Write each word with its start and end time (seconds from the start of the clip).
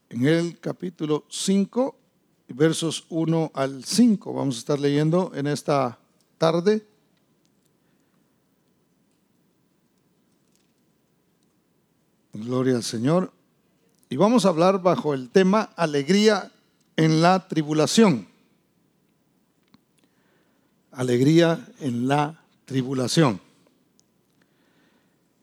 En 0.09 0.25
el 0.25 0.57
capítulo 0.59 1.25
5 1.29 1.98
versos 2.53 3.05
1 3.09 3.51
al 3.53 3.83
5. 3.83 4.33
Vamos 4.33 4.55
a 4.55 4.59
estar 4.59 4.79
leyendo 4.79 5.31
en 5.35 5.47
esta 5.47 5.97
tarde. 6.37 6.85
Gloria 12.33 12.75
al 12.75 12.83
Señor. 12.83 13.31
Y 14.09 14.15
vamos 14.15 14.45
a 14.45 14.49
hablar 14.49 14.81
bajo 14.81 15.13
el 15.13 15.29
tema 15.29 15.69
alegría 15.75 16.51
en 16.95 17.21
la 17.21 17.47
tribulación. 17.47 18.27
Alegría 20.91 21.67
en 21.79 22.07
la 22.07 22.41
tribulación. 22.65 23.39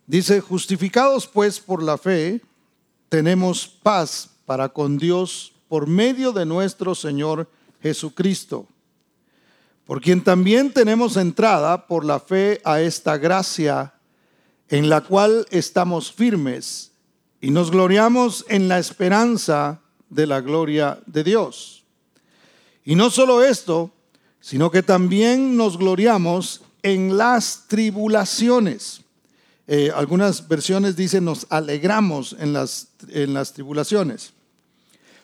Dice, 0.07 0.41
justificados 0.41 1.27
pues 1.27 1.61
por 1.61 1.83
la 1.83 1.99
fe, 1.99 2.41
tenemos 3.09 3.67
paz 3.67 4.31
para 4.45 4.69
con 4.69 4.99
Dios 4.99 5.53
por 5.69 5.87
medio 5.87 6.33
de 6.33 6.47
nuestro 6.47 6.95
Señor 6.95 7.49
Jesucristo, 7.83 8.67
por 9.85 10.01
quien 10.01 10.23
también 10.23 10.73
tenemos 10.73 11.17
entrada 11.17 11.87
por 11.87 12.05
la 12.05 12.21
fe 12.21 12.61
a 12.65 12.81
esta 12.81 13.19
gracia 13.19 13.95
en 14.69 14.89
la 14.89 15.01
cual 15.03 15.47
estamos 15.51 16.13
firmes 16.13 16.91
y 17.41 17.51
nos 17.51 17.71
gloriamos 17.71 18.45
en 18.49 18.69
la 18.69 18.79
esperanza 18.79 19.81
de 20.09 20.27
la 20.27 20.41
gloria 20.41 20.99
de 21.07 21.23
Dios. 21.23 21.85
Y 22.85 22.95
no 22.95 23.11
solo 23.11 23.45
esto, 23.45 23.93
sino 24.41 24.71
que 24.71 24.83
también 24.83 25.57
nos 25.57 25.77
gloriamos 25.79 26.63
en 26.83 27.17
las 27.17 27.65
tribulaciones. 27.69 29.03
Eh, 29.69 29.91
algunas 29.95 30.47
versiones 30.47 30.97
dicen 30.97 31.25
nos 31.25 31.47
alegramos 31.51 32.37
en 32.39 32.53
las, 32.53 32.89
en 33.09 33.35
las 33.35 33.53
tribulaciones 33.53 34.36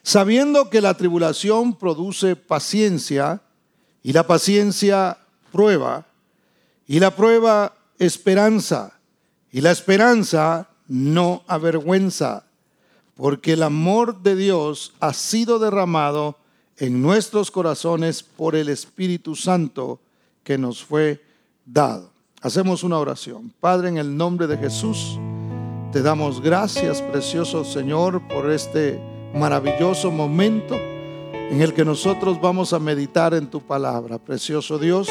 sabiendo 0.03 0.69
que 0.69 0.81
la 0.81 0.95
tribulación 0.95 1.75
produce 1.75 2.37
paciencia 2.37 3.41
y 4.03 4.13
la 4.13 4.27
paciencia 4.27 5.19
prueba 5.51 6.07
y 6.87 6.99
la 6.99 7.15
prueba 7.15 7.75
esperanza 7.99 8.99
y 9.53 9.61
la 9.61 9.71
esperanza 9.71 10.69
no 10.89 11.45
avergüenza, 11.47 12.45
porque 13.15 13.53
el 13.53 13.63
amor 13.63 14.23
de 14.23 14.35
Dios 14.35 14.95
ha 14.99 15.13
sido 15.13 15.59
derramado 15.59 16.39
en 16.79 17.03
nuestros 17.03 17.51
corazones 17.51 18.23
por 18.23 18.57
el 18.57 18.69
Espíritu 18.69 19.37
Santo 19.37 20.01
que 20.43 20.59
nos 20.59 20.83
fue 20.83 21.23
dado. 21.65 22.11
Hacemos 22.41 22.83
una 22.83 22.99
oración. 22.99 23.53
Padre, 23.61 23.91
en 23.91 23.99
el 23.99 24.17
nombre 24.17 24.47
de 24.47 24.57
Jesús, 24.57 25.19
te 25.93 26.03
damos 26.03 26.41
gracias, 26.41 27.03
precioso 27.03 27.65
Señor, 27.65 28.27
por 28.27 28.51
este 28.51 29.12
maravilloso 29.35 30.11
momento 30.11 30.77
en 31.51 31.61
el 31.61 31.75
que 31.75 31.85
nosotros 31.85 32.41
vamos 32.41 32.73
a 32.73 32.79
meditar 32.79 33.35
en 33.35 33.47
tu 33.49 33.61
palabra. 33.61 34.19
Precioso 34.19 34.79
Dios, 34.79 35.09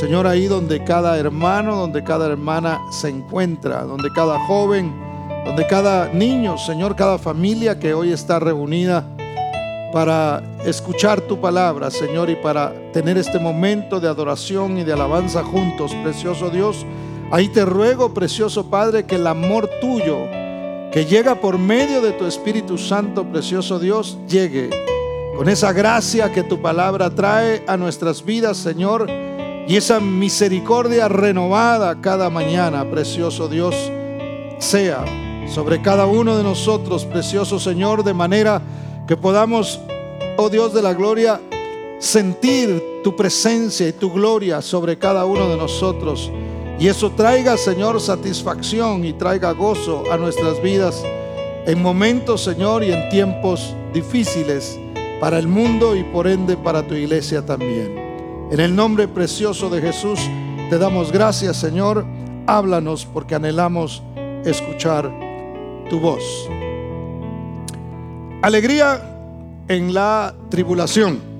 Señor, 0.00 0.26
ahí 0.26 0.46
donde 0.46 0.84
cada 0.84 1.18
hermano, 1.18 1.76
donde 1.76 2.02
cada 2.02 2.26
hermana 2.26 2.80
se 2.90 3.08
encuentra, 3.08 3.82
donde 3.82 4.10
cada 4.14 4.38
joven, 4.46 4.94
donde 5.44 5.66
cada 5.66 6.08
niño, 6.08 6.58
Señor, 6.58 6.96
cada 6.96 7.18
familia 7.18 7.78
que 7.78 7.94
hoy 7.94 8.12
está 8.12 8.38
reunida 8.38 9.06
para 9.92 10.42
escuchar 10.64 11.20
tu 11.22 11.40
palabra, 11.40 11.90
Señor, 11.90 12.28
y 12.28 12.36
para 12.36 12.72
tener 12.92 13.16
este 13.16 13.38
momento 13.38 14.00
de 14.00 14.08
adoración 14.08 14.76
y 14.78 14.84
de 14.84 14.92
alabanza 14.92 15.44
juntos, 15.44 15.94
precioso 16.02 16.50
Dios. 16.50 16.84
Ahí 17.30 17.48
te 17.48 17.64
ruego, 17.64 18.12
precioso 18.12 18.68
Padre, 18.68 19.04
que 19.04 19.16
el 19.16 19.26
amor 19.26 19.70
tuyo, 19.80 20.18
que 20.92 21.04
llega 21.04 21.40
por 21.40 21.58
medio 21.58 22.00
de 22.00 22.12
tu 22.12 22.26
Espíritu 22.26 22.78
Santo, 22.78 23.24
precioso 23.24 23.78
Dios, 23.78 24.18
llegue. 24.28 24.70
Con 25.36 25.48
esa 25.48 25.72
gracia 25.72 26.32
que 26.32 26.42
tu 26.42 26.62
palabra 26.62 27.10
trae 27.10 27.62
a 27.66 27.76
nuestras 27.76 28.24
vidas, 28.24 28.56
Señor, 28.56 29.06
y 29.68 29.76
esa 29.76 30.00
misericordia 30.00 31.08
renovada 31.08 32.00
cada 32.00 32.30
mañana, 32.30 32.88
precioso 32.90 33.48
Dios, 33.48 33.74
sea 34.58 35.04
sobre 35.48 35.82
cada 35.82 36.06
uno 36.06 36.36
de 36.36 36.42
nosotros, 36.42 37.04
precioso 37.04 37.58
Señor, 37.58 38.02
de 38.02 38.14
manera 38.14 38.62
que 39.06 39.16
podamos, 39.16 39.80
oh 40.38 40.48
Dios 40.48 40.72
de 40.72 40.82
la 40.82 40.94
gloria, 40.94 41.40
sentir 41.98 42.82
tu 43.02 43.14
presencia 43.14 43.88
y 43.88 43.92
tu 43.92 44.12
gloria 44.12 44.62
sobre 44.62 44.98
cada 44.98 45.24
uno 45.24 45.48
de 45.48 45.56
nosotros 45.56 46.30
y 46.78 46.88
eso 46.88 47.10
traiga, 47.12 47.56
Señor, 47.56 48.00
satisfacción 48.00 49.04
y 49.04 49.12
traiga 49.14 49.52
gozo 49.52 50.04
a 50.12 50.16
nuestras 50.16 50.62
vidas 50.62 51.02
en 51.66 51.82
momentos, 51.82 52.44
Señor, 52.44 52.84
y 52.84 52.92
en 52.92 53.08
tiempos 53.08 53.74
difíciles 53.92 54.78
para 55.20 55.38
el 55.38 55.48
mundo 55.48 55.96
y 55.96 56.04
por 56.04 56.26
ende 56.26 56.56
para 56.56 56.86
tu 56.86 56.94
iglesia 56.94 57.44
también. 57.44 58.06
En 58.50 58.60
el 58.60 58.76
nombre 58.76 59.08
precioso 59.08 59.70
de 59.70 59.80
Jesús, 59.80 60.20
te 60.70 60.78
damos 60.78 61.10
gracias, 61.10 61.56
Señor. 61.56 62.04
Háblanos 62.46 63.06
porque 63.06 63.34
anhelamos 63.34 64.02
escuchar 64.44 65.10
tu 65.88 65.98
voz. 65.98 66.22
Alegría 68.42 69.64
en 69.68 69.94
la 69.94 70.34
tribulación. 70.50 71.35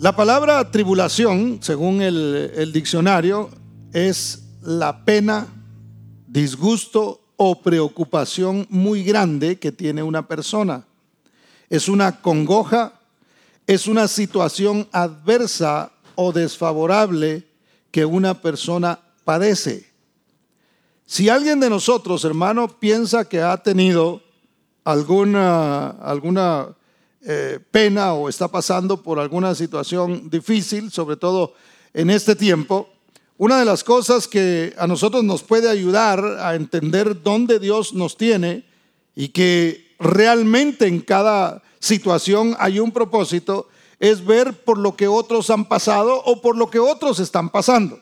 La 0.00 0.16
palabra 0.16 0.70
tribulación, 0.70 1.58
según 1.60 2.00
el, 2.00 2.72
diccionario, 2.72 3.50
es 3.92 4.44
la 4.62 5.04
pena, 5.04 5.46
disgusto 6.26 7.20
o 7.36 7.60
preocupación 7.60 8.66
muy 8.70 9.04
grande 9.04 9.58
que 9.58 9.72
tiene 9.72 10.02
una 10.02 10.26
persona. 10.26 10.86
Es 11.68 11.86
una 11.86 12.22
congoja, 12.22 12.94
es 13.66 13.86
una 13.86 14.08
situación 14.08 14.88
adversa 14.90 15.92
o 16.14 16.32
desfavorable 16.32 17.46
que 17.90 18.06
una 18.06 18.40
persona 18.40 19.00
padece. 19.26 19.92
Si 21.04 21.28
alguien 21.28 21.60
de 21.60 21.68
nosotros, 21.68 22.24
hermano, 22.24 22.68
piensa 22.68 23.28
que 23.28 23.42
ha 23.42 23.58
tenido 23.58 24.22
alguna, 24.82 25.90
alguna 25.90 26.74
eh, 27.22 27.58
pena 27.70 28.14
o 28.14 28.28
está 28.28 28.48
pasando 28.48 29.02
por 29.02 29.18
alguna 29.18 29.54
situación 29.54 30.30
difícil, 30.30 30.90
sobre 30.90 31.16
todo 31.16 31.54
en 31.92 32.10
este 32.10 32.34
tiempo, 32.34 32.88
una 33.36 33.58
de 33.58 33.64
las 33.64 33.84
cosas 33.84 34.28
que 34.28 34.74
a 34.78 34.86
nosotros 34.86 35.24
nos 35.24 35.42
puede 35.42 35.68
ayudar 35.68 36.22
a 36.40 36.54
entender 36.54 37.22
dónde 37.22 37.58
Dios 37.58 37.94
nos 37.94 38.16
tiene 38.16 38.64
y 39.14 39.28
que 39.28 39.94
realmente 39.98 40.86
en 40.86 41.00
cada 41.00 41.62
situación 41.78 42.56
hay 42.58 42.80
un 42.80 42.92
propósito, 42.92 43.68
es 43.98 44.24
ver 44.24 44.52
por 44.64 44.78
lo 44.78 44.96
que 44.96 45.08
otros 45.08 45.50
han 45.50 45.66
pasado 45.66 46.22
o 46.24 46.40
por 46.40 46.56
lo 46.56 46.70
que 46.70 46.78
otros 46.78 47.18
están 47.20 47.50
pasando. 47.50 47.98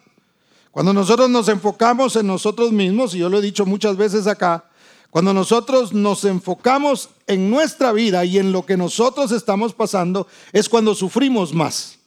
Cuando 0.71 0.93
nosotros 0.93 1.29
nos 1.29 1.49
enfocamos 1.49 2.15
en 2.17 2.27
nosotros 2.27 2.71
mismos, 2.73 3.15
y 3.15 3.19
yo 3.19 3.29
lo 3.29 3.39
he 3.39 3.43
dicho 3.43 3.67
muchas 3.67 3.97
veces 3.97 4.27
acá, 4.27 4.68
cuando 5.11 5.33
nosotros 5.33 5.93
nos 5.93 6.25
enfocamos 6.25 7.09
en 7.27 7.51
nuestra 7.51 7.93
vida 7.93 8.25
y 8.25 8.39
en 8.39 8.53
lo 8.53 8.67
que 8.67 8.77
nosotros 8.77 9.33
estamos 9.33 9.73
pasando, 9.73 10.27
es 10.53 10.69
cuando 10.69 10.95
sufrimos 10.95 11.55
más. 11.55 11.99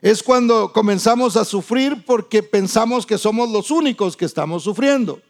Es 0.00 0.22
cuando 0.22 0.72
comenzamos 0.72 1.36
a 1.36 1.44
sufrir 1.44 2.04
porque 2.04 2.42
pensamos 2.42 3.06
que 3.06 3.18
somos 3.18 3.50
los 3.50 3.70
únicos 3.70 4.16
que 4.16 4.24
estamos 4.24 4.62
sufriendo. 4.62 5.20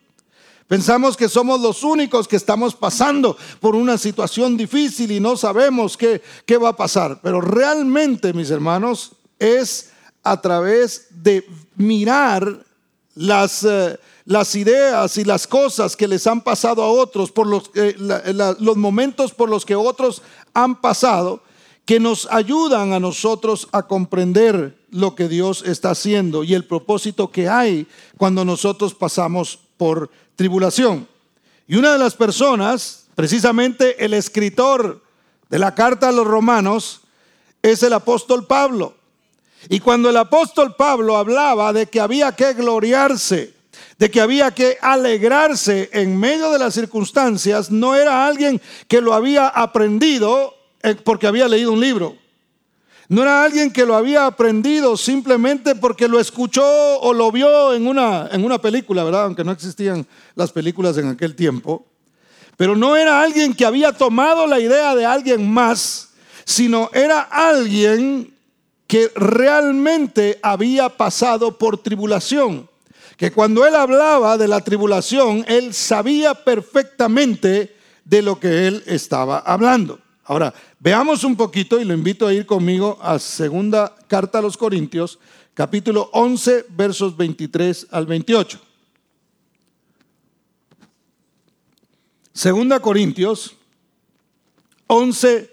Pensamos 0.68 1.16
que 1.16 1.28
somos 1.28 1.60
los 1.60 1.82
únicos 1.82 2.28
que 2.28 2.36
estamos 2.36 2.74
pasando 2.74 3.36
por 3.60 3.74
una 3.74 3.98
situación 3.98 4.56
difícil 4.56 5.10
y 5.12 5.20
no 5.20 5.36
sabemos 5.36 5.96
qué, 5.96 6.22
qué 6.46 6.56
va 6.56 6.70
a 6.70 6.76
pasar. 6.76 7.20
Pero 7.22 7.40
realmente, 7.40 8.32
mis 8.32 8.50
hermanos, 8.50 9.12
es 9.38 9.90
a 10.22 10.40
través 10.40 11.06
de 11.10 11.46
mirar 11.76 12.64
las... 13.14 13.64
Eh, 13.64 13.98
las 14.24 14.54
ideas 14.54 15.16
y 15.16 15.24
las 15.24 15.46
cosas 15.46 15.96
que 15.96 16.08
les 16.08 16.26
han 16.26 16.42
pasado 16.42 16.82
a 16.82 16.88
otros, 16.88 17.32
por 17.32 17.46
los, 17.46 17.70
los 18.58 18.76
momentos 18.76 19.32
por 19.32 19.48
los 19.48 19.64
que 19.64 19.74
otros 19.74 20.22
han 20.54 20.80
pasado, 20.80 21.42
que 21.84 21.98
nos 21.98 22.28
ayudan 22.30 22.92
a 22.92 23.00
nosotros 23.00 23.68
a 23.72 23.82
comprender 23.82 24.78
lo 24.90 25.14
que 25.14 25.28
Dios 25.28 25.64
está 25.66 25.90
haciendo 25.90 26.44
y 26.44 26.54
el 26.54 26.64
propósito 26.64 27.30
que 27.30 27.48
hay 27.48 27.86
cuando 28.16 28.44
nosotros 28.44 28.94
pasamos 28.94 29.58
por 29.76 30.10
tribulación. 30.36 31.08
Y 31.66 31.76
una 31.76 31.92
de 31.92 31.98
las 31.98 32.14
personas, 32.14 33.06
precisamente 33.14 34.04
el 34.04 34.14
escritor 34.14 35.02
de 35.48 35.58
la 35.58 35.74
carta 35.74 36.08
a 36.08 36.12
los 36.12 36.26
romanos, 36.26 37.00
es 37.62 37.82
el 37.82 37.92
apóstol 37.92 38.46
Pablo. 38.46 38.94
Y 39.68 39.80
cuando 39.80 40.10
el 40.10 40.16
apóstol 40.16 40.74
Pablo 40.76 41.16
hablaba 41.16 41.72
de 41.72 41.86
que 41.86 42.00
había 42.00 42.32
que 42.32 42.52
gloriarse, 42.52 43.54
de 43.98 44.10
que 44.10 44.20
había 44.20 44.50
que 44.50 44.78
alegrarse 44.80 45.90
en 45.92 46.18
medio 46.18 46.50
de 46.50 46.58
las 46.58 46.74
circunstancias, 46.74 47.70
no 47.70 47.94
era 47.94 48.26
alguien 48.26 48.60
que 48.88 49.00
lo 49.00 49.14
había 49.14 49.48
aprendido 49.48 50.54
eh, 50.82 50.96
porque 51.02 51.26
había 51.26 51.48
leído 51.48 51.72
un 51.72 51.80
libro. 51.80 52.16
No 53.08 53.22
era 53.22 53.44
alguien 53.44 53.70
que 53.70 53.84
lo 53.84 53.94
había 53.94 54.26
aprendido 54.26 54.96
simplemente 54.96 55.74
porque 55.74 56.08
lo 56.08 56.18
escuchó 56.18 56.64
o 57.00 57.12
lo 57.12 57.30
vio 57.30 57.74
en 57.74 57.86
una, 57.86 58.28
en 58.32 58.44
una 58.44 58.58
película, 58.58 59.04
¿verdad? 59.04 59.24
Aunque 59.24 59.44
no 59.44 59.52
existían 59.52 60.06
las 60.34 60.50
películas 60.50 60.96
en 60.96 61.08
aquel 61.08 61.34
tiempo. 61.34 61.84
Pero 62.56 62.74
no 62.74 62.96
era 62.96 63.20
alguien 63.20 63.54
que 63.54 63.66
había 63.66 63.92
tomado 63.92 64.46
la 64.46 64.60
idea 64.60 64.94
de 64.94 65.04
alguien 65.04 65.50
más, 65.50 66.10
sino 66.44 66.90
era 66.92 67.20
alguien 67.20 68.32
que 68.86 69.10
realmente 69.14 70.38
había 70.42 70.88
pasado 70.88 71.58
por 71.58 71.78
tribulación. 71.78 72.68
Que 73.22 73.30
cuando 73.30 73.64
él 73.64 73.76
hablaba 73.76 74.36
de 74.36 74.48
la 74.48 74.62
tribulación, 74.62 75.44
él 75.46 75.72
sabía 75.74 76.34
perfectamente 76.34 77.72
de 78.04 78.20
lo 78.20 78.40
que 78.40 78.66
él 78.66 78.82
estaba 78.84 79.38
hablando. 79.38 80.00
Ahora, 80.24 80.52
veamos 80.80 81.22
un 81.22 81.36
poquito 81.36 81.80
y 81.80 81.84
lo 81.84 81.94
invito 81.94 82.26
a 82.26 82.34
ir 82.34 82.46
conmigo 82.46 82.98
a 83.00 83.20
segunda 83.20 83.94
carta 84.08 84.40
a 84.40 84.42
los 84.42 84.56
Corintios, 84.56 85.20
capítulo 85.54 86.10
11, 86.12 86.66
versos 86.70 87.16
23 87.16 87.86
al 87.92 88.06
28. 88.06 88.60
Segunda 92.32 92.80
Corintios 92.80 93.54
11, 94.88 95.48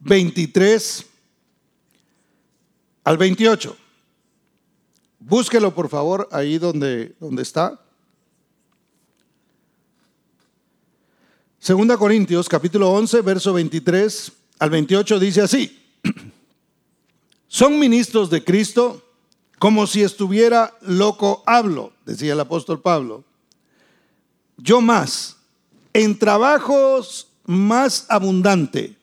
23 0.00 1.06
al 3.02 3.16
28. 3.16 3.83
Búsquelo 5.26 5.74
por 5.74 5.88
favor 5.88 6.28
ahí 6.32 6.58
donde, 6.58 7.14
donde 7.18 7.42
está. 7.42 7.80
Segunda 11.58 11.96
Corintios 11.96 12.46
capítulo 12.46 12.92
11, 12.92 13.22
verso 13.22 13.54
23 13.54 14.32
al 14.58 14.68
28 14.68 15.18
dice 15.18 15.40
así. 15.40 15.82
Son 17.48 17.78
ministros 17.78 18.28
de 18.28 18.44
Cristo 18.44 19.02
como 19.58 19.86
si 19.86 20.02
estuviera 20.02 20.76
loco 20.82 21.42
hablo, 21.46 21.94
decía 22.04 22.34
el 22.34 22.40
apóstol 22.40 22.82
Pablo. 22.82 23.24
Yo 24.58 24.82
más, 24.82 25.38
en 25.94 26.18
trabajos 26.18 27.28
más 27.46 28.04
abundante, 28.10 28.94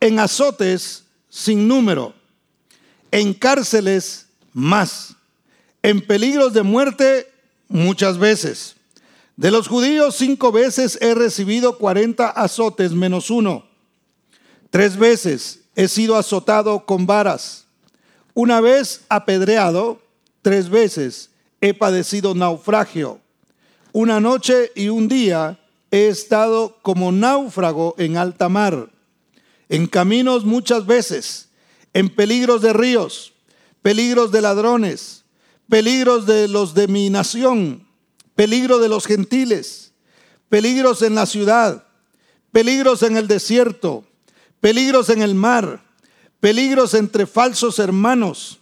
en 0.00 0.18
azotes 0.18 1.04
sin 1.28 1.68
número, 1.68 2.14
en 3.12 3.32
cárceles 3.32 4.26
más, 4.52 5.15
en 5.86 6.00
peligros 6.00 6.52
de 6.52 6.64
muerte 6.64 7.32
muchas 7.68 8.18
veces. 8.18 8.74
De 9.36 9.52
los 9.52 9.68
judíos 9.68 10.16
cinco 10.16 10.50
veces 10.50 10.98
he 11.00 11.14
recibido 11.14 11.78
cuarenta 11.78 12.28
azotes 12.28 12.90
menos 12.90 13.30
uno. 13.30 13.64
Tres 14.70 14.96
veces 14.96 15.60
he 15.76 15.86
sido 15.86 16.16
azotado 16.16 16.86
con 16.86 17.06
varas. 17.06 17.66
Una 18.34 18.60
vez 18.60 19.02
apedreado, 19.08 20.02
tres 20.42 20.70
veces 20.70 21.30
he 21.60 21.72
padecido 21.72 22.34
naufragio. 22.34 23.20
Una 23.92 24.18
noche 24.18 24.72
y 24.74 24.88
un 24.88 25.06
día 25.06 25.60
he 25.92 26.08
estado 26.08 26.78
como 26.82 27.12
náufrago 27.12 27.94
en 27.96 28.16
alta 28.16 28.48
mar, 28.48 28.90
en 29.68 29.86
caminos 29.86 30.44
muchas 30.44 30.84
veces, 30.84 31.48
en 31.94 32.08
peligros 32.08 32.60
de 32.60 32.72
ríos, 32.72 33.34
peligros 33.82 34.32
de 34.32 34.40
ladrones, 34.40 35.22
peligros 35.68 36.26
de 36.26 36.48
los 36.48 36.74
de 36.74 36.88
mi 36.88 37.10
nación, 37.10 37.86
peligro 38.34 38.78
de 38.78 38.88
los 38.88 39.06
gentiles, 39.06 39.92
peligros 40.48 41.02
en 41.02 41.14
la 41.14 41.26
ciudad, 41.26 41.84
peligros 42.52 43.02
en 43.02 43.16
el 43.16 43.28
desierto, 43.28 44.04
peligros 44.60 45.10
en 45.10 45.22
el 45.22 45.34
mar, 45.34 45.82
peligros 46.40 46.94
entre 46.94 47.26
falsos 47.26 47.78
hermanos, 47.78 48.60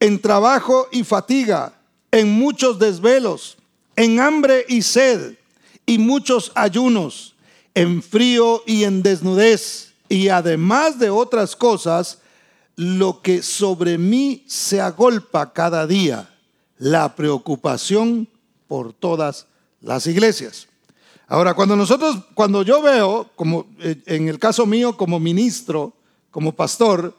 en 0.00 0.20
trabajo 0.20 0.88
y 0.90 1.04
fatiga, 1.04 1.78
en 2.10 2.32
muchos 2.32 2.78
desvelos, 2.78 3.58
en 3.96 4.20
hambre 4.20 4.64
y 4.68 4.82
sed 4.82 5.36
y 5.86 5.98
muchos 5.98 6.52
ayunos, 6.54 7.34
en 7.74 8.02
frío 8.02 8.62
y 8.66 8.84
en 8.84 9.02
desnudez, 9.02 9.92
y 10.08 10.28
además 10.28 10.98
de 10.98 11.10
otras 11.10 11.56
cosas, 11.56 12.18
lo 12.82 13.22
que 13.22 13.42
sobre 13.42 13.96
mí 13.96 14.44
se 14.46 14.80
agolpa 14.80 15.52
cada 15.52 15.86
día, 15.86 16.28
la 16.78 17.14
preocupación 17.14 18.28
por 18.68 18.92
todas 18.92 19.46
las 19.80 20.06
iglesias. 20.06 20.68
Ahora, 21.28 21.54
cuando 21.54 21.76
nosotros, 21.76 22.18
cuando 22.34 22.62
yo 22.62 22.82
veo, 22.82 23.30
como 23.36 23.66
eh, 23.80 24.02
en 24.06 24.28
el 24.28 24.38
caso 24.38 24.66
mío 24.66 24.96
como 24.96 25.18
ministro, 25.18 25.94
como 26.30 26.52
pastor, 26.52 27.16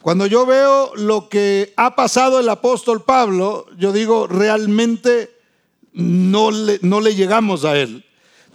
cuando 0.00 0.24
yo 0.26 0.46
veo 0.46 0.94
lo 0.94 1.28
que 1.28 1.74
ha 1.76 1.96
pasado 1.96 2.40
el 2.40 2.48
apóstol 2.48 3.02
Pablo, 3.02 3.66
yo 3.76 3.92
digo, 3.92 4.26
realmente 4.26 5.36
no 5.92 6.50
le, 6.50 6.78
no 6.80 7.00
le 7.00 7.14
llegamos 7.14 7.66
a 7.66 7.76
Él. 7.76 8.05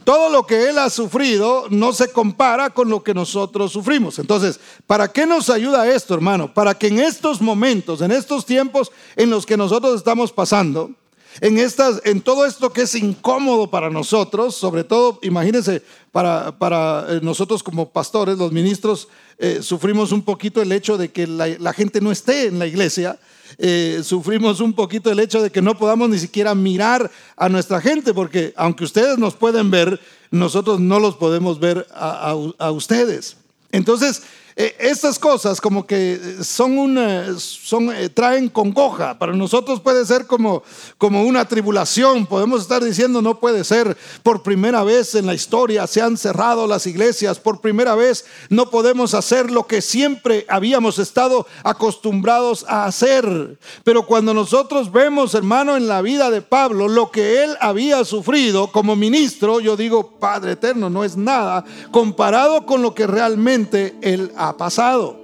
Todo 0.03 0.29
lo 0.29 0.45
que 0.47 0.69
Él 0.69 0.77
ha 0.79 0.89
sufrido 0.89 1.65
no 1.69 1.93
se 1.93 2.11
compara 2.11 2.71
con 2.71 2.89
lo 2.89 3.03
que 3.03 3.13
nosotros 3.13 3.71
sufrimos. 3.71 4.17
Entonces, 4.17 4.59
¿para 4.87 5.11
qué 5.11 5.25
nos 5.25 5.49
ayuda 5.49 5.89
esto, 5.89 6.13
hermano? 6.13 6.53
Para 6.53 6.73
que 6.73 6.87
en 6.87 6.99
estos 6.99 7.41
momentos, 7.41 8.01
en 8.01 8.11
estos 8.11 8.45
tiempos 8.45 8.91
en 9.15 9.29
los 9.29 9.45
que 9.45 9.57
nosotros 9.57 9.95
estamos 9.95 10.31
pasando, 10.31 10.91
en, 11.39 11.57
estas, 11.59 12.01
en 12.03 12.21
todo 12.21 12.45
esto 12.45 12.73
que 12.73 12.81
es 12.81 12.95
incómodo 12.95 13.69
para 13.69 13.89
nosotros, 13.89 14.55
sobre 14.55 14.83
todo, 14.83 15.19
imagínense, 15.21 15.81
para, 16.11 16.57
para 16.57 17.05
eh, 17.07 17.19
nosotros 17.21 17.63
como 17.63 17.89
pastores, 17.89 18.37
los 18.37 18.51
ministros, 18.51 19.07
eh, 19.37 19.59
sufrimos 19.61 20.11
un 20.11 20.23
poquito 20.23 20.61
el 20.61 20.71
hecho 20.71 20.97
de 20.97 21.11
que 21.11 21.27
la 21.27 21.73
gente 21.73 22.01
no 22.01 22.11
esté 22.11 22.47
en 22.47 22.59
la 22.59 22.67
iglesia 22.67 23.19
eh, 23.57 24.01
sufrimos 24.03 24.59
un 24.59 24.73
poquito 24.73 25.11
el 25.11 25.19
hecho 25.19 25.41
de 25.41 25.51
que 25.51 25.61
no 25.61 25.77
podamos 25.77 26.09
ni 26.09 26.19
siquiera 26.19 26.55
mirar 26.55 27.09
a 27.35 27.49
nuestra 27.49 27.81
gente, 27.81 28.13
porque 28.13 28.53
aunque 28.55 28.83
ustedes 28.83 29.17
nos 29.17 29.35
pueden 29.35 29.71
ver, 29.71 29.99
nosotros 30.31 30.79
no 30.79 30.99
los 30.99 31.15
podemos 31.15 31.59
ver 31.59 31.87
a 31.93 32.71
ustedes. 32.71 33.37
Entonces, 33.71 34.23
eh, 34.63 34.75
estas 34.77 35.17
cosas 35.17 35.59
como 35.59 35.87
que 35.87 36.19
son 36.43 36.77
una, 36.77 37.35
son, 37.39 37.91
eh, 37.91 38.09
traen 38.09 38.47
congoja. 38.47 39.17
Para 39.17 39.33
nosotros 39.33 39.79
puede 39.79 40.05
ser 40.05 40.27
como, 40.27 40.61
como 40.99 41.23
una 41.23 41.45
tribulación. 41.45 42.27
Podemos 42.27 42.61
estar 42.61 42.83
diciendo, 42.83 43.23
no 43.23 43.39
puede 43.39 43.63
ser. 43.63 43.97
Por 44.21 44.43
primera 44.43 44.83
vez 44.83 45.15
en 45.15 45.25
la 45.25 45.33
historia 45.33 45.87
se 45.87 46.03
han 46.03 46.15
cerrado 46.15 46.67
las 46.67 46.85
iglesias. 46.85 47.39
Por 47.39 47.59
primera 47.59 47.95
vez 47.95 48.23
no 48.49 48.69
podemos 48.69 49.15
hacer 49.15 49.49
lo 49.49 49.65
que 49.65 49.81
siempre 49.81 50.45
habíamos 50.47 50.99
estado 50.99 51.47
acostumbrados 51.63 52.63
a 52.67 52.85
hacer. 52.85 53.57
Pero 53.83 54.05
cuando 54.05 54.31
nosotros 54.31 54.91
vemos, 54.91 55.33
hermano, 55.33 55.75
en 55.75 55.87
la 55.87 56.03
vida 56.03 56.29
de 56.29 56.43
Pablo, 56.43 56.87
lo 56.87 57.09
que 57.09 57.43
él 57.43 57.57
había 57.61 58.05
sufrido 58.05 58.71
como 58.71 58.95
ministro, 58.95 59.59
yo 59.59 59.75
digo, 59.75 60.19
Padre 60.19 60.51
eterno, 60.51 60.91
no 60.91 61.03
es 61.03 61.17
nada 61.17 61.65
comparado 61.89 62.67
con 62.67 62.83
lo 62.83 62.93
que 62.93 63.07
realmente 63.07 63.95
él 64.03 64.31
ha 64.37 64.50
pasado. 64.57 65.19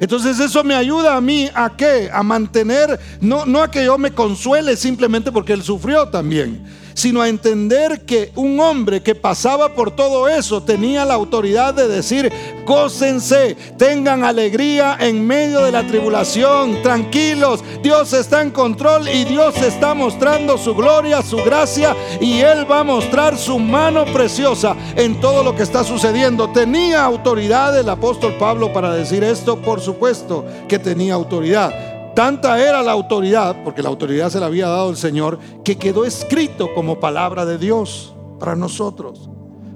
Entonces 0.00 0.40
eso 0.40 0.64
me 0.64 0.74
ayuda 0.74 1.16
a 1.16 1.20
mí 1.20 1.50
a 1.54 1.76
qué? 1.76 2.08
A 2.12 2.22
mantener, 2.22 2.98
no, 3.20 3.44
no 3.44 3.62
a 3.62 3.70
que 3.70 3.84
yo 3.84 3.98
me 3.98 4.12
consuele 4.12 4.76
simplemente 4.76 5.30
porque 5.30 5.52
él 5.52 5.62
sufrió 5.62 6.08
también 6.08 6.64
sino 6.96 7.20
a 7.20 7.28
entender 7.28 8.06
que 8.06 8.32
un 8.36 8.58
hombre 8.58 9.02
que 9.02 9.14
pasaba 9.14 9.74
por 9.74 9.90
todo 9.90 10.28
eso 10.28 10.62
tenía 10.62 11.04
la 11.04 11.12
autoridad 11.12 11.74
de 11.74 11.88
decir, 11.88 12.32
gócense, 12.64 13.54
tengan 13.76 14.24
alegría 14.24 14.96
en 14.98 15.26
medio 15.26 15.62
de 15.62 15.72
la 15.72 15.86
tribulación, 15.86 16.82
tranquilos, 16.82 17.62
Dios 17.82 18.14
está 18.14 18.40
en 18.40 18.50
control 18.50 19.08
y 19.10 19.24
Dios 19.24 19.58
está 19.58 19.92
mostrando 19.92 20.56
su 20.56 20.74
gloria, 20.74 21.20
su 21.20 21.36
gracia 21.36 21.94
y 22.18 22.40
Él 22.40 22.68
va 22.68 22.80
a 22.80 22.84
mostrar 22.84 23.36
su 23.36 23.58
mano 23.58 24.06
preciosa 24.06 24.74
en 24.96 25.20
todo 25.20 25.42
lo 25.42 25.54
que 25.54 25.64
está 25.64 25.84
sucediendo. 25.84 26.48
¿Tenía 26.48 27.04
autoridad 27.04 27.78
el 27.78 27.90
apóstol 27.90 28.34
Pablo 28.38 28.72
para 28.72 28.94
decir 28.94 29.22
esto? 29.22 29.60
Por 29.60 29.82
supuesto 29.82 30.46
que 30.66 30.78
tenía 30.78 31.12
autoridad. 31.12 31.95
Tanta 32.16 32.58
era 32.66 32.82
la 32.82 32.92
autoridad, 32.92 33.62
porque 33.62 33.82
la 33.82 33.90
autoridad 33.90 34.30
se 34.30 34.40
la 34.40 34.46
había 34.46 34.68
dado 34.68 34.88
el 34.88 34.96
Señor, 34.96 35.38
que 35.62 35.76
quedó 35.76 36.06
escrito 36.06 36.72
como 36.72 36.98
palabra 36.98 37.44
de 37.44 37.58
Dios 37.58 38.14
para 38.40 38.56
nosotros, 38.56 39.28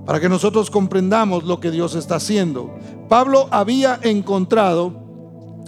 para 0.07 0.21
que 0.21 0.29
nosotros 0.31 0.71
comprendamos 0.71 1.45
lo 1.45 1.61
que 1.61 1.71
Dios 1.71 1.95
está 1.95 2.15
haciendo. 2.15 2.75
Pablo 3.11 3.47
había 3.51 4.01
encontrado 4.03 4.95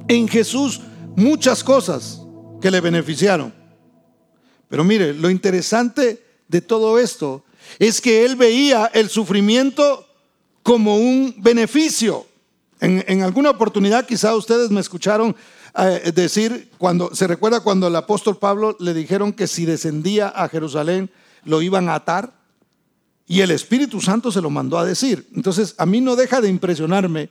en 0.09 0.27
Jesús 0.27 0.81
muchas 1.15 1.63
cosas 1.63 2.23
que 2.59 2.71
le 2.71 2.81
beneficiaron. 2.81 3.53
Pero 4.71 4.83
mire, 4.83 5.13
lo 5.13 5.29
interesante 5.29 6.25
de 6.49 6.63
todo 6.63 6.99
esto 6.99 7.45
es 7.79 8.01
que 8.01 8.25
él 8.25 8.35
veía 8.35 8.91
el 8.95 9.11
sufrimiento 9.11 10.07
como 10.63 10.97
un 10.97 11.35
beneficio. 11.37 12.25
En, 12.81 13.23
alguna 13.23 13.51
oportunidad 13.51 14.07
quizá 14.07 14.35
ustedes 14.35 14.71
me 14.71 14.81
escucharon 14.81 15.37
eh, 15.77 16.13
decir, 16.15 16.71
cuando 16.79 17.15
se 17.15 17.27
recuerda 17.27 17.61
cuando 17.61 17.89
el 17.89 17.97
apóstol 17.97 18.37
Pablo 18.37 18.77
le 18.79 18.93
dijeron 18.93 19.33
que 19.33 19.47
si 19.47 19.65
descendía 19.65 20.29
a 20.29 20.49
Jerusalén 20.49 21.11
lo 21.45 21.63
iban 21.63 21.89
a 21.89 21.95
atar 21.95 22.35
y 23.27 23.41
el 23.41 23.51
Espíritu 23.51 24.01
Santo 24.01 24.31
se 24.31 24.43
lo 24.43 24.51
mandó 24.51 24.79
a 24.79 24.85
decir. 24.85 25.29
Entonces 25.35 25.75
a 25.79 25.87
mí 25.87 26.01
no 26.01 26.17
deja 26.17 26.41
de 26.41 26.49
impresionarme 26.49 27.31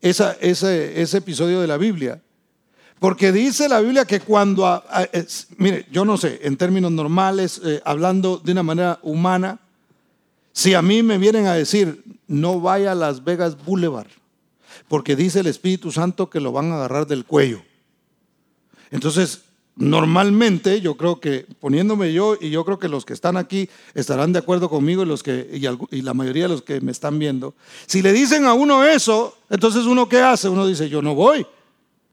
esa, 0.00 0.32
ese, 0.40 1.00
ese 1.00 1.18
episodio 1.18 1.60
de 1.60 1.66
la 1.66 1.76
Biblia. 1.76 2.20
Porque 2.98 3.30
dice 3.30 3.68
la 3.68 3.80
Biblia 3.80 4.04
que 4.04 4.20
cuando, 4.20 4.82
mire, 5.56 5.86
yo 5.92 6.04
no 6.04 6.16
sé, 6.16 6.40
en 6.42 6.56
términos 6.56 6.90
normales, 6.90 7.60
eh, 7.64 7.80
hablando 7.84 8.38
de 8.38 8.52
una 8.52 8.64
manera 8.64 8.98
humana, 9.02 9.60
si 10.52 10.74
a 10.74 10.82
mí 10.82 11.04
me 11.04 11.18
vienen 11.18 11.46
a 11.46 11.54
decir, 11.54 12.02
no 12.26 12.60
vaya 12.60 12.92
a 12.92 12.96
Las 12.96 13.22
Vegas 13.22 13.56
Boulevard, 13.64 14.08
porque 14.88 15.14
dice 15.14 15.40
el 15.40 15.46
Espíritu 15.46 15.92
Santo 15.92 16.28
que 16.28 16.40
lo 16.40 16.50
van 16.50 16.72
a 16.72 16.76
agarrar 16.76 17.06
del 17.06 17.24
cuello. 17.24 17.62
Entonces, 18.90 19.42
normalmente 19.78 20.80
yo 20.80 20.96
creo 20.96 21.20
que 21.20 21.46
poniéndome 21.60 22.12
yo 22.12 22.36
y 22.40 22.50
yo 22.50 22.64
creo 22.64 22.78
que 22.78 22.88
los 22.88 23.04
que 23.04 23.12
están 23.12 23.36
aquí 23.36 23.68
estarán 23.94 24.32
de 24.32 24.40
acuerdo 24.40 24.68
conmigo 24.68 25.02
y 25.02 25.06
los 25.06 25.22
que 25.22 25.48
y, 25.52 26.02
la 26.02 26.14
mayoría 26.14 26.44
de 26.44 26.48
los 26.48 26.62
que 26.62 26.80
me 26.80 26.90
están 26.90 27.18
viendo 27.20 27.54
si 27.86 28.02
le 28.02 28.12
dicen 28.12 28.44
a 28.44 28.54
uno 28.54 28.84
eso 28.84 29.38
entonces 29.50 29.84
uno 29.84 30.08
qué 30.08 30.20
hace 30.20 30.48
uno 30.48 30.66
dice 30.66 30.88
yo 30.88 31.00
no 31.00 31.14
voy 31.14 31.46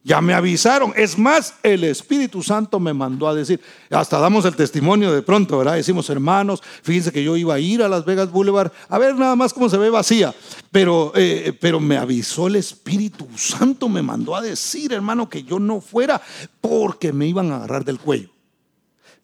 ya 0.06 0.22
me 0.22 0.36
avisaron. 0.36 0.94
Es 0.96 1.18
más, 1.18 1.56
el 1.64 1.84
Espíritu 1.84 2.44
Santo 2.44 2.80
me 2.80 2.94
mandó 2.94 3.28
a 3.28 3.34
decir. 3.34 3.60
Hasta 3.90 4.20
damos 4.20 4.46
el 4.46 4.56
testimonio 4.56 5.12
de 5.12 5.24
pronto, 5.24 5.58
¿verdad? 5.58 5.74
Decimos, 5.74 6.08
hermanos, 6.12 6.62
fíjense 6.84 7.12
que 7.12 7.24
yo 7.24 7.36
iba 7.36 7.56
a 7.56 7.60
ir 7.60 7.82
a 7.82 7.90
Las 7.90 8.06
Vegas 8.06 8.32
Boulevard 8.32 8.72
a 8.88 9.00
ver 9.00 9.16
nada 9.16 9.36
más 9.36 9.52
cómo 9.52 9.68
se 9.68 9.80
ve 9.80 9.90
vacía. 9.90 10.32
Pero, 10.72 11.12
eh, 11.16 11.58
pero 11.60 11.80
me 11.80 11.98
avisó 11.98 12.46
el 12.46 12.56
Espíritu 12.58 13.28
Santo, 13.36 13.90
me 13.90 14.04
mandó 14.04 14.36
a 14.36 14.44
decir, 14.44 14.94
hermano, 14.94 15.28
que 15.28 15.42
yo 15.42 15.58
no 15.58 15.82
fuera 15.82 16.22
porque 16.62 17.12
me 17.12 17.26
iban 17.26 17.52
a 17.52 17.56
agarrar 17.56 17.84
del 17.84 17.98
cuello. 17.98 18.30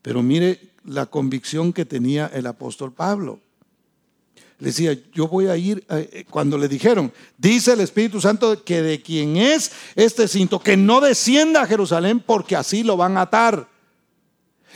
Pero 0.01 0.23
mire 0.23 0.71
la 0.83 1.05
convicción 1.05 1.73
que 1.73 1.85
tenía 1.85 2.25
el 2.33 2.47
apóstol 2.47 2.91
Pablo 2.91 3.39
le 4.61 4.67
decía, 4.67 4.95
yo 5.11 5.27
voy 5.27 5.47
a 5.47 5.57
ir, 5.57 5.83
eh, 5.89 6.07
eh, 6.13 6.25
cuando 6.29 6.55
le 6.55 6.67
dijeron, 6.67 7.11
dice 7.35 7.73
el 7.73 7.79
Espíritu 7.79 8.21
Santo 8.21 8.63
que 8.63 8.83
de 8.83 9.01
quien 9.01 9.35
es 9.35 9.71
este 9.95 10.27
cinto, 10.27 10.59
que 10.59 10.77
no 10.77 11.01
descienda 11.01 11.63
a 11.63 11.65
Jerusalén 11.65 12.19
porque 12.23 12.55
así 12.55 12.83
lo 12.83 12.95
van 12.95 13.17
a 13.17 13.21
atar. 13.21 13.67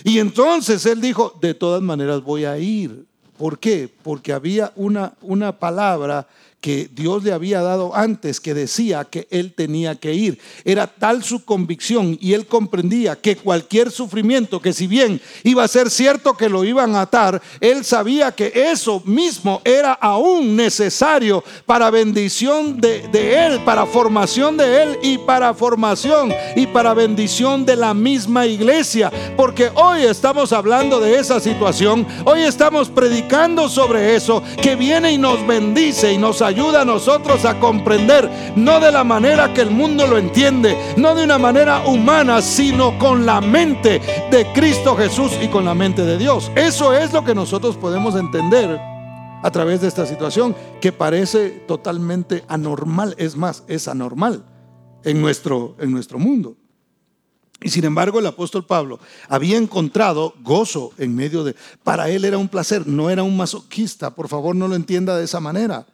Y 0.04 0.18
entonces 0.18 0.88
él 0.88 1.02
dijo, 1.02 1.38
de 1.40 1.54
todas 1.54 1.84
maneras 1.84 2.24
voy 2.24 2.46
a 2.46 2.58
ir. 2.58 3.06
¿Por 3.38 3.60
qué? 3.60 3.88
Porque 4.02 4.34
había 4.34 4.74
una, 4.76 5.14
una 5.22 5.60
palabra 5.60 6.28
que 6.66 6.90
Dios 6.92 7.24
le 7.24 7.32
había 7.32 7.62
dado 7.62 7.96
antes, 7.96 8.40
que 8.40 8.56
decía 8.56 9.06
que 9.06 9.28
él 9.30 9.54
tenía 9.54 9.94
que 9.94 10.16
ir. 10.16 10.40
Era 10.64 10.88
tal 10.88 11.24
su 11.24 11.46
convicción 11.46 12.18
y 12.20 12.34
él 12.34 12.48
comprendía 12.48 13.16
que 13.16 13.36
cualquier 13.36 13.92
sufrimiento, 13.92 14.60
que 14.60 14.74
si 14.74 14.88
bien 14.88 15.22
iba 15.44 15.64
a 15.64 15.68
ser 15.68 15.92
cierto 15.92 16.36
que 16.36 16.50
lo 16.50 16.64
iban 16.64 16.96
a 16.96 17.02
atar, 17.02 17.40
él 17.60 17.86
sabía 17.86 18.32
que 18.32 18.52
eso 18.56 19.00
mismo 19.06 19.62
era 19.64 19.94
aún 19.94 20.56
necesario 20.56 21.44
para 21.68 21.92
bendición 21.92 22.82
de, 22.82 23.06
él, 23.14 23.60
para 23.64 23.86
formación 23.86 24.58
de 24.58 24.82
él 24.82 24.98
y 25.04 25.20
para 25.20 25.54
formación 25.54 26.34
y 26.56 26.66
para 26.66 26.96
bendición 26.96 27.64
de 27.64 27.76
la 27.76 27.94
misma 27.94 28.48
iglesia. 28.48 29.12
Porque 29.38 29.70
hoy 29.76 30.02
estamos 30.02 30.52
hablando 30.52 31.00
de 31.00 31.20
esa 31.20 31.40
situación, 31.40 32.08
hoy 32.24 32.42
estamos 32.42 32.90
predicando 32.90 33.70
sobre 33.70 34.16
eso, 34.16 34.42
que 34.64 34.76
viene 34.76 35.12
y 35.12 35.20
nos 35.20 35.46
bendice 35.46 36.12
y 36.12 36.18
nos 36.18 36.42
ayuda 36.42 36.55
ayuda 36.56 36.82
a 36.82 36.86
nosotros 36.86 37.44
a 37.44 37.60
comprender, 37.60 38.30
no 38.56 38.80
de 38.80 38.90
la 38.90 39.04
manera 39.04 39.54
que 39.54 39.60
el 39.60 39.72
mundo 39.72 40.08
lo 40.08 40.18
entiende, 40.18 40.78
no 40.96 41.14
de 41.14 41.26
una 41.26 41.38
manera 41.38 41.86
humana, 41.86 42.42
sino 42.42 42.98
con 42.98 43.26
la 43.26 43.42
mente 43.42 44.02
de 44.32 44.48
Cristo 44.54 44.96
Jesús 44.96 45.34
y 45.42 45.50
con 45.50 45.66
la 45.66 45.74
mente 45.74 46.06
de 46.06 46.18
Dios. 46.18 46.50
Eso 46.56 46.94
es 46.94 47.12
lo 47.12 47.26
que 47.26 47.36
nosotros 47.36 47.76
podemos 47.76 48.16
entender 48.16 48.80
a 49.44 49.52
través 49.52 49.82
de 49.82 49.90
esta 49.90 50.06
situación 50.06 50.56
que 50.80 50.94
parece 50.94 51.50
totalmente 51.50 52.46
anormal, 52.48 53.16
es 53.18 53.36
más, 53.36 53.64
es 53.68 53.90
anormal 53.90 54.46
en 55.04 55.22
nuestro, 55.22 55.76
en 55.80 55.92
nuestro 55.92 56.20
mundo. 56.20 56.56
Y 57.62 57.70
sin 57.70 57.84
embargo 57.84 58.20
el 58.20 58.28
apóstol 58.28 58.66
Pablo 58.66 58.98
había 59.28 59.58
encontrado 59.58 60.36
gozo 60.42 60.94
en 60.98 61.16
medio 61.16 61.44
de... 61.44 61.54
Para 61.84 62.08
él 62.10 62.24
era 62.24 62.38
un 62.38 62.48
placer, 62.48 62.88
no 62.88 63.10
era 63.10 63.24
un 63.24 63.36
masoquista, 63.36 64.16
por 64.16 64.30
favor 64.30 64.56
no 64.56 64.70
lo 64.70 64.76
entienda 64.76 65.18
de 65.18 65.26
esa 65.26 65.42
manera. 65.42 65.86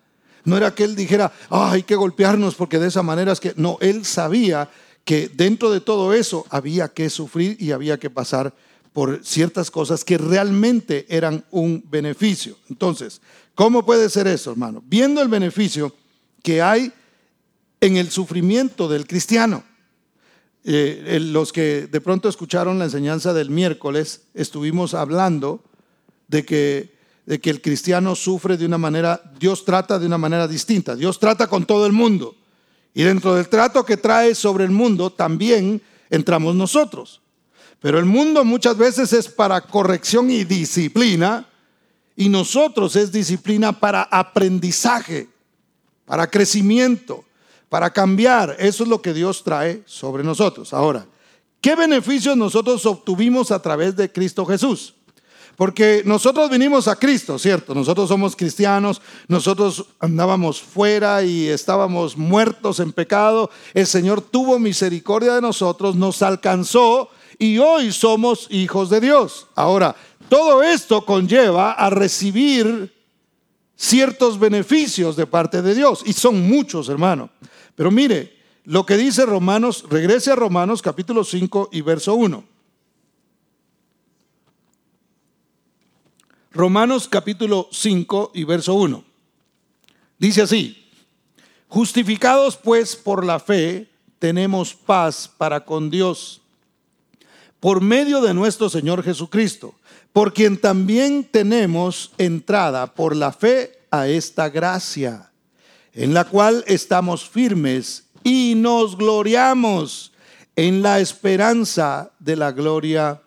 No 0.43 0.57
era 0.57 0.74
que 0.74 0.83
él 0.83 0.95
dijera, 0.95 1.31
hay 1.50 1.83
que 1.83 1.95
golpearnos 1.95 2.55
porque 2.55 2.79
de 2.79 2.88
esa 2.88 3.03
manera 3.03 3.31
es 3.31 3.39
que... 3.39 3.53
No, 3.55 3.77
él 3.81 4.05
sabía 4.05 4.69
que 5.05 5.29
dentro 5.29 5.71
de 5.71 5.81
todo 5.81 6.13
eso 6.13 6.45
había 6.50 6.88
que 6.88 7.10
sufrir 7.10 7.57
y 7.60 7.71
había 7.71 8.00
que 8.00 8.10
pasar 8.10 8.53
por 8.93 9.24
ciertas 9.24 9.71
cosas 9.71 10.03
que 10.03 10.17
realmente 10.17 11.05
eran 11.10 11.45
un 11.51 11.83
beneficio. 11.89 12.57
Entonces, 12.69 13.21
¿cómo 13.55 13.86
puede 13.86 14.10
ser 14.10 14.27
eso, 14.27 14.51
hermano? 14.51 14.83
Viendo 14.86 15.21
el 15.21 15.27
beneficio 15.27 15.95
que 16.43 16.62
hay 16.62 16.91
en 17.79 17.98
el 17.98 18.10
sufrimiento 18.12 18.88
del 18.88 19.07
cristiano. 19.07 19.63
Eh, 20.63 21.19
los 21.19 21.51
que 21.51 21.88
de 21.88 22.01
pronto 22.01 22.29
escucharon 22.29 22.77
la 22.77 22.86
enseñanza 22.86 23.33
del 23.33 23.50
miércoles, 23.50 24.21
estuvimos 24.36 24.93
hablando 24.93 25.63
de 26.27 26.45
que 26.45 26.93
de 27.31 27.39
que 27.39 27.50
el 27.50 27.61
cristiano 27.61 28.13
sufre 28.13 28.57
de 28.57 28.65
una 28.65 28.77
manera, 28.77 29.21
Dios 29.39 29.63
trata 29.63 29.97
de 29.97 30.05
una 30.05 30.17
manera 30.17 30.50
distinta. 30.50 30.97
Dios 30.97 31.17
trata 31.17 31.47
con 31.47 31.63
todo 31.63 31.85
el 31.85 31.93
mundo. 31.93 32.35
Y 32.93 33.03
dentro 33.03 33.35
del 33.35 33.47
trato 33.47 33.85
que 33.85 33.95
trae 33.95 34.35
sobre 34.35 34.65
el 34.65 34.71
mundo 34.71 35.13
también 35.13 35.81
entramos 36.09 36.55
nosotros. 36.55 37.21
Pero 37.79 38.00
el 38.00 38.03
mundo 38.03 38.43
muchas 38.43 38.75
veces 38.75 39.13
es 39.13 39.29
para 39.29 39.61
corrección 39.61 40.29
y 40.29 40.43
disciplina 40.43 41.47
y 42.17 42.27
nosotros 42.27 42.97
es 42.97 43.13
disciplina 43.13 43.79
para 43.79 44.01
aprendizaje, 44.01 45.29
para 46.03 46.29
crecimiento, 46.29 47.23
para 47.69 47.93
cambiar. 47.93 48.57
Eso 48.59 48.83
es 48.83 48.89
lo 48.89 49.01
que 49.01 49.13
Dios 49.13 49.41
trae 49.41 49.83
sobre 49.85 50.25
nosotros. 50.25 50.73
Ahora, 50.73 51.05
¿qué 51.61 51.77
beneficios 51.77 52.35
nosotros 52.35 52.85
obtuvimos 52.85 53.51
a 53.51 53.61
través 53.61 53.95
de 53.95 54.11
Cristo 54.11 54.45
Jesús? 54.45 54.95
Porque 55.55 56.01
nosotros 56.05 56.50
vinimos 56.50 56.88
a 56.88 56.96
Cristo, 56.96 57.38
¿cierto? 57.38 57.75
Nosotros 57.75 58.10
somos 58.10 58.36
cristianos, 58.36 59.01
nosotros 59.27 59.86
andábamos 60.00 60.62
fuera 60.62 61.24
y 61.24 61.48
estábamos 61.48 62.17
muertos 62.17 62.79
en 62.79 62.91
pecado. 62.91 63.50
El 63.74 63.86
Señor 63.86 64.22
tuvo 64.22 64.58
misericordia 64.60 65.36
de 65.36 65.41
nosotros, 65.41 65.96
nos 65.96 66.22
alcanzó 66.22 67.10
y 67.38 67.58
hoy 67.58 67.91
somos 67.91 68.48
hijos 68.50 68.89
de 68.89 69.01
Dios. 69.01 69.48
Ahora, 69.55 69.96
todo 70.29 70.63
esto 70.63 71.05
conlleva 71.05 71.74
a 71.74 71.89
recibir 71.89 72.93
ciertos 73.75 74.39
beneficios 74.39 75.15
de 75.15 75.25
parte 75.25 75.62
de 75.62 75.75
Dios 75.75 76.03
y 76.05 76.13
son 76.13 76.48
muchos, 76.48 76.88
hermano. 76.88 77.29
Pero 77.75 77.91
mire, 77.91 78.38
lo 78.65 78.86
que 78.86 78.96
dice 78.96 79.25
Romanos, 79.25 79.86
regrese 79.89 80.31
a 80.31 80.36
Romanos 80.36 80.81
capítulo 80.81 81.24
5 81.24 81.70
y 81.72 81.81
verso 81.81 82.13
1. 82.13 82.50
Romanos 86.53 87.08
capítulo 87.08 87.70
5 87.72 88.31
y 88.36 88.43
verso 88.43 88.74
1. 88.74 89.05
Dice 90.20 90.41
así, 90.41 90.86
justificados 91.70 92.58
pues 92.58 92.98
por 92.98 93.25
la 93.25 93.39
fe, 93.39 93.89
tenemos 94.20 94.74
paz 94.74 95.31
para 95.38 95.63
con 95.63 95.89
Dios, 95.89 96.41
por 97.62 97.79
medio 97.79 98.20
de 98.20 98.34
nuestro 98.34 98.70
Señor 98.70 99.01
Jesucristo, 99.01 99.75
por 100.12 100.34
quien 100.34 100.60
también 100.60 101.24
tenemos 101.24 102.12
entrada 102.17 102.96
por 102.96 103.15
la 103.15 103.31
fe 103.31 103.79
a 103.89 104.10
esta 104.10 104.50
gracia, 104.50 105.31
en 105.93 106.13
la 106.13 106.25
cual 106.25 106.65
estamos 106.67 107.29
firmes 107.29 108.10
y 108.25 108.55
nos 108.58 108.98
gloriamos 108.98 110.12
en 110.58 110.81
la 110.81 111.00
esperanza 111.00 112.12
de 112.20 112.36
la 112.36 112.51
gloria 112.51 113.22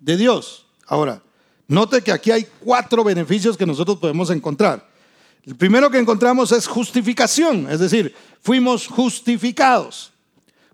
de 0.00 0.16
Dios. 0.16 0.66
Ahora, 0.86 1.22
Note 1.66 2.02
que 2.02 2.12
aquí 2.12 2.30
hay 2.30 2.46
cuatro 2.60 3.02
beneficios 3.02 3.56
que 3.56 3.66
nosotros 3.66 3.98
podemos 3.98 4.30
encontrar. 4.30 4.86
El 5.46 5.56
primero 5.56 5.90
que 5.90 5.98
encontramos 5.98 6.52
es 6.52 6.66
justificación, 6.66 7.68
es 7.70 7.80
decir, 7.80 8.14
fuimos 8.40 8.86
justificados. 8.86 10.12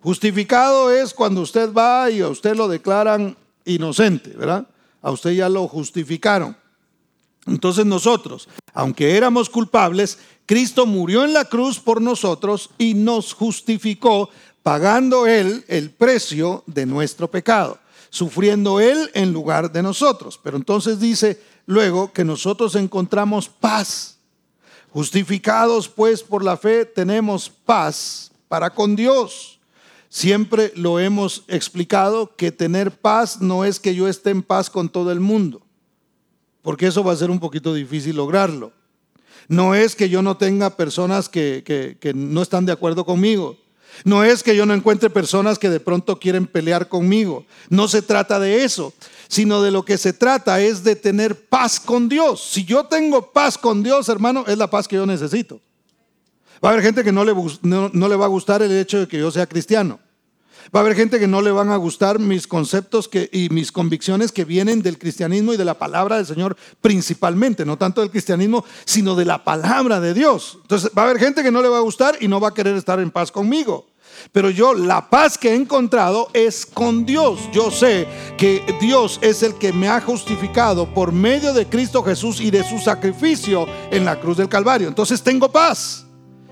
Justificado 0.01 0.91
es 0.91 1.13
cuando 1.13 1.43
usted 1.43 1.73
va 1.73 2.11
y 2.11 2.21
a 2.21 2.29
usted 2.29 2.57
lo 2.57 2.69
declaran 2.69 3.37
inocente, 3.65 4.31
¿verdad? 4.31 4.67
A 5.03 5.11
usted 5.11 5.33
ya 5.33 5.49
lo 5.49 5.69
justificaron. 5.69 6.57
Entonces 7.47 7.85
nosotros, 7.87 8.49
aunque 8.73 9.17
éramos 9.17 9.51
culpables, 9.51 10.19
Cristo 10.47 10.87
murió 10.87 11.25
en 11.25 11.33
la 11.33 11.45
cruz 11.45 11.79
por 11.79 12.01
nosotros 12.01 12.71
y 12.79 12.95
nos 12.95 13.33
justificó 13.33 14.31
pagando 14.63 15.27
Él 15.27 15.65
el 15.69 15.91
precio 15.91 16.65
de 16.67 16.87
nuestro 16.87 17.31
pecado 17.31 17.79
sufriendo 18.11 18.81
Él 18.81 19.11
en 19.15 19.33
lugar 19.33 19.73
de 19.73 19.83
nosotros. 19.83 20.39
Pero 20.43 20.57
entonces 20.57 21.01
dice 21.01 21.41
luego 21.67 22.13
que 22.13 22.25
nosotros 22.25 22.75
encontramos 22.75 23.49
paz. 23.49 24.19
Justificados 24.91 25.89
pues 25.89 26.23
por 26.23 26.45
la 26.45 26.57
fe 26.57 26.85
tenemos 26.85 27.49
paz 27.49 28.33
para 28.49 28.71
con 28.71 28.97
Dios. 28.97 29.61
Siempre 30.09 30.73
lo 30.75 30.99
hemos 30.99 31.45
explicado 31.47 32.35
que 32.35 32.51
tener 32.51 32.91
paz 32.91 33.41
no 33.41 33.65
es 33.65 33.79
que 33.79 33.95
yo 33.95 34.09
esté 34.09 34.31
en 34.31 34.43
paz 34.43 34.69
con 34.69 34.89
todo 34.89 35.13
el 35.13 35.21
mundo, 35.21 35.63
porque 36.63 36.89
eso 36.89 37.05
va 37.05 37.13
a 37.13 37.17
ser 37.17 37.31
un 37.31 37.39
poquito 37.39 37.73
difícil 37.73 38.17
lograrlo. 38.17 38.73
No 39.47 39.77
es 39.77 39.95
que 39.95 40.09
yo 40.09 40.21
no 40.21 40.37
tenga 40.37 40.71
personas 40.71 41.29
que, 41.29 41.63
que 42.01 42.15
no 42.15 42.43
están 42.43 42.67
de 42.67 42.73
acuerdo 42.73 43.05
conmigo. 43.05 43.57
No 44.05 44.25
es 44.25 44.43
que 44.43 44.57
yo 44.57 44.67
no 44.67 44.75
encuentre 44.75 45.11
personas 45.11 45.59
que 45.59 45.69
de 45.69 45.81
pronto 45.81 46.19
quieren 46.19 46.47
pelear 46.47 46.89
conmigo. 46.89 47.45
No 47.69 47.89
se 47.89 48.03
trata 48.03 48.39
de 48.39 48.65
eso, 48.65 48.95
sino 49.29 49.63
de 49.63 49.71
lo 49.71 49.85
que 49.85 49.99
se 49.99 50.13
trata 50.13 50.61
es 50.61 50.83
de 50.85 50.97
tener 50.97 51.47
paz 51.47 51.79
con 51.79 52.09
Dios. 52.09 52.43
Si 52.51 52.65
yo 52.65 52.85
tengo 52.85 53.33
paz 53.33 53.59
con 53.59 53.83
Dios, 53.83 54.09
hermano, 54.09 54.45
es 54.47 54.59
la 54.59 54.71
paz 54.71 54.89
que 54.89 54.97
yo 54.97 55.07
necesito. 55.07 55.61
Va 56.63 56.71
a 56.71 56.73
haber 56.73 56.85
gente 56.85 57.05
que 57.05 57.13
no 57.13 57.25
le, 57.25 57.35
no, 57.63 58.09
le 58.09 58.17
va 58.17 58.25
a 58.27 58.29
gustar 58.29 58.63
el 58.63 58.73
hecho 58.73 58.99
de 58.99 59.09
que 59.09 59.19
yo 59.19 59.31
sea 59.31 59.47
cristiano. 59.47 59.99
Va 60.75 60.81
a 60.81 60.83
haber 60.83 60.95
gente 60.95 61.19
que 61.19 61.27
no 61.27 61.43
le 61.43 61.51
van 61.51 61.71
a 61.71 61.77
gustar 61.77 62.19
mis 62.19 62.47
conceptos 62.47 63.11
y 63.33 63.49
mis 63.51 63.73
convicciones 63.73 64.33
que 64.33 64.45
vienen 64.45 64.83
del 64.83 64.99
cristianismo 64.99 65.53
y 65.53 65.57
de 65.57 65.65
la 65.65 65.79
palabra 65.79 66.17
del 66.17 66.27
Señor 66.27 66.57
principalmente, 66.81 67.65
no 67.65 67.79
tanto 67.79 68.01
del 68.01 68.11
cristianismo, 68.11 68.65
sino 68.85 69.15
de 69.15 69.25
la 69.25 69.45
palabra 69.45 70.01
de 70.01 70.15
Dios. 70.15 70.59
Entonces 70.63 70.91
va 70.97 71.03
a 71.03 71.05
haber 71.07 71.19
gente 71.19 71.43
que 71.43 71.51
no 71.51 71.63
le 71.63 71.69
va 71.69 71.79
a 71.79 71.83
gustar 71.83 72.17
y 72.21 72.29
no 72.29 72.41
va 72.41 72.49
a 72.49 72.55
querer 72.55 72.77
estar 72.77 73.01
en 73.01 73.11
paz 73.11 73.33
conmigo. 73.33 73.87
Pero 74.33 74.51
yo 74.51 74.75
la 74.75 75.09
paz 75.09 75.39
que 75.39 75.51
he 75.51 75.55
encontrado 75.55 76.29
es 76.33 76.67
con 76.67 77.07
Dios. 77.07 77.41
Yo 77.53 77.71
sé 77.71 78.07
que 78.37 78.63
Dios 78.81 79.19
es 79.23 79.43
el 79.43 79.55
que 79.55 79.73
me 79.73 79.89
ha 79.89 80.01
justificado 80.01 80.93
por 80.93 81.13
medio 81.13 81.53
de 81.53 81.67
Cristo 81.67 82.03
Jesús 82.03 82.41
y 82.41 82.51
de 82.51 82.63
su 82.65 82.79
sacrificio 82.79 83.67
en 83.91 84.05
la 84.05 84.21
cruz 84.21 84.37
del 84.37 84.49
Calvario. 84.49 84.89
Entonces 84.89 85.23
tengo 85.23 85.51
paz. 85.51 86.07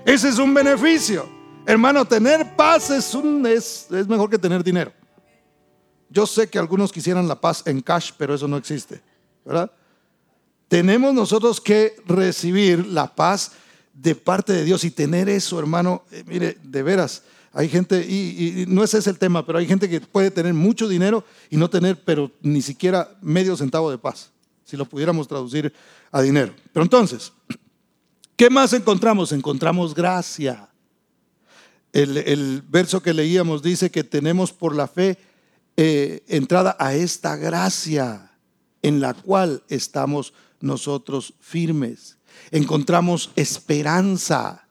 Ese 0.05 0.29
es 0.29 0.39
un 0.39 0.53
beneficio. 0.53 1.38
Hermano, 1.69 2.03
tener 2.03 2.55
paz 2.55 2.89
es, 2.89 3.13
un, 3.13 3.45
es, 3.45 3.85
es 3.91 4.07
mejor 4.07 4.27
que 4.27 4.39
tener 4.39 4.63
dinero. 4.63 4.91
Yo 6.09 6.25
sé 6.25 6.49
que 6.49 6.57
algunos 6.57 6.91
quisieran 6.91 7.27
la 7.27 7.39
paz 7.39 7.61
en 7.67 7.79
cash, 7.79 8.09
pero 8.17 8.33
eso 8.33 8.47
no 8.47 8.57
existe. 8.57 9.03
¿Verdad? 9.45 9.71
Tenemos 10.67 11.13
nosotros 11.13 11.61
que 11.61 11.95
recibir 12.07 12.87
la 12.87 13.13
paz 13.13 13.51
de 13.93 14.15
parte 14.15 14.51
de 14.51 14.63
Dios 14.63 14.83
y 14.83 14.89
tener 14.89 15.29
eso, 15.29 15.59
hermano, 15.59 16.01
eh, 16.09 16.23
mire, 16.25 16.57
de 16.63 16.81
veras, 16.81 17.21
hay 17.53 17.69
gente, 17.69 18.01
y, 18.01 18.65
no 18.67 18.83
ese 18.83 18.97
es 18.97 19.05
el 19.05 19.19
tema, 19.19 19.45
pero 19.45 19.59
hay 19.59 19.67
gente 19.67 19.87
que 19.87 20.01
puede 20.01 20.31
tener 20.31 20.55
mucho 20.55 20.87
dinero 20.87 21.23
y 21.51 21.57
no 21.57 21.69
tener, 21.69 22.03
pero 22.03 22.31
ni 22.41 22.63
siquiera 22.63 23.15
medio 23.21 23.55
centavo 23.55 23.91
de 23.91 23.99
paz, 23.99 24.31
si 24.65 24.75
lo 24.75 24.85
pudiéramos 24.85 25.27
traducir 25.27 25.71
a 26.11 26.19
dinero. 26.23 26.51
Pero 26.73 26.83
entonces, 26.83 27.31
¿qué 28.35 28.49
más 28.49 28.73
encontramos? 28.73 29.31
Encontramos 29.31 29.93
gracia. 29.93 30.67
El, 31.91 32.63
verso 32.67 33.01
que 33.01 33.13
leíamos 33.13 33.63
dice 33.63 33.89
que 33.89 34.03
tenemos 34.03 34.51
por 34.51 34.75
la 34.75 34.87
fe 34.87 35.17
eh, 35.77 36.23
entrada 36.27 36.75
a 36.79 36.93
esta 36.93 37.35
gracia 37.35 38.31
en 38.81 38.99
la 38.99 39.13
cual 39.13 39.63
estamos 39.69 40.33
nosotros 40.61 41.33
firmes. 41.39 42.17
Encontramos 42.51 43.31
esperanza 43.35 44.69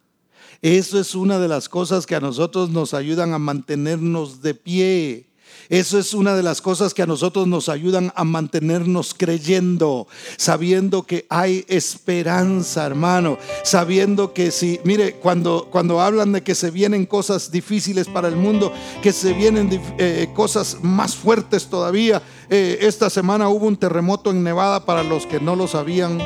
eso 0.60 0.98
es 0.98 1.14
una 1.14 1.38
de 1.38 1.46
las 1.46 1.68
cosas 1.68 2.04
que 2.04 2.16
a 2.16 2.20
nosotros 2.20 2.70
nos 2.70 2.92
ayudan 2.92 3.32
a 3.32 3.38
mantenernos 3.38 4.42
de 4.42 4.54
pie. 4.54 5.27
Eso 5.68 5.98
es 5.98 6.14
una 6.14 6.34
de 6.34 6.42
las 6.42 6.60
cosas 6.60 6.94
que 6.94 7.02
a 7.02 7.06
nosotros 7.06 7.46
nos 7.46 7.68
ayudan 7.68 8.12
a 8.16 8.24
mantenernos 8.24 9.14
creyendo, 9.14 10.06
sabiendo 10.36 11.02
que 11.02 11.26
hay 11.28 11.64
esperanza, 11.68 12.86
hermano, 12.86 13.38
sabiendo 13.64 14.32
que 14.32 14.50
si, 14.50 14.80
mire, 14.84 15.14
cuando, 15.14 15.68
cuando 15.70 16.00
hablan 16.00 16.32
de 16.32 16.42
que 16.42 16.54
se 16.54 16.70
vienen 16.70 17.06
cosas 17.06 17.50
difíciles 17.50 18.08
para 18.08 18.28
el 18.28 18.36
mundo, 18.36 18.72
que 19.02 19.12
se 19.12 19.32
vienen 19.32 19.68
eh, 19.98 20.28
cosas 20.34 20.78
más 20.82 21.14
fuertes 21.14 21.66
todavía, 21.66 22.22
eh, 22.50 22.78
esta 22.80 23.10
semana 23.10 23.48
hubo 23.48 23.66
un 23.66 23.76
terremoto 23.76 24.30
en 24.30 24.42
Nevada 24.42 24.84
para 24.84 25.02
los 25.02 25.26
que 25.26 25.40
no 25.40 25.54
lo 25.54 25.68
sabían 25.68 26.18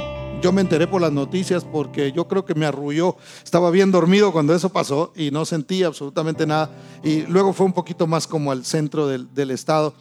yo 0.42 0.50
me 0.50 0.61
enteré 0.61 0.88
por 0.88 1.00
las 1.00 1.12
noticias 1.12 1.64
porque 1.64 2.11
yo 2.11 2.26
creo 2.26 2.44
que 2.44 2.57
me 2.57 2.66
arrulló. 2.66 3.16
Estaba 3.44 3.70
bien 3.70 3.92
dormido 3.92 4.33
cuando 4.33 4.52
eso 4.55 4.70
pasó 4.70 5.12
y 5.14 5.31
no 5.31 5.44
sentí 5.44 5.85
absolutamente 5.85 6.46
nada. 6.46 6.68
Y 7.05 7.22
luego 7.22 7.52
fue 7.52 7.64
un 7.64 7.72
poquito 7.72 8.09
más 8.09 8.26
como 8.26 8.50
al 8.50 8.64
centro 8.64 9.07
del, 9.07 9.33
del 9.33 9.52
estado. 9.52 9.94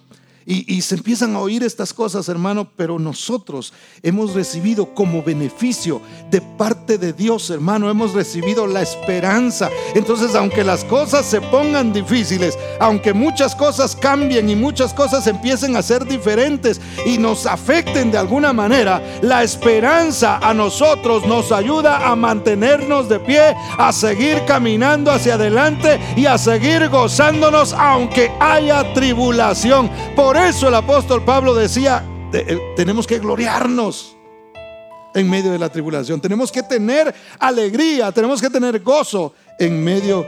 Y, 0.45 0.82
se 0.82 0.95
empiezan 0.95 1.36
a 1.36 1.39
oír 1.39 1.63
estas 1.63 1.93
cosas, 1.93 2.27
hermano, 2.27 2.67
pero 2.75 2.97
nosotros 2.97 3.73
hemos 4.01 4.34
recibido 4.34 4.95
como 4.95 5.21
beneficio 5.21 6.01
de 6.32 6.41
parte 6.41 6.97
de 6.97 7.13
Dios, 7.13 7.49
hermano, 7.51 7.89
hemos 7.89 8.13
recibido 8.13 8.65
la 8.65 8.82
esperanza. 8.82 9.69
Entonces, 9.93 10.34
aunque 10.34 10.63
las 10.63 10.84
cosas 10.86 11.27
se 11.27 11.41
pongan 11.41 11.93
difíciles, 11.93 12.58
aunque 12.80 13.13
muchas 13.13 13.56
cosas 13.56 13.95
cambien 13.95 14.49
y 14.49 14.56
muchas 14.56 14.93
cosas 14.93 15.27
empiecen 15.27 15.75
a 15.75 15.84
ser 15.84 16.06
diferentes 16.06 16.82
y 17.06 17.19
nos 17.19 17.45
afecten 17.45 18.12
de 18.12 18.17
alguna 18.17 18.51
manera, 18.51 19.01
la 19.21 19.43
esperanza 19.43 20.38
a 20.38 20.54
nosotros 20.56 21.25
nos 21.27 21.51
ayuda 21.51 22.10
a 22.10 22.15
mantenernos 22.15 23.08
de 23.08 23.19
pie, 23.19 23.56
a 23.77 23.93
seguir 23.93 24.43
caminando 24.47 25.12
hacia 25.12 25.36
adelante 25.36 25.99
y 26.15 26.25
a 26.25 26.38
seguir 26.38 26.89
gozándonos 26.89 27.73
aunque 27.73 28.32
haya 28.39 28.93
tribulación. 28.93 29.89
Eso 30.38 30.67
el 30.67 30.76
apóstol 30.76 31.24
Pablo 31.24 31.54
decía, 31.54 32.06
eh, 32.34 32.60
tenemos 32.76 33.08
que 33.08 33.20
gloriarnos 33.20 34.15
en 35.13 35.30
medio 35.30 35.52
de 35.52 35.60
la 35.60 35.70
tribulación. 35.70 36.22
Tenemos 36.22 36.52
que 36.52 36.63
tener 36.63 37.13
alegría, 37.39 38.12
tenemos 38.12 38.41
que 38.41 38.50
tener 38.50 38.82
gozo 38.82 39.34
en 39.60 39.84
medio 39.84 40.26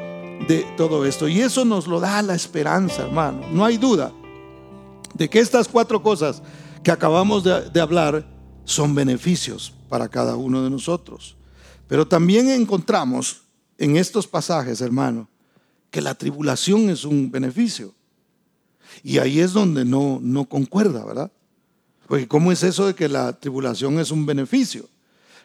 de 0.48 0.66
todo 0.76 1.06
esto. 1.06 1.28
Y 1.28 1.42
eso 1.42 1.63
nos 1.63 1.88
lo 1.88 2.00
da 2.00 2.22
la 2.22 2.36
esperanza, 2.36 3.04
hermano. 3.04 3.48
No 3.52 3.63
hay 3.63 3.78
duda 3.78 4.12
de 5.13 5.30
que 5.30 5.39
estas 5.39 5.68
cuatro 5.68 6.02
cosas 6.02 6.42
que 6.84 6.92
acabamos 6.92 7.44
de 7.44 7.82
hablar 7.82 8.28
son 8.66 8.96
beneficios 8.96 9.74
para 9.89 10.10
cada 10.10 10.36
uno 10.36 10.63
de 10.63 10.70
nosotros. 10.70 11.38
Pero 11.88 12.08
también 12.08 12.50
encontramos 12.50 13.44
en 13.78 13.98
estos 13.98 14.28
pasajes, 14.28 14.82
hermano, 14.82 15.30
que 15.92 16.02
la 16.02 16.16
tribulación 16.16 16.89
es 16.89 17.06
un 17.06 17.30
beneficio. 17.30 17.94
Y 19.01 19.17
ahí 19.17 19.39
es 19.39 19.53
donde 19.53 19.86
no, 19.86 20.19
no 20.21 20.45
concuerda, 20.45 21.06
¿verdad? 21.06 21.32
Porque 22.08 22.27
¿cómo 22.27 22.51
es 22.51 22.63
eso 22.63 22.88
de 22.88 22.93
que 22.93 23.10
la 23.10 23.34
tribulación 23.34 23.99
es 23.99 24.12
un 24.12 24.25
beneficio? 24.25 24.88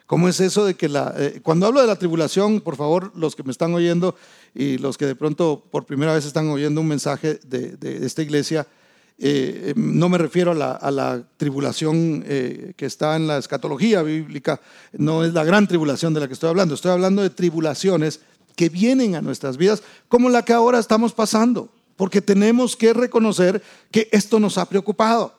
¿Cómo 0.05 0.27
es 0.27 0.39
eso 0.39 0.65
de 0.65 0.73
que 0.73 0.89
la... 0.89 1.13
Eh, 1.17 1.39
cuando 1.43 1.67
hablo 1.67 1.81
de 1.81 1.87
la 1.87 1.95
tribulación, 1.95 2.61
por 2.61 2.75
favor, 2.75 3.11
los 3.15 3.35
que 3.35 3.43
me 3.43 3.51
están 3.51 3.73
oyendo 3.73 4.15
y 4.55 4.79
los 4.79 4.97
que 4.97 5.05
de 5.05 5.15
pronto 5.15 5.63
por 5.69 5.85
primera 5.85 6.13
vez 6.13 6.25
están 6.25 6.49
oyendo 6.49 6.81
un 6.81 6.87
mensaje 6.87 7.39
de, 7.45 7.77
esta 8.03 8.23
iglesia, 8.23 8.65
eh, 9.19 9.73
no 9.75 10.09
me 10.09 10.17
refiero 10.17 10.51
a 10.51 10.91
la, 10.91 11.23
tribulación 11.37 12.23
eh, 12.25 12.73
que 12.75 12.87
está 12.87 13.15
en 13.17 13.27
la 13.27 13.37
escatología 13.37 14.01
bíblica, 14.01 14.59
no 14.93 15.23
es 15.23 15.33
la 15.33 15.43
gran 15.43 15.67
tribulación 15.67 16.13
de 16.15 16.21
la 16.21 16.27
que 16.27 16.33
estoy 16.33 16.49
hablando, 16.49 16.73
estoy 16.73 16.91
hablando 16.91 17.21
de 17.21 17.29
tribulaciones 17.29 18.21
que 18.55 18.69
vienen 18.69 19.15
a 19.15 19.21
nuestras 19.21 19.57
vidas 19.57 19.83
como 20.07 20.29
la 20.29 20.43
que 20.43 20.53
ahora 20.53 20.79
estamos 20.79 21.13
pasando 21.13 21.71
porque 21.99 22.21
tenemos 22.21 22.77
que 22.77 22.93
reconocer 22.93 23.61
que 23.91 24.07
esto 24.13 24.39
nos 24.39 24.57
ha 24.57 24.63
preocupado, 24.63 25.33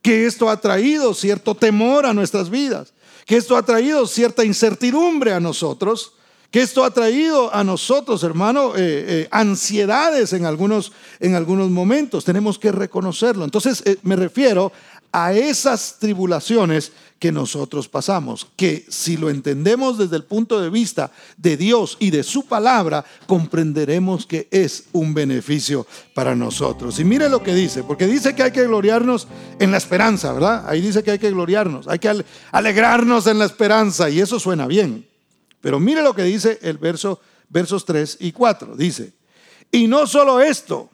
que 0.00 0.24
esto 0.24 0.48
ha 0.48 0.58
traído 0.58 1.12
cierto 1.12 1.54
temor 1.54 2.06
a 2.06 2.14
nuestras 2.14 2.48
vidas, 2.48 2.94
que 3.26 3.36
esto 3.36 3.58
ha 3.58 3.62
traído 3.62 4.06
cierta 4.06 4.42
incertidumbre 4.42 5.34
a 5.34 5.38
nosotros, 5.38 6.14
que 6.50 6.62
esto 6.62 6.82
ha 6.82 6.92
traído 6.92 7.54
a 7.54 7.62
nosotros, 7.62 8.22
hermano, 8.22 8.74
eh, 8.74 8.78
eh, 8.78 9.28
ansiedades 9.30 10.32
en 10.32 10.46
algunos, 10.46 10.92
en 11.20 11.34
algunos 11.34 11.68
momentos. 11.68 12.24
Tenemos 12.24 12.58
que 12.58 12.72
reconocerlo. 12.72 13.44
Entonces, 13.44 13.82
eh, 13.84 13.98
me 14.02 14.16
refiero 14.16 14.72
a 15.12 15.34
esas 15.34 15.98
tribulaciones 15.98 16.92
que 17.18 17.32
nosotros 17.32 17.88
pasamos, 17.88 18.46
que 18.56 18.86
si 18.88 19.16
lo 19.16 19.28
entendemos 19.28 19.98
desde 19.98 20.16
el 20.16 20.24
punto 20.24 20.60
de 20.60 20.70
vista 20.70 21.10
de 21.36 21.56
Dios 21.56 21.96
y 21.98 22.10
de 22.10 22.22
su 22.22 22.46
palabra, 22.46 23.04
comprenderemos 23.26 24.24
que 24.24 24.48
es 24.50 24.84
un 24.92 25.14
beneficio 25.14 25.86
para 26.14 26.34
nosotros. 26.34 26.98
Y 27.00 27.04
mire 27.04 27.28
lo 27.28 27.42
que 27.42 27.54
dice, 27.54 27.82
porque 27.82 28.06
dice 28.06 28.34
que 28.34 28.44
hay 28.44 28.52
que 28.52 28.66
gloriarnos 28.66 29.26
en 29.58 29.70
la 29.70 29.78
esperanza, 29.78 30.32
¿verdad? 30.32 30.68
Ahí 30.68 30.80
dice 30.80 31.02
que 31.02 31.10
hay 31.10 31.18
que 31.18 31.30
gloriarnos, 31.30 31.88
hay 31.88 31.98
que 31.98 32.24
alegrarnos 32.52 33.26
en 33.26 33.38
la 33.38 33.46
esperanza, 33.46 34.08
y 34.08 34.20
eso 34.20 34.38
suena 34.38 34.66
bien. 34.66 35.06
Pero 35.60 35.80
mire 35.80 36.02
lo 36.02 36.14
que 36.14 36.22
dice 36.22 36.58
el 36.62 36.78
verso, 36.78 37.20
versos 37.48 37.84
3 37.84 38.18
y 38.20 38.30
4, 38.30 38.76
dice, 38.76 39.12
y 39.72 39.88
no 39.88 40.06
solo 40.06 40.40
esto, 40.40 40.88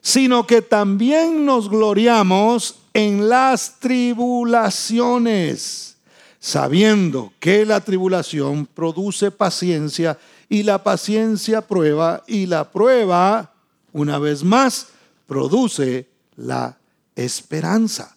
sino 0.00 0.46
que 0.46 0.62
también 0.62 1.44
nos 1.44 1.68
gloriamos 1.68 2.76
en 2.96 3.28
las 3.28 3.78
tribulaciones, 3.78 5.96
sabiendo 6.40 7.30
que 7.38 7.64
la 7.66 7.82
tribulación 7.82 8.64
produce 8.64 9.30
paciencia 9.30 10.18
y 10.48 10.62
la 10.62 10.82
paciencia 10.82 11.60
prueba 11.60 12.24
y 12.26 12.46
la 12.46 12.72
prueba, 12.72 13.52
una 13.92 14.18
vez 14.18 14.42
más, 14.42 14.86
produce 15.26 16.08
la 16.36 16.78
esperanza. 17.14 18.16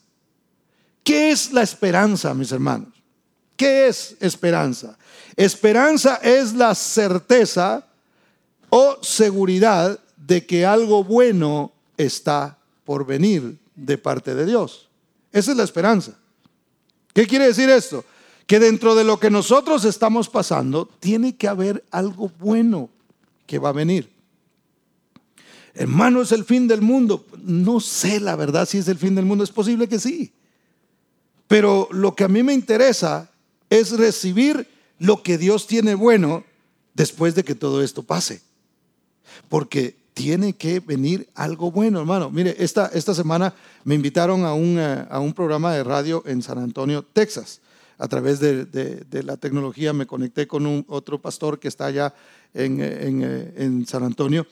¿Qué 1.04 1.32
es 1.32 1.52
la 1.52 1.64
esperanza, 1.64 2.34
mis 2.34 2.54
hermanos? 2.54 2.94
¿Qué 3.58 3.90
es 3.90 4.16
esperanza? 4.22 4.98
Esperanza 5.36 6.22
es 6.24 6.54
la 6.54 6.74
certeza 6.74 7.86
o 8.70 8.98
seguridad 9.02 10.00
de 10.16 10.46
que 10.46 10.66
algo 10.66 11.04
bueno 11.04 11.74
está 11.98 12.58
por 12.86 13.06
venir 13.06 13.60
de 13.86 13.98
parte 13.98 14.36
de 14.36 14.46
Dios. 14.46 14.90
Esa 15.32 15.52
es 15.52 15.58
la 15.58 15.64
esperanza. 15.64 16.18
¿Qué 17.14 17.28
quiere 17.28 17.48
decir 17.48 17.70
esto? 17.70 18.06
Que 18.46 18.60
dentro 18.60 18.96
de 18.96 19.04
lo 19.04 19.20
que 19.20 19.30
nosotros 19.30 19.86
estamos 19.86 20.30
pasando, 20.30 20.90
tiene 21.00 21.36
que 21.36 21.48
haber 21.48 21.84
algo 21.92 22.32
bueno 22.40 22.90
que 23.46 23.60
va 23.60 23.70
a 23.70 23.74
venir. 23.74 24.10
Hermano, 25.74 26.22
es 26.22 26.32
el 26.32 26.46
fin 26.46 26.68
del 26.68 26.82
mundo. 26.82 27.26
No 27.44 27.80
sé 27.80 28.20
la 28.20 28.36
verdad 28.36 28.68
si 28.68 28.80
es 28.80 28.88
el 28.88 28.98
fin 28.98 29.16
del 29.16 29.26
mundo. 29.26 29.44
Es 29.44 29.52
posible 29.52 29.88
que 29.88 30.00
sí. 30.00 30.34
Pero 31.48 31.88
lo 31.92 32.16
que 32.16 32.24
a 32.24 32.28
mí 32.28 32.44
me 32.44 32.54
interesa 32.54 33.30
es 33.70 33.92
recibir 33.92 34.68
lo 34.98 35.24
que 35.24 35.38
Dios 35.38 35.68
tiene 35.68 35.96
bueno 35.96 36.44
después 36.94 37.36
de 37.36 37.44
que 37.44 37.56
todo 37.56 37.82
esto 37.82 38.04
pase. 38.04 38.42
Porque 39.48 39.96
tiene 40.20 40.52
que 40.52 40.82
venir 40.82 41.30
algo 41.34 41.72
bueno, 41.72 42.02
hermano. 42.02 42.30
Mire, 42.30 42.54
esta, 42.60 42.88
esta 42.88 43.14
semana 43.14 43.54
me 43.86 43.96
invitaron 43.96 44.44
a 44.44 44.54
un, 44.54 44.78
eh, 44.78 45.06
a 45.10 45.18
un 45.22 45.32
programa 45.32 45.74
de 45.74 45.82
radio 45.82 46.24
en 46.26 46.42
San 46.42 46.58
Antonio, 46.58 47.06
Texas. 47.14 47.62
A 47.98 48.06
través 48.10 48.42
de, 48.42 48.66
de, 48.66 49.24
la 49.24 49.38
tecnología 49.38 49.94
me 49.94 50.06
conecté 50.06 50.46
con 50.46 50.66
un, 50.66 50.84
otro 50.90 51.22
pastor 51.22 51.58
que 51.58 51.70
está 51.70 51.86
allá 51.86 52.14
en, 52.54 52.82
en, 52.82 53.24
eh, 53.24 53.54
en 53.56 53.86
San 53.86 54.04
Antonio 54.04 54.46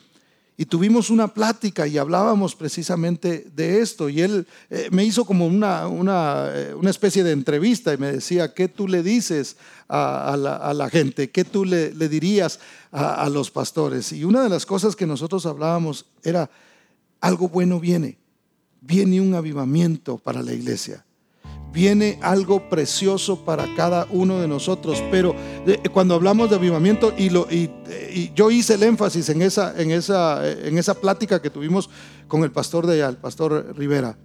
y 0.60 0.65
tuvimos 0.65 1.12
una 1.12 1.27
plática 1.27 1.86
y 1.86 1.99
hablábamos 1.99 2.56
precisamente 2.56 3.45
de 3.56 3.80
esto. 3.80 4.10
Y 4.10 4.21
él 4.21 4.47
eh, 4.71 4.88
me 4.91 5.03
hizo 5.03 5.23
como 5.23 5.45
una, 5.45 5.88
una, 5.88 6.47
eh, 6.51 6.73
una, 6.73 6.89
especie 6.89 7.23
de 7.23 7.32
entrevista 7.32 7.93
y 7.93 7.97
me 7.97 8.12
decía, 8.13 8.51
¿qué 8.56 8.67
tú 8.67 8.88
le 8.88 9.03
dices 9.03 9.58
a, 9.88 10.36
la, 10.36 10.89
gente? 10.89 11.30
¿Qué 11.30 11.43
tú 11.43 11.63
le 11.63 11.91
dirías 12.10 12.60
a, 12.91 13.30
los 13.30 13.52
pastores? 13.52 14.12
Y 14.12 14.23
una 14.23 14.43
de 14.43 14.50
las 14.50 14.65
cosas 14.65 14.95
que 14.95 15.06
nosotros 15.06 15.45
hablábamos 15.45 16.06
era, 16.23 16.50
algo 17.19 17.50
bueno 17.50 17.80
viene, 17.80 18.17
viene 18.82 19.21
un 19.21 19.34
avivamiento 19.34 20.17
para 20.17 20.43
la 20.43 20.54
iglesia 20.54 21.04
viene 21.71 22.17
algo 22.21 22.69
precioso 22.69 23.45
para 23.45 23.76
cada 23.76 24.08
uno 24.10 24.39
de 24.39 24.47
nosotros. 24.47 25.04
Pero 25.12 25.36
eh, 25.67 25.78
cuando 25.93 26.15
hablamos 26.15 26.50
de 26.50 26.56
avivamiento, 26.56 27.13
y, 27.15 27.30
lo, 27.30 27.47
y, 27.52 27.69
yo 28.34 28.50
hice 28.50 28.76
el 28.76 28.84
énfasis 28.84 29.30
en 29.30 29.41
esa, 29.43 29.80
en, 29.80 29.91
esa, 29.91 30.50
en 30.50 30.78
esa 30.78 30.95
plática 30.95 31.41
que 31.41 31.50
tuvimos 31.50 31.89
con 32.28 32.43
el 32.43 32.52
pastor 32.52 32.88
de 32.88 32.95
allá, 32.95 33.10
el 33.10 33.17
pastor 33.17 33.76
Rivera, 33.78 34.17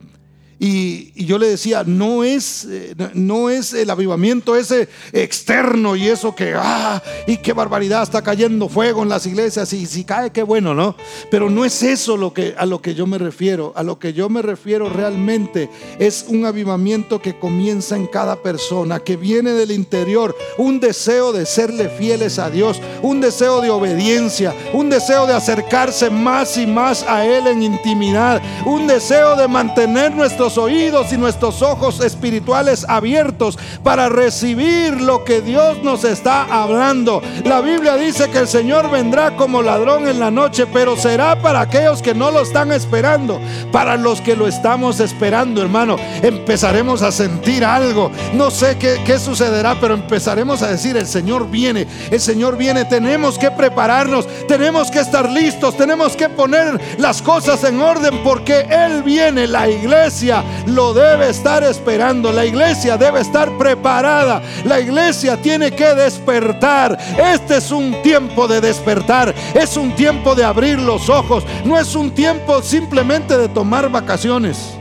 y, 0.65 1.25
yo 1.27 1.39
le 1.39 1.49
decía, 1.49 1.83
no 1.85 2.23
es, 2.23 2.65
eh, 2.71 2.95
no 3.15 3.51
es 3.51 3.73
el 3.73 3.91
avivamiento 3.91 4.55
ese 4.55 4.89
externo 5.13 5.97
y 5.97 6.07
eso 6.07 6.37
que, 6.37 6.55
ah, 6.57 7.03
y 7.27 7.39
qué 7.39 7.53
barbaridad, 7.53 8.05
está 8.05 8.23
cayendo 8.23 8.69
fuego 8.69 9.03
en 9.03 9.09
las 9.09 9.27
iglesias 9.27 9.73
y 9.73 9.87
si 9.87 10.05
cae, 10.05 10.31
qué 10.31 10.45
bueno, 10.45 10.73
¿no? 10.73 10.95
Pero 11.33 11.51
no 11.51 11.65
es 11.65 11.83
eso 11.83 12.17
lo 12.17 12.33
que, 12.33 12.55
a 12.57 12.65
lo 12.65 12.81
que 12.81 12.95
yo 12.95 13.09
me 13.09 13.19
refiero. 13.19 13.73
A 13.75 13.83
lo 13.83 13.99
que 13.99 14.13
yo 14.13 14.29
me 14.29 14.41
refiero 14.41 14.89
realmente 14.89 15.69
es 15.99 16.27
un 16.29 16.47
avivamiento 16.47 17.21
que 17.21 17.37
comienza 17.37 17.97
en 17.97 18.07
cada 18.07 18.41
persona, 18.41 19.01
que 19.01 19.17
viene 19.17 19.51
del 19.51 19.73
interior, 19.73 20.37
un 20.59 20.79
deseo 20.79 21.33
de 21.33 21.45
serle 21.45 21.89
fieles 21.89 22.39
a 22.39 22.51
Dios, 22.51 22.81
un 23.03 23.21
deseo 23.21 23.63
de 23.63 23.71
obediencia, 23.71 24.55
un 24.73 24.91
deseo 24.91 25.27
de 25.27 25.35
acercarse 25.35 26.09
más 26.09 26.57
y 26.57 26.69
más 26.69 27.03
a 27.03 27.27
Él 27.27 27.49
en 27.49 27.65
intimidad, 27.65 28.41
un 28.65 28.87
deseo 28.87 29.35
de 29.35 29.49
mantener 29.49 30.15
nuestros 30.15 30.52
oídos 30.59 31.13
y 31.13 31.17
nuestros 31.17 31.63
ojos 31.63 32.01
espirituales 32.01 32.85
abiertos 32.89 33.59
para 33.83 34.09
recibir 34.09 35.01
lo 35.01 35.25
que 35.25 35.41
Dios 35.41 35.83
nos 35.83 36.05
está 36.05 36.45
hablando. 36.45 37.23
La 37.45 37.61
Biblia 37.61 37.97
dice 37.97 38.31
que 38.31 38.39
el 38.39 38.49
Señor 38.49 38.91
vendrá 38.91 39.37
como 39.37 39.63
ladrón 39.63 40.09
en 40.09 40.19
la 40.19 40.31
noche, 40.31 40.67
pero 40.73 40.97
será 40.97 41.41
para 41.41 41.61
aquellos 41.61 42.03
que 42.03 42.15
no 42.15 42.31
lo 42.31 42.41
están 42.41 42.73
esperando. 42.73 43.41
Para 43.71 43.97
los 43.97 44.21
que 44.21 44.37
lo 44.37 44.47
estamos 44.47 45.01
esperando, 45.01 45.63
hermano, 45.63 45.97
empezaremos 46.23 47.03
a 47.03 47.13
sentir 47.13 47.65
algo. 47.65 48.11
No 48.35 48.51
sé 48.51 48.77
qué, 48.79 49.19
sucederá, 49.19 49.77
pero 49.81 49.95
empezaremos 49.95 50.63
a 50.63 50.69
decir, 50.69 50.97
el 50.97 51.07
Señor 51.07 51.51
viene, 51.51 51.87
el 52.11 52.21
Señor 52.21 52.57
viene. 52.57 52.85
Tenemos 52.85 53.39
que 53.39 53.51
prepararnos, 53.51 54.27
tenemos 54.49 54.91
que 54.91 55.01
estar 55.01 55.31
listos, 55.31 55.77
tenemos 55.77 56.17
que 56.17 56.29
poner 56.29 56.81
las 56.99 57.23
cosas 57.23 57.63
en 57.65 57.81
orden 57.81 58.23
porque 58.23 58.67
Él 58.71 59.03
viene, 59.03 59.47
la 59.47 59.69
iglesia 59.69 60.42
lo 60.67 60.95
debe 60.95 61.31
estar 61.31 61.63
esperando. 61.65 62.33
La 62.33 62.45
iglesia 62.45 62.97
debe 62.97 63.21
estar 63.21 63.57
preparada. 63.59 64.43
La 64.65 64.81
iglesia 64.81 65.41
tiene 65.41 65.73
que 65.73 65.95
despertar. 65.95 66.99
Este 67.19 67.57
es 67.57 67.71
un 67.71 68.03
tiempo 68.03 68.49
de 68.49 68.61
despertar. 68.61 69.35
Es 69.55 69.77
un 69.77 69.95
tiempo 69.95 70.35
de 70.35 70.45
abrir 70.45 70.79
los 70.79 71.09
ojos. 71.09 71.45
No 71.65 71.79
es 71.79 71.95
un 71.95 72.11
tiempo 72.13 72.63
simplemente 72.63 73.37
de 73.37 73.49
tomar 73.49 73.91
vacaciones. 73.91 74.75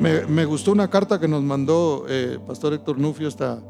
Me, 0.00 0.46
gustó 0.46 0.72
una 0.72 0.88
carta 0.88 1.20
que 1.20 1.28
nos 1.28 1.42
mandó 1.42 2.06
eh, 2.08 2.38
Pastor 2.46 2.72
Héctor 2.72 2.98
Nufio 2.98 3.28
esta, 3.28 3.60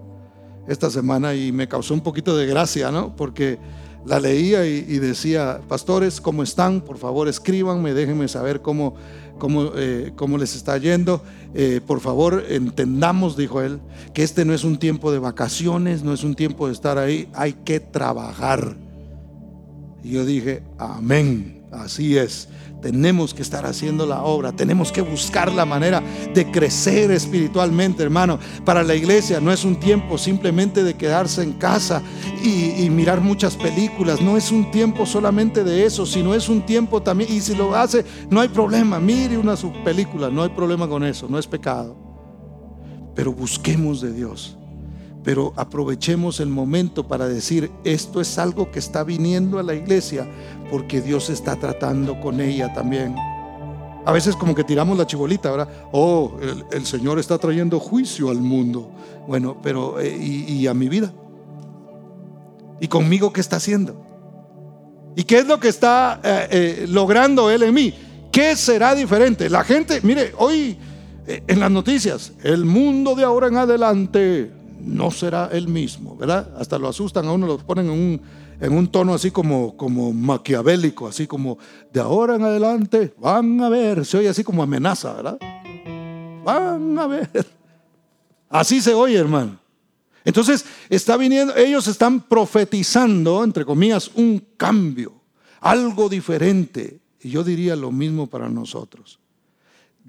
esta 0.68 0.88
semana 0.88 1.34
y 1.34 1.50
me 1.50 1.66
causó 1.66 1.92
un 1.92 2.02
poquito 2.02 2.36
de 2.36 2.46
gracia, 2.46 2.92
¿no? 2.92 3.16
Porque 3.16 3.58
la 4.06 4.20
leía 4.20 4.64
y, 4.64 4.84
y, 4.88 4.98
decía, 5.00 5.60
pastores, 5.66 6.20
¿cómo 6.20 6.44
están? 6.44 6.82
Por 6.82 6.98
favor, 6.98 7.26
escríbanme, 7.26 7.94
déjenme 7.94 8.28
saber 8.28 8.62
cómo 8.62 8.94
eh, 9.76 10.12
cómo, 10.16 10.38
les 10.38 10.54
está 10.54 10.76
yendo. 10.78 11.22
Eh, 11.54 11.80
por 11.86 12.00
favor, 12.00 12.44
entendamos, 12.48 13.36
dijo 13.36 13.62
él, 13.62 13.80
que 14.14 14.22
este 14.22 14.44
no 14.44 14.54
es 14.54 14.64
un 14.64 14.78
tiempo 14.78 15.12
de 15.12 15.18
vacaciones, 15.18 16.02
no 16.02 16.12
es 16.12 16.24
un 16.24 16.34
tiempo 16.34 16.66
de 16.66 16.72
estar 16.72 16.98
ahí, 16.98 17.28
hay 17.34 17.52
que 17.52 17.80
trabajar. 17.80 18.76
Y 20.02 20.10
yo 20.10 20.24
dije, 20.24 20.62
amén, 20.78 21.62
así 21.72 22.16
es. 22.16 22.48
Tenemos 22.80 23.34
que 23.34 23.42
estar 23.42 23.66
haciendo 23.66 24.06
la 24.06 24.22
obra, 24.22 24.52
tenemos 24.52 24.90
que 24.90 25.02
buscar 25.02 25.52
la 25.52 25.64
manera 25.64 26.02
de 26.32 26.50
crecer 26.50 27.10
espiritualmente, 27.10 28.02
hermano. 28.02 28.38
Para 28.64 28.82
la 28.82 28.94
iglesia 28.94 29.40
no 29.40 29.52
es 29.52 29.64
un 29.64 29.76
tiempo 29.76 30.16
simplemente 30.16 30.82
de 30.82 30.94
quedarse 30.94 31.42
en 31.42 31.52
casa 31.52 32.02
y, 32.42 32.88
mirar 32.90 33.20
muchas 33.20 33.56
películas, 33.56 34.20
no 34.20 34.36
es 34.36 34.50
un 34.50 34.70
tiempo 34.70 35.06
solamente 35.06 35.62
de 35.62 35.84
eso, 35.84 36.04
sino 36.04 36.34
es 36.34 36.48
un 36.48 36.66
tiempo 36.66 37.02
también, 37.02 37.32
y 37.32 37.40
si 37.40 37.54
lo 37.54 37.74
hace, 37.74 38.04
no 38.30 38.40
hay 38.40 38.48
problema, 38.48 38.98
mire 38.98 39.38
una 39.38 39.54
película, 39.84 40.28
no 40.28 40.42
hay 40.42 40.48
problema 40.50 40.88
con 40.88 41.04
eso, 41.04 41.28
no 41.28 41.38
es 41.38 41.46
pecado. 41.46 41.96
Pero 43.14 43.32
busquemos 43.32 44.00
de 44.00 44.12
Dios 44.12 44.56
pero 45.22 45.52
aprovechemos 45.56 46.40
el 46.40 46.48
momento 46.48 47.06
para 47.06 47.28
decir, 47.28 47.70
esto 47.84 48.20
es 48.20 48.38
algo 48.38 48.70
que 48.70 48.78
está 48.78 49.04
viniendo 49.04 49.58
a 49.58 49.62
la 49.62 49.74
iglesia 49.74 50.26
porque 50.70 51.00
Dios 51.00 51.28
está 51.28 51.56
tratando 51.56 52.20
con 52.20 52.40
ella 52.40 52.72
también. 52.72 53.14
A 54.06 54.12
veces 54.12 54.34
como 54.34 54.54
que 54.54 54.64
tiramos 54.64 54.96
la 54.96 55.06
chibolita, 55.06 55.50
¿verdad? 55.50 55.68
Oh, 55.92 56.38
el, 56.70 56.86
Señor 56.86 57.18
está 57.18 57.36
trayendo 57.36 57.78
juicio 57.78 58.30
al 58.30 58.38
mundo. 58.38 58.90
Bueno, 59.28 59.58
pero 59.62 60.00
eh, 60.00 60.16
y, 60.16 60.66
a 60.66 60.72
mi 60.72 60.88
vida? 60.88 61.12
¿Y 62.80 62.88
conmigo 62.88 63.30
qué 63.30 63.42
está 63.42 63.56
haciendo? 63.56 64.02
¿Y 65.16 65.24
qué 65.24 65.40
es 65.40 65.46
lo 65.46 65.60
que 65.60 65.68
está 65.68 66.18
eh, 66.24 66.48
eh, 66.50 66.86
logrando 66.88 67.50
Él 67.50 67.62
en 67.62 67.74
mí? 67.74 67.94
¿Qué 68.32 68.56
será 68.56 68.94
diferente? 68.94 69.50
La 69.50 69.64
gente, 69.64 70.00
mire, 70.02 70.32
hoy 70.38 70.78
en 71.26 71.60
las 71.60 71.70
noticias, 71.70 72.32
el 72.42 72.64
mundo 72.64 73.14
de 73.14 73.24
ahora 73.24 73.48
en 73.48 73.56
adelante 73.56 74.50
no 74.84 75.10
será 75.10 75.48
el 75.52 75.68
mismo, 75.68 76.16
¿verdad? 76.16 76.54
Hasta 76.58 76.78
lo 76.78 76.88
asustan 76.88 77.26
a 77.26 77.32
uno, 77.32 77.46
lo 77.46 77.58
ponen 77.58 77.86
en 77.86 77.92
un, 77.92 78.20
en 78.60 78.72
un 78.72 78.88
tono 78.88 79.14
así 79.14 79.30
como, 79.30 79.76
como 79.76 80.12
maquiavélico, 80.12 81.08
así 81.08 81.26
como 81.26 81.58
de 81.92 82.00
ahora 82.00 82.36
en 82.36 82.42
adelante 82.42 83.14
van 83.18 83.60
a 83.60 83.68
ver, 83.68 84.04
se 84.04 84.18
oye 84.18 84.28
así 84.28 84.44
como 84.44 84.62
amenaza, 84.62 85.14
¿verdad? 85.14 85.38
Van 86.44 86.98
a 86.98 87.06
ver. 87.06 87.46
Así 88.48 88.80
se 88.80 88.94
oye, 88.94 89.16
hermano. 89.16 89.58
Entonces, 90.24 90.64
está 90.88 91.16
viniendo, 91.16 91.54
ellos 91.56 91.86
están 91.86 92.20
profetizando, 92.20 93.44
entre 93.44 93.64
comillas, 93.64 94.10
un 94.14 94.44
cambio, 94.56 95.12
algo 95.60 96.08
diferente. 96.08 97.00
Y 97.20 97.30
yo 97.30 97.44
diría 97.44 97.76
lo 97.76 97.92
mismo 97.92 98.26
para 98.26 98.48
nosotros 98.48 99.20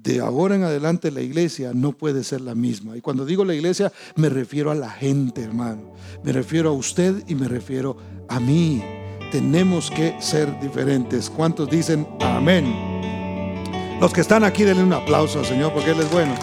de 0.02 0.20
ahora 0.20 0.56
en 0.56 0.64
adelante 0.64 1.10
la 1.10 1.20
iglesia 1.20 1.72
no 1.74 1.92
puede 1.92 2.24
ser 2.24 2.40
la 2.40 2.54
misma. 2.54 2.96
Y 2.96 3.00
cuando 3.00 3.24
digo 3.24 3.44
la 3.44 3.54
iglesia 3.54 3.92
me 4.16 4.28
refiero 4.28 4.70
a 4.70 4.74
la 4.74 4.90
gente, 4.90 5.42
hermano. 5.42 5.92
Me 6.24 6.32
refiero 6.32 6.70
a 6.70 6.72
usted 6.72 7.22
y 7.28 7.34
me 7.34 7.48
refiero 7.48 7.96
a 8.28 8.40
mí. 8.40 8.82
Tenemos 9.30 9.90
que 9.90 10.16
ser 10.20 10.60
diferentes. 10.60 11.30
¿Cuántos 11.30 11.70
dicen 11.70 12.06
amén? 12.20 12.92
Los 14.00 14.12
que 14.12 14.20
están 14.20 14.42
aquí 14.42 14.64
denle 14.64 14.82
un 14.82 14.92
aplauso 14.92 15.38
al 15.38 15.46
Señor 15.46 15.72
porque 15.72 15.92
Él 15.92 16.00
es 16.00 16.10
bueno. 16.10 16.34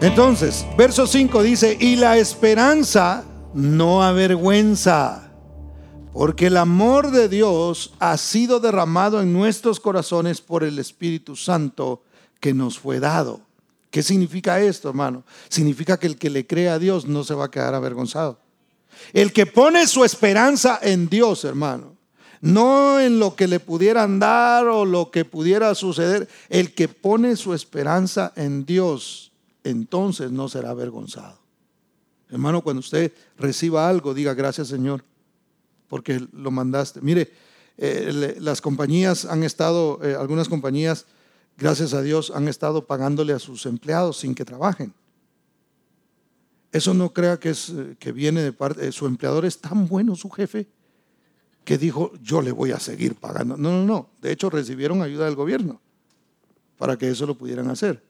Entonces, 0.00 0.66
verso 0.76 1.06
5 1.06 1.42
dice, 1.42 1.76
y 1.78 1.96
la 1.96 2.18
esperanza 2.18 3.24
no 3.54 4.02
avergüenza 4.02 5.27
porque 6.12 6.46
el 6.46 6.56
amor 6.56 7.10
de 7.10 7.28
Dios 7.28 7.92
ha 7.98 8.16
sido 8.16 8.60
derramado 8.60 9.20
en 9.20 9.32
nuestros 9.32 9.80
corazones 9.80 10.40
por 10.40 10.64
el 10.64 10.78
Espíritu 10.78 11.36
Santo 11.36 12.02
que 12.40 12.54
nos 12.54 12.78
fue 12.78 13.00
dado. 13.00 13.40
¿Qué 13.90 13.98
¿Qué 13.98 14.02
significa 14.02 14.60
esto, 14.60 14.90
hermano? 14.90 15.24
Significa 15.48 15.98
que 15.98 16.06
el 16.06 16.18
que 16.18 16.30
le 16.30 16.46
cree 16.46 16.68
a 16.68 16.78
Dios 16.78 17.06
no 17.06 17.24
se 17.24 17.34
va 17.34 17.46
a 17.46 17.50
quedar 17.50 17.74
avergonzado. 17.74 18.38
El 19.12 19.32
que 19.32 19.46
pone 19.46 19.86
su 19.86 20.04
esperanza 20.04 20.78
en 20.82 21.08
Dios, 21.08 21.44
hermano, 21.44 21.96
no 22.40 23.00
en 23.00 23.18
lo 23.18 23.34
que 23.34 23.48
le 23.48 23.60
pudieran 23.60 24.18
dar 24.18 24.66
o 24.66 24.84
lo 24.84 25.10
que 25.10 25.24
pudiera 25.24 25.74
suceder, 25.74 26.28
el 26.48 26.74
que 26.74 26.88
pone 26.88 27.36
su 27.36 27.54
esperanza 27.54 28.32
en 28.36 28.64
Dios, 28.64 29.32
entonces 29.64 30.30
no 30.30 30.48
será 30.48 30.70
avergonzado. 30.70 31.38
Hermano, 32.30 32.62
cuando 32.62 32.80
usted 32.80 33.12
reciba 33.38 33.88
algo, 33.88 34.12
diga 34.14 34.34
gracias 34.34 34.68
Señor, 34.68 35.02
porque 35.88 36.26
lo 36.32 36.50
mandaste. 36.50 37.00
Mire, 37.00 37.30
eh, 37.76 38.36
las 38.40 38.60
compañías 38.60 39.24
han 39.24 39.42
estado, 39.42 40.00
eh, 40.02 40.14
algunas 40.14 40.48
compañías, 40.48 41.06
gracias 41.56 41.94
a 41.94 42.02
Dios, 42.02 42.32
han 42.34 42.48
estado 42.48 42.86
pagándole 42.86 43.32
a 43.32 43.38
sus 43.38 43.66
empleados 43.66 44.18
sin 44.18 44.34
que 44.34 44.44
trabajen. 44.44 44.92
Eso 46.72 46.92
no 46.92 47.12
crea 47.12 47.38
que, 47.38 47.50
es, 47.50 47.70
eh, 47.70 47.96
que 47.98 48.12
viene 48.12 48.42
de 48.42 48.52
parte, 48.52 48.92
su 48.92 49.06
empleador 49.06 49.44
es 49.44 49.60
tan 49.60 49.86
bueno, 49.86 50.16
su 50.16 50.28
jefe, 50.28 50.68
que 51.64 51.78
dijo, 51.78 52.12
yo 52.22 52.42
le 52.42 52.52
voy 52.52 52.72
a 52.72 52.80
seguir 52.80 53.14
pagando. 53.14 53.56
No, 53.56 53.70
no, 53.70 53.84
no. 53.84 54.10
De 54.20 54.32
hecho, 54.32 54.50
recibieron 54.50 55.02
ayuda 55.02 55.26
del 55.26 55.34
gobierno 55.34 55.80
para 56.76 56.96
que 56.96 57.08
eso 57.08 57.26
lo 57.26 57.36
pudieran 57.36 57.70
hacer. 57.70 58.02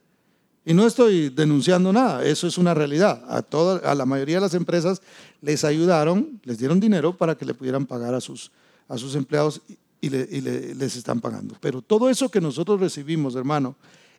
Y 0.69 0.73
no 0.75 0.85
estoy 0.85 1.29
denunciando 1.29 1.91
nada, 1.91 2.23
eso 2.23 2.45
es 2.45 2.59
una 2.59 2.75
realidad. 2.75 3.23
A, 3.27 3.41
toda, 3.41 3.79
a 3.89 3.95
la 3.95 4.05
mayoría 4.05 4.35
de 4.35 4.41
las 4.41 4.53
empresas 4.53 5.01
les 5.41 5.63
ayudaron, 5.63 6.39
les 6.43 6.59
dieron 6.59 6.79
dinero 6.79 7.17
para 7.17 7.35
que 7.35 7.43
le 7.43 7.55
pudieran 7.55 7.87
pagar 7.87 8.13
a 8.13 8.21
sus, 8.21 8.51
a 8.87 8.95
sus 8.95 9.15
empleados 9.15 9.63
y, 9.99 10.11
les 10.11 10.95
están 10.95 11.21
pagando. 11.21 11.55
Pero 11.59 11.81
todo 11.81 12.07
eso 12.07 12.29
que 12.29 12.39
nosotros 12.39 12.79
recibimos, 12.79 13.35
hermano, 13.35 13.75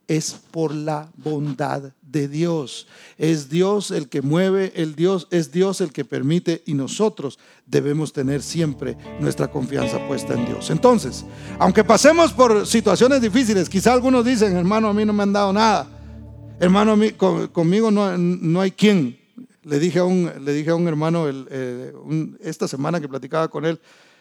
es 0.09 0.35
por 0.51 0.75
la 0.75 1.09
bondad 1.15 1.93
de 2.01 2.27
Dios. 2.27 2.85
Es 3.17 3.49
Dios 3.49 3.89
el 3.89 4.09
que 4.09 4.21
mueve, 4.21 4.73
el 4.75 4.93
Dios 4.93 5.29
es 5.31 5.53
Dios 5.53 5.79
el 5.79 5.93
que 5.93 6.03
permite 6.03 6.63
y 6.65 6.73
nosotros 6.73 7.39
debemos 7.65 8.11
tener 8.11 8.41
siempre 8.41 8.97
nuestra 9.21 9.49
confianza 9.49 10.05
puesta 10.05 10.33
en 10.33 10.45
Dios. 10.47 10.69
Entonces, 10.69 11.23
aunque 11.59 11.85
pasemos 11.85 12.33
por 12.33 12.67
situaciones 12.67 13.21
difíciles, 13.21 13.69
quizá 13.69 13.93
algunos 13.93 14.25
dicen, 14.25 14.57
hermano, 14.57 14.89
a 14.89 14.93
mí 14.93 15.05
no 15.05 15.13
me 15.13 15.23
han 15.23 15.31
dado 15.31 15.53
nada. 15.53 16.00
Hermano, 16.61 16.95
conmigo 17.51 17.89
no, 17.89 18.61
hay 18.61 18.69
quien. 18.69 19.17
Le 19.63 19.79
dije 19.79 19.97
a 19.97 20.03
un, 20.03 20.31
le 20.45 20.53
dije 20.53 20.69
a 20.69 20.75
un 20.75 20.87
hermano 20.87 21.25
eh, 21.27 21.91
esta 22.39 22.67
semana 22.67 23.01
que 23.01 23.09
platicaba 23.09 23.47
con 23.47 23.65
él, 23.65 23.79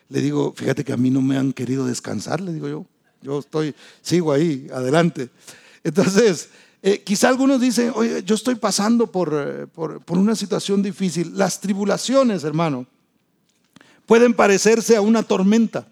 le 0.09 0.23
digo, 0.23 0.55
fíjate 0.57 0.83
que 0.83 0.95
a 0.95 0.97
mí 0.97 1.11
no 1.11 1.21
me 1.21 1.37
han 1.37 1.53
querido 1.53 1.85
descansar, 1.85 2.41
le 2.41 2.55
digo 2.55 2.67
yo. 2.67 2.87
Yo 3.21 3.41
estoy, 3.41 3.75
sigo 4.01 4.33
ahí, 4.33 4.69
adelante. 4.73 5.29
Entonces, 5.85 6.49
eh, 6.83 7.03
quizá 7.05 7.29
algunos 7.29 7.61
dicen, 7.61 7.93
oye, 7.95 8.23
yo 8.25 8.37
estoy 8.37 8.55
pasando 8.55 9.09
por, 9.09 9.35
eh, 9.35 9.67
por, 9.67 10.01
una 10.17 10.35
situación 10.35 10.83
difícil. 10.83 11.37
Las 11.37 11.61
tribulaciones, 11.61 12.43
hermano, 12.45 12.87
pueden 14.07 14.33
parecerse 14.33 14.97
a 14.97 15.03
una 15.03 15.23
tormenta 15.25 15.87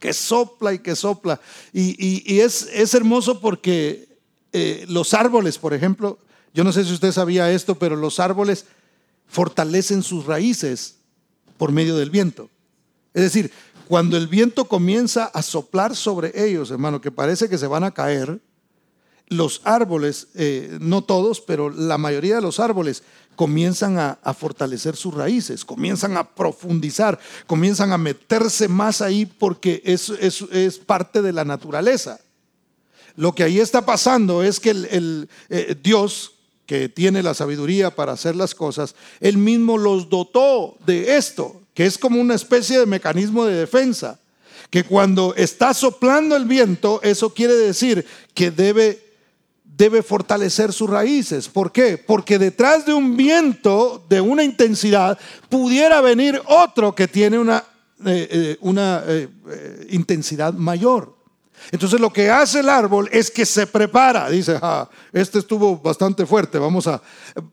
que 0.00 0.12
sopla 0.12 0.74
y 0.74 0.80
que 0.80 0.96
sopla. 0.96 1.40
Y, 1.72 2.40
es, 2.40 2.68
es 2.72 2.92
hermoso 2.92 3.40
porque 3.40 4.15
eh, 4.58 4.86
los 4.88 5.12
árboles, 5.12 5.58
por 5.58 5.74
ejemplo, 5.74 6.18
yo 6.54 6.64
no 6.64 6.72
sé 6.72 6.82
si 6.82 6.94
usted 6.94 7.12
sabía 7.12 7.52
esto, 7.52 7.74
pero 7.74 7.94
los 7.94 8.18
árboles 8.18 8.64
fortalecen 9.26 10.02
sus 10.02 10.24
raíces 10.24 10.96
por 11.58 11.72
medio 11.72 11.94
del 11.94 12.08
viento. 12.08 12.48
Es 13.12 13.22
decir, 13.22 13.52
cuando 13.86 14.16
el 14.16 14.28
viento 14.28 14.64
comienza 14.64 15.26
a 15.26 15.42
soplar 15.42 15.94
sobre 15.94 16.32
ellos, 16.42 16.70
hermano, 16.70 17.02
que 17.02 17.10
parece 17.10 17.50
que 17.50 17.58
se 17.58 17.66
van 17.66 17.84
a 17.84 17.90
caer, 17.90 18.40
los 19.28 19.60
árboles, 19.64 20.28
eh, 20.36 20.78
no 20.80 21.04
todos, 21.04 21.42
pero 21.42 21.68
la 21.68 21.98
mayoría 21.98 22.36
de 22.36 22.40
los 22.40 22.58
árboles 22.58 23.02
comienzan 23.34 23.98
a, 23.98 24.16
fortalecer 24.32 24.96
sus 24.96 25.12
raíces, 25.12 25.66
comienzan 25.66 26.16
a 26.16 26.30
profundizar, 26.34 27.18
comienzan 27.46 27.92
a 27.92 27.98
meterse 27.98 28.68
más 28.68 29.02
ahí 29.02 29.26
porque 29.26 29.82
es, 29.84 30.08
es 30.08 30.78
parte 30.78 31.20
de 31.20 31.34
la 31.34 31.44
naturaleza. 31.44 32.20
Lo 33.16 33.34
que 33.34 33.42
ahí 33.42 33.58
está 33.58 33.84
pasando 33.84 34.42
es 34.42 34.60
que 34.60 34.70
el, 34.70 35.28
eh, 35.48 35.74
Dios, 35.82 36.32
que 36.66 36.88
tiene 36.88 37.22
la 37.22 37.32
sabiduría 37.32 37.94
para 37.94 38.12
hacer 38.12 38.36
las 38.36 38.54
cosas, 38.54 38.94
él 39.20 39.38
mismo 39.38 39.78
los 39.78 40.10
dotó 40.10 40.76
de 40.84 41.16
esto, 41.16 41.62
que 41.72 41.86
es 41.86 41.96
como 41.96 42.20
una 42.20 42.34
especie 42.34 42.78
de 42.78 42.86
mecanismo 42.86 43.46
de 43.46 43.54
defensa, 43.54 44.20
que 44.68 44.84
cuando 44.84 45.34
está 45.34 45.72
soplando 45.72 46.36
el 46.36 46.44
viento, 46.44 47.00
eso 47.02 47.32
quiere 47.32 47.54
decir 47.54 48.04
que 48.34 48.50
debe, 48.50 49.02
debe 49.64 50.02
fortalecer 50.02 50.72
sus 50.72 50.90
raíces. 50.90 51.48
¿Por 51.48 51.72
qué? 51.72 51.96
Porque 51.96 52.38
detrás 52.38 52.84
de 52.84 52.92
un 52.92 53.16
viento 53.16 54.04
de 54.10 54.20
una 54.20 54.44
intensidad 54.44 55.18
pudiera 55.48 56.02
venir 56.02 56.42
otro 56.46 56.94
que 56.94 57.08
tiene 57.08 57.38
una, 57.38 57.64
eh, 58.04 58.28
eh, 58.30 58.56
una 58.60 59.04
intensidad 59.88 60.52
mayor. 60.52 61.15
Entonces 61.70 62.00
lo 62.00 62.12
que 62.12 62.30
hace 62.30 62.60
el 62.60 62.68
árbol 62.68 63.08
es 63.12 63.30
que 63.30 63.44
se 63.44 63.66
prepara, 63.66 64.28
dice, 64.30 64.58
ah, 64.62 64.88
este 65.12 65.38
estuvo 65.38 65.78
bastante 65.78 66.26
fuerte, 66.26 66.58
vamos 66.58 66.86
a, 66.86 67.02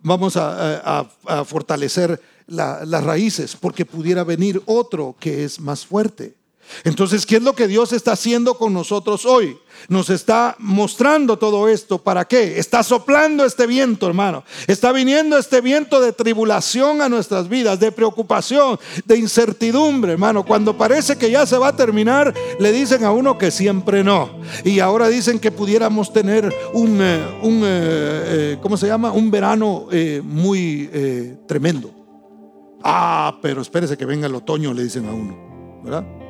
vamos 0.01 0.35
a, 0.37 1.05
fortalecer 1.45 2.21
las 2.47 3.03
raíces 3.03 3.55
porque 3.55 3.85
pudiera 3.85 4.23
venir 4.23 4.61
otro 4.65 5.15
que 5.19 5.43
es 5.43 5.59
más 5.59 5.85
fuerte. 5.85 6.35
Entonces, 6.83 7.25
¿qué 7.25 7.37
es 7.37 7.43
lo 7.43 7.53
que 7.53 7.67
Dios 7.67 7.93
está 7.93 8.13
haciendo 8.13 8.55
con 8.55 8.73
nosotros 8.73 9.25
hoy? 9.25 9.57
Nos 9.89 10.09
está 10.09 10.55
mostrando 10.59 11.37
todo 11.37 11.67
esto. 11.67 11.97
¿Para 11.97 12.25
qué? 12.25 12.59
Está 12.59 12.83
soplando 12.83 13.45
este 13.45 13.67
viento, 13.67 14.07
hermano. 14.07 14.43
Está 14.67 14.91
viniendo 14.91 15.37
este 15.37 15.61
viento 15.61 15.99
de 15.99 16.13
tribulación 16.13 17.01
a 17.01 17.09
nuestras 17.09 17.49
vidas, 17.49 17.79
de 17.79 17.91
preocupación, 17.91 18.79
de 19.05 19.17
incertidumbre, 19.17 20.13
hermano. 20.13 20.45
Cuando 20.45 20.77
parece 20.77 21.17
que 21.17 21.29
ya 21.29 21.45
se 21.45 21.57
va 21.57 21.69
a 21.69 21.75
terminar, 21.75 22.33
le 22.59 22.71
dicen 22.71 23.03
a 23.03 23.11
uno 23.11 23.37
que 23.37 23.51
siempre 23.51 24.03
no. 24.03 24.29
Y 24.63 24.79
ahora 24.79 25.07
dicen 25.09 25.39
que 25.39 25.51
pudiéramos 25.51 26.13
tener 26.13 26.53
un, 26.73 26.99
eh, 27.01 27.39
un 27.41 27.61
eh, 27.63 27.63
eh, 27.65 28.57
¿cómo 28.61 28.77
se 28.77 28.87
llama? 28.87 29.11
Un 29.11 29.31
verano 29.31 29.87
muy 30.23 30.89
tremendo. 31.47 31.91
Ah, 32.83 33.37
pero 33.41 33.61
espérese 33.61 33.97
que 33.97 34.05
venga 34.05 34.27
el 34.27 34.35
otoño, 34.35 34.73
le 34.73 34.83
dicen 34.83 35.07
a 35.07 35.13
uno, 35.13 35.81
¿verdad? 35.83 36.22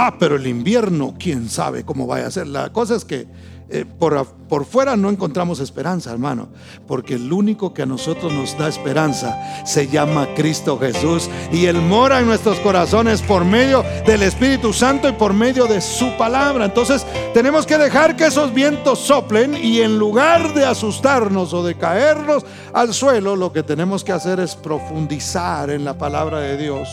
Ah, 0.00 0.14
pero 0.16 0.36
el 0.36 0.46
invierno, 0.46 1.16
quién 1.18 1.48
sabe 1.48 1.84
cómo 1.84 2.06
vaya 2.06 2.28
a 2.28 2.30
ser. 2.30 2.46
La 2.46 2.72
cosa 2.72 2.94
es 2.94 3.04
que 3.04 3.26
eh, 3.68 3.84
por, 3.84 4.24
por, 4.48 4.64
fuera 4.64 4.96
no 4.96 5.10
encontramos 5.10 5.58
esperanza, 5.58 6.12
hermano, 6.12 6.50
porque 6.86 7.14
el 7.14 7.32
único 7.32 7.74
que 7.74 7.82
a 7.82 7.86
nosotros 7.86 8.32
nos 8.32 8.56
da 8.56 8.68
esperanza 8.68 9.36
se 9.66 9.88
llama 9.88 10.28
Cristo 10.36 10.78
Jesús 10.78 11.28
y 11.50 11.66
Él 11.66 11.82
mora 11.82 12.20
en 12.20 12.26
nuestros 12.26 12.60
corazones 12.60 13.22
por 13.22 13.44
medio 13.44 13.84
del 14.06 14.22
Espíritu 14.22 14.72
Santo 14.72 15.08
y 15.08 15.12
por 15.14 15.34
medio 15.34 15.66
de 15.66 15.80
su 15.80 16.16
palabra. 16.16 16.66
Entonces 16.66 17.04
tenemos 17.34 17.66
que 17.66 17.76
dejar 17.76 18.14
que 18.14 18.26
esos 18.26 18.54
vientos 18.54 19.00
soplen 19.00 19.56
y 19.60 19.80
en 19.80 19.98
lugar 19.98 20.54
de 20.54 20.64
asustarnos 20.64 21.52
o 21.52 21.64
de 21.64 21.74
caernos 21.76 22.46
al 22.72 22.94
suelo, 22.94 23.34
lo 23.34 23.52
que 23.52 23.64
tenemos 23.64 24.04
que 24.04 24.12
hacer 24.12 24.38
es 24.38 24.54
profundizar 24.54 25.70
en 25.70 25.84
la 25.84 25.98
palabra 25.98 26.38
de 26.38 26.56
Dios. 26.56 26.88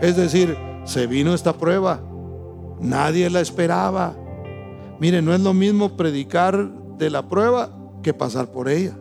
Es 0.00 0.16
decir, 0.16 0.56
se 0.86 1.06
vino 1.06 1.34
esta 1.34 1.52
prueba 1.52 2.00
Nadie 2.82 3.30
la 3.30 3.40
esperaba. 3.40 4.14
Mire, 4.98 5.22
no 5.22 5.32
es 5.32 5.40
lo 5.40 5.54
mismo 5.54 5.96
predicar 5.96 6.70
de 6.98 7.10
la 7.10 7.28
prueba 7.28 7.70
que 8.02 8.12
pasar 8.12 8.50
por 8.50 8.68
ella. 8.68 8.96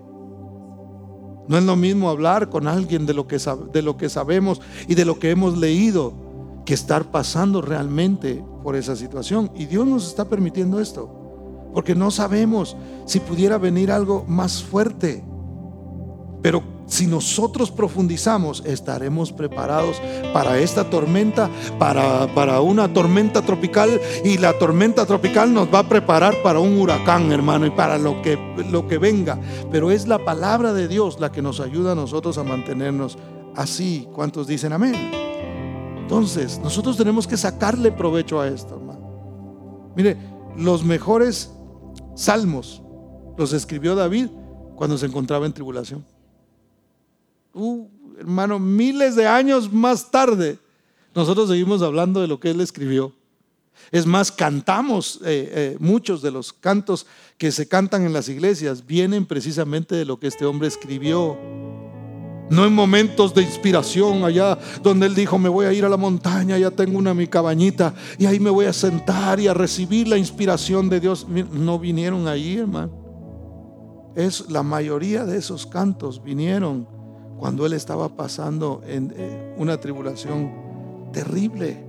No 1.47 1.57
es 1.57 1.63
lo 1.63 1.75
mismo 1.75 2.09
hablar 2.09 2.49
con 2.49 2.67
alguien 2.67 3.05
de 3.05 3.13
lo 3.13 3.27
que, 3.27 3.37
de 3.73 3.81
lo 3.81 3.97
que 3.97 4.09
sabemos 4.09 4.61
y 4.87 4.95
de 4.95 5.05
lo 5.05 5.19
que 5.19 5.31
hemos 5.31 5.57
leído 5.57 6.13
que 6.65 6.73
estar 6.73 7.11
pasando 7.11 7.61
realmente 7.61 8.43
por 8.63 8.75
esa 8.75 8.95
situación. 8.95 9.51
Y 9.55 9.65
Dios 9.65 9.85
nos 9.85 10.07
está 10.07 10.25
permitiendo 10.25 10.79
esto, 10.79 11.09
porque 11.73 11.95
no 11.95 12.11
sabemos 12.11 12.77
si 13.05 13.19
pudiera 13.19 13.57
venir 13.57 13.91
algo 13.91 14.23
más 14.27 14.63
fuerte. 14.63 15.23
Pero 16.41 16.63
si 16.85 17.07
nosotros 17.07 17.71
profundizamos, 17.71 18.63
estaremos 18.65 19.31
preparados 19.31 20.01
para 20.33 20.59
esta 20.59 20.89
tormenta, 20.89 21.49
para, 21.79 22.27
para, 22.35 22.61
una 22.61 22.91
tormenta 22.93 23.41
tropical 23.41 23.89
y 24.25 24.37
la 24.37 24.57
tormenta 24.59 25.05
tropical 25.05 25.53
nos 25.53 25.73
va 25.73 25.79
a 25.79 25.89
preparar 25.89 26.41
para 26.43 26.59
un 26.59 26.77
huracán, 26.79 27.31
hermano, 27.31 27.65
y 27.65 27.71
para 27.71 27.97
lo 27.97 28.21
que, 28.21 28.37
lo 28.69 28.87
que 28.87 28.97
venga. 28.97 29.39
Pero 29.71 29.89
es 29.91 30.07
la 30.07 30.19
palabra 30.25 30.73
de 30.73 30.87
Dios 30.87 31.19
la 31.19 31.31
que 31.31 31.41
nos 31.41 31.59
ayuda 31.59 31.93
a 31.93 31.95
nosotros 31.95 32.37
a 32.37 32.43
mantenernos 32.43 33.17
así. 33.55 34.07
¿Cuántos 34.13 34.47
dicen 34.47 34.73
amén? 34.73 35.11
Entonces, 36.01 36.59
nosotros 36.59 36.97
tenemos 36.97 37.25
que 37.25 37.37
sacarle 37.37 37.91
provecho 37.91 38.41
a 38.41 38.47
esto, 38.49 38.75
hermano. 38.75 39.91
Mire, 39.95 40.17
los 40.57 40.83
mejores 40.83 41.53
salmos 42.15 42.83
los 43.37 43.53
escribió 43.53 43.95
David 43.95 44.27
cuando 44.75 44.97
se 44.97 45.05
encontraba 45.05 45.45
en 45.45 45.53
tribulación. 45.53 46.05
Uh, 47.53 47.87
hermano, 48.17 48.59
miles 48.59 49.15
de 49.15 49.27
años 49.27 49.71
más 49.71 50.09
tarde, 50.11 50.57
nosotros 51.13 51.49
seguimos 51.49 51.81
hablando 51.81 52.21
de 52.21 52.27
lo 52.27 52.39
que 52.39 52.51
él 52.51 52.61
escribió. 52.61 53.13
Es 53.91 54.05
más, 54.05 54.31
cantamos, 54.31 55.19
eh, 55.25 55.51
eh, 55.53 55.77
muchos 55.79 56.21
de 56.21 56.31
los 56.31 56.53
cantos 56.53 57.07
que 57.37 57.51
se 57.51 57.67
cantan 57.67 58.05
en 58.05 58.13
las 58.13 58.29
iglesias 58.29 58.85
vienen 58.85 59.25
precisamente 59.25 59.95
de 59.95 60.05
lo 60.05 60.19
que 60.19 60.27
este 60.27 60.45
hombre 60.45 60.67
escribió. 60.67 61.37
No 62.49 62.65
en 62.65 62.73
momentos 62.73 63.33
de 63.33 63.41
inspiración 63.43 64.23
allá 64.23 64.59
donde 64.83 65.07
él 65.07 65.15
dijo, 65.15 65.39
me 65.39 65.49
voy 65.49 65.65
a 65.65 65.73
ir 65.73 65.85
a 65.85 65.89
la 65.89 65.97
montaña, 65.97 66.57
ya 66.57 66.69
tengo 66.69 66.97
una 66.97 67.13
mi 67.13 67.27
cabañita 67.27 67.93
y 68.17 68.25
ahí 68.25 68.39
me 68.39 68.49
voy 68.49 68.65
a 68.65 68.73
sentar 68.73 69.39
y 69.39 69.47
a 69.47 69.53
recibir 69.53 70.07
la 70.07 70.17
inspiración 70.17 70.89
de 70.89 70.99
Dios. 70.99 71.27
No 71.27 71.79
vinieron 71.79 72.27
ahí, 72.27 72.57
hermano. 72.57 72.91
Es 74.15 74.49
la 74.49 74.63
mayoría 74.63 75.25
de 75.25 75.37
esos 75.37 75.65
cantos 75.65 76.21
vinieron 76.21 77.00
cuando 77.41 77.65
él 77.65 77.73
estaba 77.73 78.07
pasando 78.07 78.83
en 78.85 79.11
eh, 79.17 79.55
una 79.57 79.79
tribulación 79.79 81.09
terrible. 81.11 81.83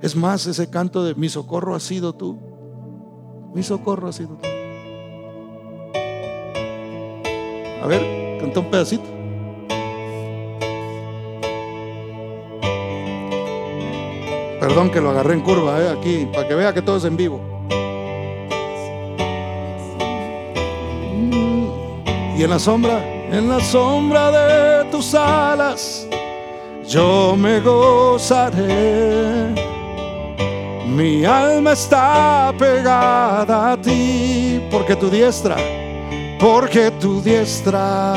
Es 0.00 0.14
más, 0.14 0.46
ese 0.46 0.70
canto 0.70 1.02
de 1.02 1.16
mi 1.16 1.28
socorro 1.28 1.74
ha 1.74 1.80
sido 1.80 2.12
tú. 2.12 2.38
Mi 3.52 3.64
socorro 3.64 4.06
ha 4.06 4.12
sido 4.12 4.36
tú. 4.36 4.46
A 7.82 7.86
ver, 7.88 8.38
canta 8.40 8.60
un 8.60 8.70
pedacito. 8.70 9.02
Perdón 14.60 14.92
que 14.92 15.00
lo 15.00 15.10
agarré 15.10 15.34
en 15.34 15.40
curva, 15.40 15.82
eh, 15.82 15.88
aquí, 15.88 16.28
para 16.32 16.46
que 16.46 16.54
vea 16.54 16.72
que 16.72 16.82
todo 16.82 16.98
es 16.98 17.04
en 17.04 17.16
vivo. 17.16 17.40
Y 22.38 22.44
en 22.44 22.48
la 22.48 22.60
sombra, 22.60 23.11
en 23.32 23.48
la 23.48 23.60
sombra 23.60 24.30
de 24.30 24.84
tus 24.90 25.14
alas, 25.14 26.06
yo 26.86 27.34
me 27.36 27.60
gozaré 27.60 29.12
mi 30.94 31.24
alma 31.24 31.72
está 31.72 32.52
pegada 32.58 33.72
a 33.72 33.76
ti, 33.80 34.60
porque 34.70 34.94
tu 34.94 35.08
diestra, 35.08 35.56
porque 36.38 36.90
tu 37.00 37.22
diestra 37.22 38.12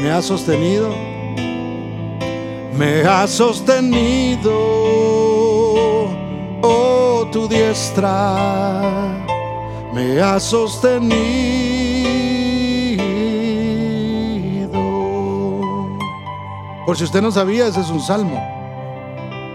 me 0.00 0.10
ha 0.10 0.22
sostenido, 0.22 0.94
me 2.72 3.02
ha 3.02 3.26
sostenido, 3.26 4.50
oh 6.62 7.28
tu 7.30 7.46
diestra 7.46 8.34
me 9.92 10.22
ha 10.22 10.40
sostenido. 10.40 11.67
Por 16.88 16.96
si 16.96 17.04
usted 17.04 17.20
no 17.20 17.30
sabía, 17.30 17.66
ese 17.66 17.82
es 17.82 17.90
un 17.90 18.00
salmo. 18.00 18.42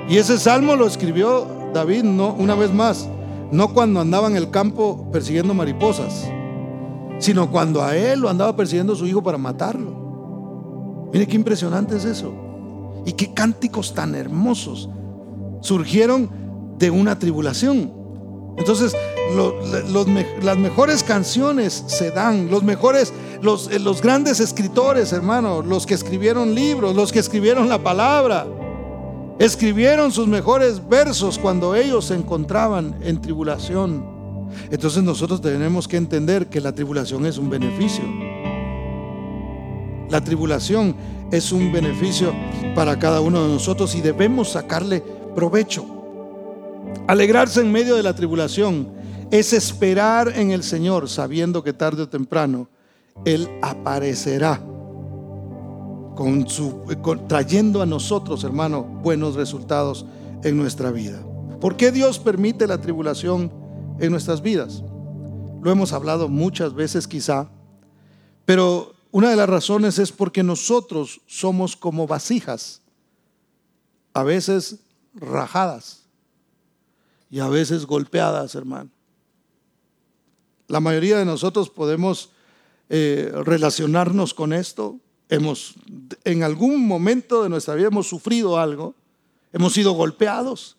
Y 0.08 0.18
ese 0.18 0.38
salmo 0.38 0.76
lo 0.76 0.86
escribió 0.86 1.48
David, 1.74 2.04
no, 2.04 2.32
una 2.32 2.54
vez 2.54 2.72
más, 2.72 3.10
no 3.52 3.74
cuando 3.74 4.02
andaba 4.02 4.28
en 4.28 4.36
el 4.36 4.52
campo 4.52 5.10
persiguiendo 5.12 5.56
mariposas, 5.56 6.30
sino 7.18 7.50
cuando 7.50 7.82
a 7.82 7.98
él 7.98 8.20
lo 8.20 8.30
andaba 8.30 8.56
persiguiendo 8.56 8.96
su 8.96 9.08
hijo 9.08 9.24
para 9.24 9.40
matarlo. 9.40 11.10
Mire 11.12 11.26
qué 11.26 11.36
impresionante 11.36 11.98
es 11.98 12.06
eso. 12.06 12.32
Y 13.04 13.14
qué 13.14 13.34
cánticos 13.34 13.96
tan 13.96 14.14
hermosos 14.14 14.88
surgieron 15.62 16.30
de 16.78 16.92
una 16.92 17.18
tribulación. 17.18 17.92
Entonces, 18.58 18.96
las 20.44 20.58
mejores 20.58 21.02
canciones 21.02 21.84
se 21.88 22.12
dan, 22.12 22.52
los 22.52 22.62
mejores, 22.62 23.12
los, 23.44 23.72
los 23.80 24.02
grandes 24.02 24.40
escritores, 24.40 25.14
hermano, 25.14 25.62
los 25.62 25.86
que 25.86 25.94
escribieron 25.94 26.56
libros, 26.56 26.96
los 26.96 27.12
que 27.12 27.20
escribieron 27.20 27.70
la 27.70 27.84
palabra 27.84 28.48
Escribieron 29.40 30.12
sus 30.12 30.28
mejores 30.28 30.88
versos 30.88 31.40
cuando 31.40 31.76
ellos 31.76 32.06
se 32.06 32.16
encontraban 32.16 32.96
en 33.02 33.20
tribulación. 33.20 34.06
Entonces 34.70 35.02
nosotros 35.02 35.42
tenemos 35.42 35.88
que 35.88 35.98
entender 35.98 36.48
que 36.48 36.62
la 36.62 36.72
tribulación 36.72 37.26
es 37.26 37.40
un 37.40 37.50
beneficio. 37.50 38.04
La 40.10 40.22
tribulación 40.24 40.96
es 41.32 41.52
un 41.52 41.72
beneficio 41.72 42.32
para 42.76 43.00
cada 43.00 43.22
uno 43.22 43.42
de 43.44 43.54
nosotros 43.54 43.96
y 43.96 44.02
debemos 44.02 44.52
sacarle 44.52 45.04
provecho. 45.36 45.84
Alegrarse 47.08 47.62
en 47.62 47.72
medio 47.72 47.96
de 47.96 48.04
la 48.04 48.16
tribulación 48.16 48.94
es 49.32 49.52
esperar 49.52 50.32
en 50.36 50.52
el 50.52 50.62
Señor 50.62 51.10
sabiendo 51.10 51.64
que 51.64 51.74
tarde 51.74 52.04
o 52.04 52.10
temprano 52.10 52.70
Él 53.26 53.50
aparecerá 53.62 54.62
con 56.16 56.48
su, 56.48 56.84
trayendo 57.28 57.82
a 57.82 57.86
nosotros, 57.86 58.44
hermano, 58.44 58.84
buenos 58.84 59.36
resultados 59.36 60.06
en 60.44 60.58
nuestra 60.58 60.92
vida. 60.92 61.24
¿Por 61.60 61.78
qué 61.78 61.92
Dios 61.92 62.20
permite 62.20 62.68
la 62.68 62.80
tribulación 62.80 63.52
en 64.00 64.12
nuestras 64.12 64.42
vidas? 64.42 64.84
Lo 65.62 65.72
hemos 65.72 65.94
hablado 65.94 66.28
muchas 66.28 66.74
veces 66.74 67.08
quizá, 67.08 67.50
pero 68.46 68.94
una 69.12 69.30
de 69.30 69.36
las 69.36 69.48
razones 69.48 69.98
es 70.00 70.12
porque 70.12 70.44
nosotros 70.44 71.22
somos 71.26 71.76
como 71.78 72.06
vasijas, 72.06 72.82
a 74.14 74.24
veces 74.24 74.80
rajadas 75.14 76.04
y 77.30 77.40
a 77.40 77.48
veces 77.48 77.86
golpeadas, 77.86 78.56
hermano. 78.56 78.90
La 80.68 80.80
mayoría 80.80 81.18
de 81.18 81.26
nosotros 81.26 81.70
podemos 81.70 82.33
eh, 82.96 83.32
relacionarnos 83.44 84.36
con 84.36 84.54
esto 84.54 85.00
hemos, 85.28 85.74
en 86.26 86.44
algún 86.44 86.86
momento 86.86 87.42
de 87.42 87.50
nuestra 87.50 87.74
vida 87.74 87.88
hemos 87.88 88.08
sufrido 88.08 88.60
algo, 88.60 88.94
hemos 89.52 89.74
sido 89.74 89.94
golpeados. 89.94 90.78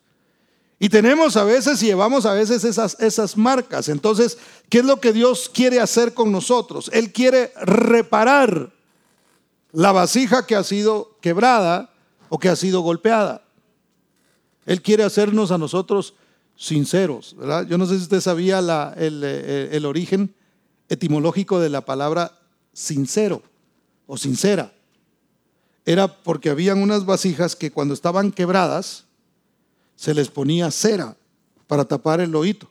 Y 0.78 0.90
tenemos 0.90 1.36
a 1.36 1.42
veces 1.42 1.82
y 1.82 1.86
llevamos 1.86 2.24
a 2.24 2.34
veces 2.34 2.62
esas, 2.62 3.00
esas 3.00 3.36
marcas. 3.36 3.88
Entonces, 3.88 4.38
¿qué 4.68 4.78
es 4.78 4.84
lo 4.84 5.00
que 5.00 5.12
Dios 5.12 5.50
quiere 5.52 5.80
hacer 5.80 6.14
con 6.14 6.30
nosotros? 6.30 6.88
Él 6.92 7.12
quiere 7.12 7.52
reparar 7.60 8.72
la 9.72 9.90
vasija 9.90 10.46
que 10.46 10.54
ha 10.54 10.62
sido 10.62 11.18
quebrada 11.20 11.90
o 12.28 12.38
que 12.38 12.48
ha 12.48 12.54
sido 12.54 12.82
golpeada. 12.82 13.42
Él 14.66 14.82
quiere 14.82 15.02
hacernos 15.02 15.50
a 15.50 15.58
nosotros 15.58 16.14
sinceros. 16.54 17.34
¿verdad? 17.36 17.66
Yo 17.66 17.76
no 17.76 17.86
sé 17.86 17.96
si 17.96 18.02
usted 18.02 18.20
sabía 18.20 18.60
el, 18.60 19.20
eh, 19.24 19.70
el 19.72 19.84
origen 19.84 20.32
etimológico 20.88 21.60
de 21.60 21.70
la 21.70 21.84
palabra 21.84 22.38
sincero 22.72 23.42
o 24.06 24.16
sincera. 24.16 24.72
Era 25.86 26.08
porque 26.08 26.50
habían 26.50 26.82
unas 26.82 27.04
vasijas 27.04 27.56
que 27.56 27.70
cuando 27.70 27.94
estaban 27.94 28.32
quebradas 28.32 29.04
se 29.96 30.14
les 30.14 30.28
ponía 30.28 30.70
cera 30.70 31.16
para 31.66 31.84
tapar 31.84 32.20
el 32.20 32.34
oído. 32.34 32.68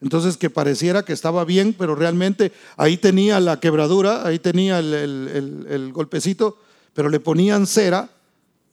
Entonces 0.00 0.36
que 0.36 0.50
pareciera 0.50 1.04
que 1.04 1.12
estaba 1.12 1.44
bien, 1.44 1.74
pero 1.78 1.94
realmente 1.94 2.52
ahí 2.76 2.96
tenía 2.96 3.40
la 3.40 3.60
quebradura, 3.60 4.26
ahí 4.26 4.38
tenía 4.38 4.78
el, 4.78 5.90
golpecito, 5.94 6.58
pero 6.92 7.08
le 7.08 7.20
ponían 7.20 7.66
cera 7.66 8.10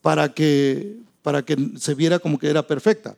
para 0.01 0.33
que, 0.33 0.97
para 1.21 1.43
que 1.43 1.57
se 1.77 1.93
viera 1.95 2.19
como 2.19 2.37
que 2.37 2.49
era 2.49 2.67
perfecta. 2.67 3.15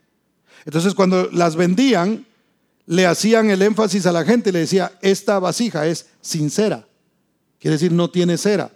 Entonces 0.66 0.94
cuando 0.94 1.30
las 1.32 1.56
vendían, 1.56 2.26
le 2.86 3.06
hacían 3.06 3.50
el 3.50 3.62
énfasis 3.62 4.06
a 4.06 4.12
la 4.12 4.26
gente, 4.26 4.52
le 4.52 4.60
decía, 4.60 4.98
esta 5.02 5.40
vasija 5.40 5.88
es 5.88 6.08
sincera. 6.22 6.86
Quiere 7.60 7.76
decir, 7.76 7.92
no 7.92 8.10
tiene 8.10 8.38
cera. 8.38 8.72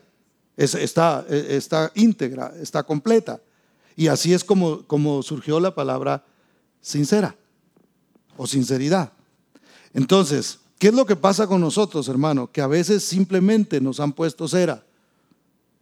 está, 0.56 1.26
está 1.30 1.92
íntegra, 1.96 2.54
está 2.62 2.84
completa. 2.84 3.42
Y 3.96 4.08
así 4.08 4.34
es 4.34 4.44
como, 4.44 4.84
como 4.84 5.22
surgió 5.24 5.60
la 5.60 5.76
palabra 5.76 6.24
sincera 6.82 7.36
o 8.38 8.48
sinceridad. 8.48 9.12
Entonces, 9.94 10.60
¿qué 10.80 10.90
es 10.90 10.94
lo 10.94 11.06
que 11.06 11.16
pasa 11.16 11.48
con 11.48 11.60
nosotros, 11.60 12.08
hermano? 12.08 12.52
Que 12.52 12.62
a 12.62 12.68
veces 12.68 13.04
simplemente 13.04 13.82
nos 13.82 14.00
han 14.00 14.14
puesto 14.14 14.48
cera. 14.48 14.86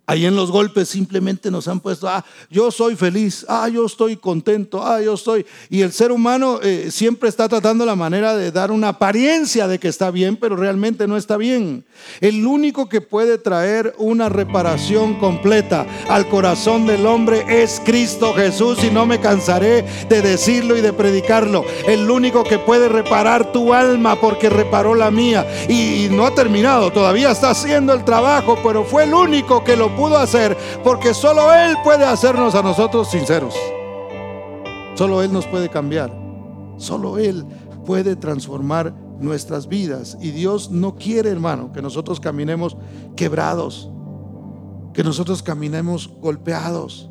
Ahí 0.07 0.27
en 0.27 0.35
los 0.35 0.51
golpes 0.51 0.89
simplemente 0.89 1.49
nos 1.49 1.67
han 1.67 1.79
puesto, 1.79 2.07
ah, 2.07 2.23
yo 2.51 2.69
soy 2.69 2.95
feliz, 2.95 3.43
ah, 3.49 3.67
yo 3.69 3.87
estoy 3.87 4.17
contento, 4.17 4.85
ah, 4.85 5.01
yo 5.01 5.15
estoy. 5.15 5.47
Y 5.67 5.81
el 5.81 5.91
ser 5.91 6.11
humano 6.11 6.59
eh, 6.61 6.89
siempre 6.91 7.27
está 7.27 7.49
tratando 7.49 7.87
la 7.87 7.95
manera 7.95 8.35
de 8.35 8.51
dar 8.51 8.69
una 8.69 8.89
apariencia 8.89 9.67
de 9.67 9.79
que 9.79 9.87
está 9.87 10.11
bien, 10.11 10.37
pero 10.37 10.55
realmente 10.55 11.07
no 11.07 11.17
está 11.17 11.37
bien. 11.37 11.85
El 12.21 12.45
único 12.45 12.87
que 12.87 13.01
puede 13.01 13.39
traer 13.39 13.95
una 13.97 14.29
reparación 14.29 15.15
completa 15.15 15.87
al 16.07 16.29
corazón 16.29 16.85
del 16.85 17.07
hombre 17.07 17.63
es 17.63 17.81
Cristo 17.83 18.35
Jesús 18.35 18.83
y 18.83 18.91
no 18.91 19.07
me 19.07 19.19
cansaré 19.19 19.85
de 20.07 20.21
decirlo 20.21 20.77
y 20.77 20.81
de 20.81 20.93
predicarlo. 20.93 21.65
El 21.87 22.11
único 22.11 22.43
que 22.43 22.59
puede 22.59 22.89
reparar 22.89 23.51
tu 23.51 23.73
alma 23.73 24.21
porque 24.21 24.51
reparó 24.51 24.93
la 24.93 25.09
mía 25.09 25.47
y 25.67 26.09
no 26.11 26.27
ha 26.27 26.35
terminado, 26.35 26.91
todavía 26.91 27.31
está 27.31 27.49
haciendo 27.49 27.91
el 27.91 28.05
trabajo, 28.05 28.59
pero 28.63 28.83
fue 28.83 29.05
el 29.05 29.13
único 29.15 29.63
que 29.63 29.75
lo 29.75 29.94
pudo 29.95 30.17
hacer, 30.17 30.57
porque 30.83 31.13
solo 31.13 31.53
Él 31.53 31.75
puede 31.83 32.05
hacernos 32.05 32.55
a 32.55 32.61
nosotros 32.61 33.09
sinceros. 33.09 33.55
Solo 34.95 35.21
Él 35.21 35.31
nos 35.33 35.45
puede 35.45 35.69
cambiar. 35.69 36.11
Solo 36.77 37.17
Él 37.17 37.45
puede 37.85 38.15
transformar 38.15 38.93
nuestras 39.19 39.67
vidas. 39.67 40.17
Y 40.21 40.31
Dios 40.31 40.71
no 40.71 40.95
quiere, 40.95 41.29
hermano, 41.29 41.71
que 41.71 41.81
nosotros 41.81 42.19
caminemos 42.19 42.77
quebrados, 43.15 43.89
que 44.93 45.03
nosotros 45.03 45.43
caminemos 45.43 46.09
golpeados, 46.21 47.09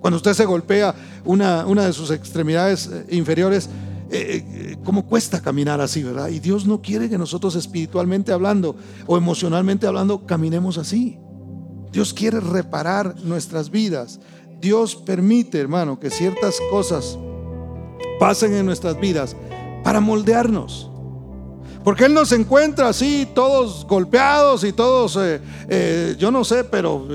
Cuando 0.00 0.16
usted 0.16 0.32
se 0.32 0.46
golpea 0.46 0.94
una, 1.26 1.66
una 1.66 1.84
de 1.84 1.92
sus 1.92 2.10
extremidades 2.10 2.86
eh, 2.86 3.06
inferiores, 3.10 3.68
eh, 4.10 4.44
eh, 4.44 4.76
¿cómo 4.82 5.06
cuesta 5.06 5.40
caminar 5.40 5.80
así, 5.80 6.02
verdad? 6.02 6.28
Y 6.28 6.40
Dios 6.40 6.66
no 6.66 6.80
quiere 6.80 7.10
que 7.10 7.18
nosotros 7.18 7.54
espiritualmente 7.54 8.32
hablando 8.32 8.74
o 9.06 9.18
emocionalmente 9.18 9.86
hablando 9.86 10.24
caminemos 10.24 10.78
así. 10.78 11.18
Dios 11.92 12.14
quiere 12.14 12.40
reparar 12.40 13.16
nuestras 13.22 13.70
vidas. 13.70 14.20
Dios 14.60 14.94
permite, 14.94 15.58
hermano, 15.58 15.98
que 15.98 16.10
ciertas 16.10 16.56
cosas 16.70 17.18
pasen 18.18 18.54
en 18.54 18.66
nuestras 18.66 19.00
vidas 19.00 19.36
para 19.82 20.00
moldearnos. 20.00 20.90
Porque 21.82 22.04
Él 22.04 22.12
nos 22.12 22.30
encuentra 22.32 22.88
así, 22.88 23.26
todos 23.34 23.86
golpeados 23.86 24.64
y 24.64 24.72
todos, 24.72 25.16
eh, 25.16 25.40
eh, 25.68 26.14
yo 26.18 26.30
no 26.30 26.44
sé, 26.44 26.64
pero 26.64 27.08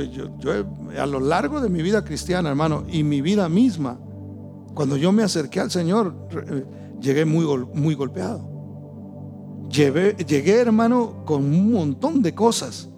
a 0.99 1.05
lo 1.05 1.19
largo 1.19 1.61
de 1.61 1.69
mi 1.69 1.83
vida 1.83 2.03
cristiana, 2.03 2.49
hermano, 2.49 2.83
y 2.91 3.03
mi 3.03 3.21
vida 3.21 3.47
misma, 3.47 3.99
cuando 4.73 4.97
yo 4.97 5.11
me 5.11 5.21
acerqué 5.21 5.59
al 5.59 5.69
Señor, 5.69 6.15
eh, 6.31 6.65
llegué 6.99 7.25
muy, 7.25 7.45
muy 7.73 7.93
golpeado. 7.93 8.49
llegué, 9.69 10.59
hermano, 10.59 11.23
con 11.25 11.43
un 11.45 11.71
montón 11.71 12.23
de 12.23 12.33
cosas. 12.33 12.89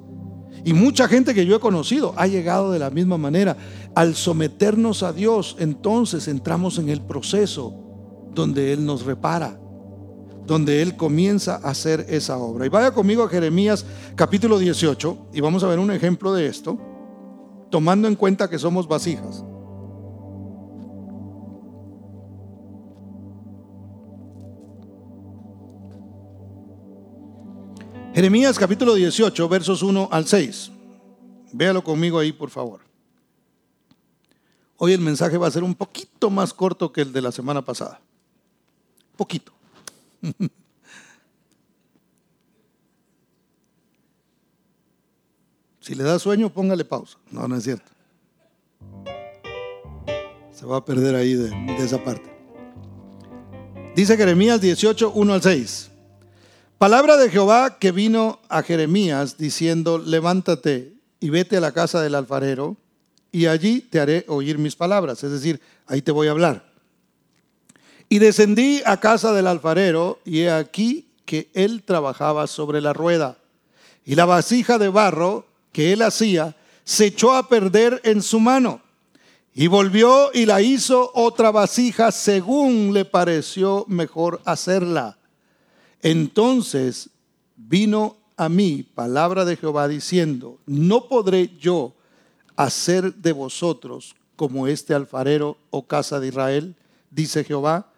Y 0.64 0.74
mucha 0.74 1.08
gente 1.08 1.34
que 1.34 1.46
yo 1.46 1.56
he 1.56 1.60
conocido 1.60 2.14
ha 2.18 2.28
llegado 2.28 2.72
de 2.72 2.80
la 2.80 2.90
misma 2.90 3.18
manera. 3.18 3.58
Al 3.96 4.16
someternos 4.16 5.04
a 5.04 5.14
Dios, 5.14 5.56
entonces 5.60 6.28
entramos 6.28 6.78
en 6.78 6.90
el 6.90 7.02
proceso 7.02 7.74
donde 8.34 8.74
Él 8.74 8.86
nos 8.86 9.06
repara 9.06 9.60
donde 10.48 10.82
Él 10.82 10.96
comienza 10.96 11.56
a 11.56 11.72
hacer 11.72 12.06
esa 12.08 12.38
obra. 12.38 12.66
Y 12.66 12.70
vaya 12.70 12.92
conmigo 12.92 13.24
a 13.24 13.30
Jeremías 13.30 13.86
capítulo 14.16 14.58
18 14.58 15.28
y 15.34 15.42
vamos 15.42 15.62
a 15.64 15.68
ver 15.68 15.78
un 15.78 15.92
ejemplo 15.92 16.34
de 16.34 16.48
esto, 16.48 16.80
tomando 17.70 18.08
en 18.08 18.16
cuenta 18.16 18.50
que 18.50 18.58
somos 18.58 18.88
vasijas. 18.88 19.44
Jeremías 28.18 28.58
capítulo 28.58 28.96
18, 28.96 29.48
versos 29.48 29.84
1 29.84 30.10
al 30.12 30.26
6. 30.26 30.72
Véalo 31.54 31.84
conmigo 31.84 32.18
ahí, 32.18 32.32
por 32.32 32.50
favor. 32.50 32.80
Hoy 34.78 34.94
el 34.94 35.02
mensaje 35.02 35.38
va 35.38 35.46
a 35.46 35.52
ser 35.52 35.64
un 35.64 35.76
poquito 35.76 36.32
más 36.32 36.52
corto 36.52 36.92
que 36.92 37.02
el 37.02 37.14
de 37.14 37.22
la 37.22 37.32
semana 37.32 37.64
pasada. 37.64 38.02
Poquito. 39.16 39.54
Si 45.80 45.94
le 45.94 46.04
da 46.04 46.18
sueño, 46.18 46.50
póngale 46.50 46.84
pausa. 46.84 47.20
No, 47.30 47.48
no 47.48 47.56
es 47.56 47.64
cierto. 47.64 47.92
Se 50.52 50.66
va 50.66 50.78
a 50.78 50.84
perder 50.84 51.14
ahí 51.14 51.36
de, 51.36 51.76
esa 51.78 52.04
parte. 52.04 52.30
Dice 53.96 54.18
Jeremías 54.18 54.60
18, 54.60 55.12
1 55.12 55.34
al 55.34 55.42
6. 55.44 55.92
Palabra 56.78 57.18
de 57.18 57.32
Jehová 57.32 57.80
que 57.80 57.92
vino 57.92 58.40
a 58.50 58.62
Jeremías 58.62 59.40
diciendo, 59.40 59.98
levántate 59.98 60.94
y 61.20 61.32
vete 61.32 61.58
a 61.58 61.60
la 61.60 61.72
casa 61.72 62.04
del 62.04 62.14
alfarero 62.14 62.78
y 63.32 63.48
allí 63.48 63.82
te 63.82 64.00
haré 64.00 64.26
oír 64.28 64.60
mis 64.60 64.76
palabras. 64.76 65.24
Es 65.24 65.32
decir, 65.32 65.60
ahí 65.88 66.04
te 66.04 66.12
voy 66.12 66.28
a 66.28 66.32
hablar. 66.32 66.72
Y 68.10 68.20
descendí 68.20 68.84
a 68.86 69.00
casa 69.00 69.34
del 69.34 69.48
alfarero 69.48 70.20
y 70.24 70.42
he 70.42 70.52
aquí 70.52 71.08
que 71.26 71.50
él 71.56 71.82
trabajaba 71.82 72.46
sobre 72.46 72.80
la 72.80 72.94
rueda. 72.94 73.40
Y 74.06 74.14
la 74.14 74.26
vasija 74.26 74.78
de 74.78 74.90
barro 74.90 75.48
que 75.72 75.94
él 75.94 76.04
hacía 76.04 76.56
se 76.84 77.08
echó 77.08 77.34
a 77.34 77.50
perder 77.50 78.02
en 78.04 78.22
su 78.22 78.40
mano. 78.40 78.82
Y 79.56 79.66
volvió 79.66 80.30
y 80.32 80.46
la 80.46 80.62
hizo 80.62 81.10
otra 81.16 81.50
vasija 81.50 82.12
según 82.12 82.94
le 82.94 83.04
pareció 83.04 83.84
mejor 83.88 84.42
hacerla. 84.46 85.17
Entonces 86.02 87.10
vino 87.56 88.18
a 88.36 88.50
mí 88.50 88.84
palabra 88.84 89.46
de 89.46 89.58
Jehová 89.58 89.88
diciendo, 89.88 90.60
no 90.66 91.08
podré 91.08 91.56
yo 91.60 91.94
hacer 92.56 93.14
de 93.16 93.32
vosotros 93.32 94.16
como 94.36 94.68
este 94.68 94.94
alfarero 94.94 95.58
o 95.72 95.88
casa 95.88 96.20
de 96.20 96.28
Israel, 96.28 96.76
dice 97.10 97.44
Jehová 97.44 97.92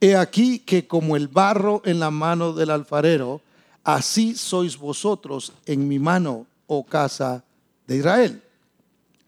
He 0.00 0.16
aquí 0.16 0.60
que 0.60 0.86
como 0.86 1.14
el 1.14 1.28
barro 1.28 1.82
en 1.84 2.00
la 2.00 2.10
mano 2.10 2.54
del 2.54 2.70
alfarero, 2.70 3.42
así 3.84 4.34
sois 4.34 4.78
vosotros 4.78 5.52
en 5.66 5.86
mi 5.86 5.98
mano, 5.98 6.46
oh 6.66 6.84
casa 6.84 7.44
de 7.86 7.96
Israel. 7.96 8.42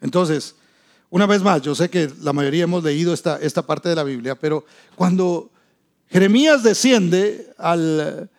Entonces, 0.01 0.55
una 1.11 1.27
vez 1.27 1.43
más, 1.43 1.61
yo 1.61 1.75
sé 1.75 1.91
que 1.91 2.11
la 2.21 2.33
mayoría 2.33 2.63
hemos 2.63 2.83
leído 2.83 3.13
esta, 3.13 3.37
esta 3.37 3.61
parte 3.61 3.87
de 3.87 3.95
la 3.95 4.03
Biblia, 4.03 4.33
pero 4.33 4.65
cuando 4.95 5.51
Jeremías 6.13 6.61
desciende 6.61 7.51
al, 7.57 8.29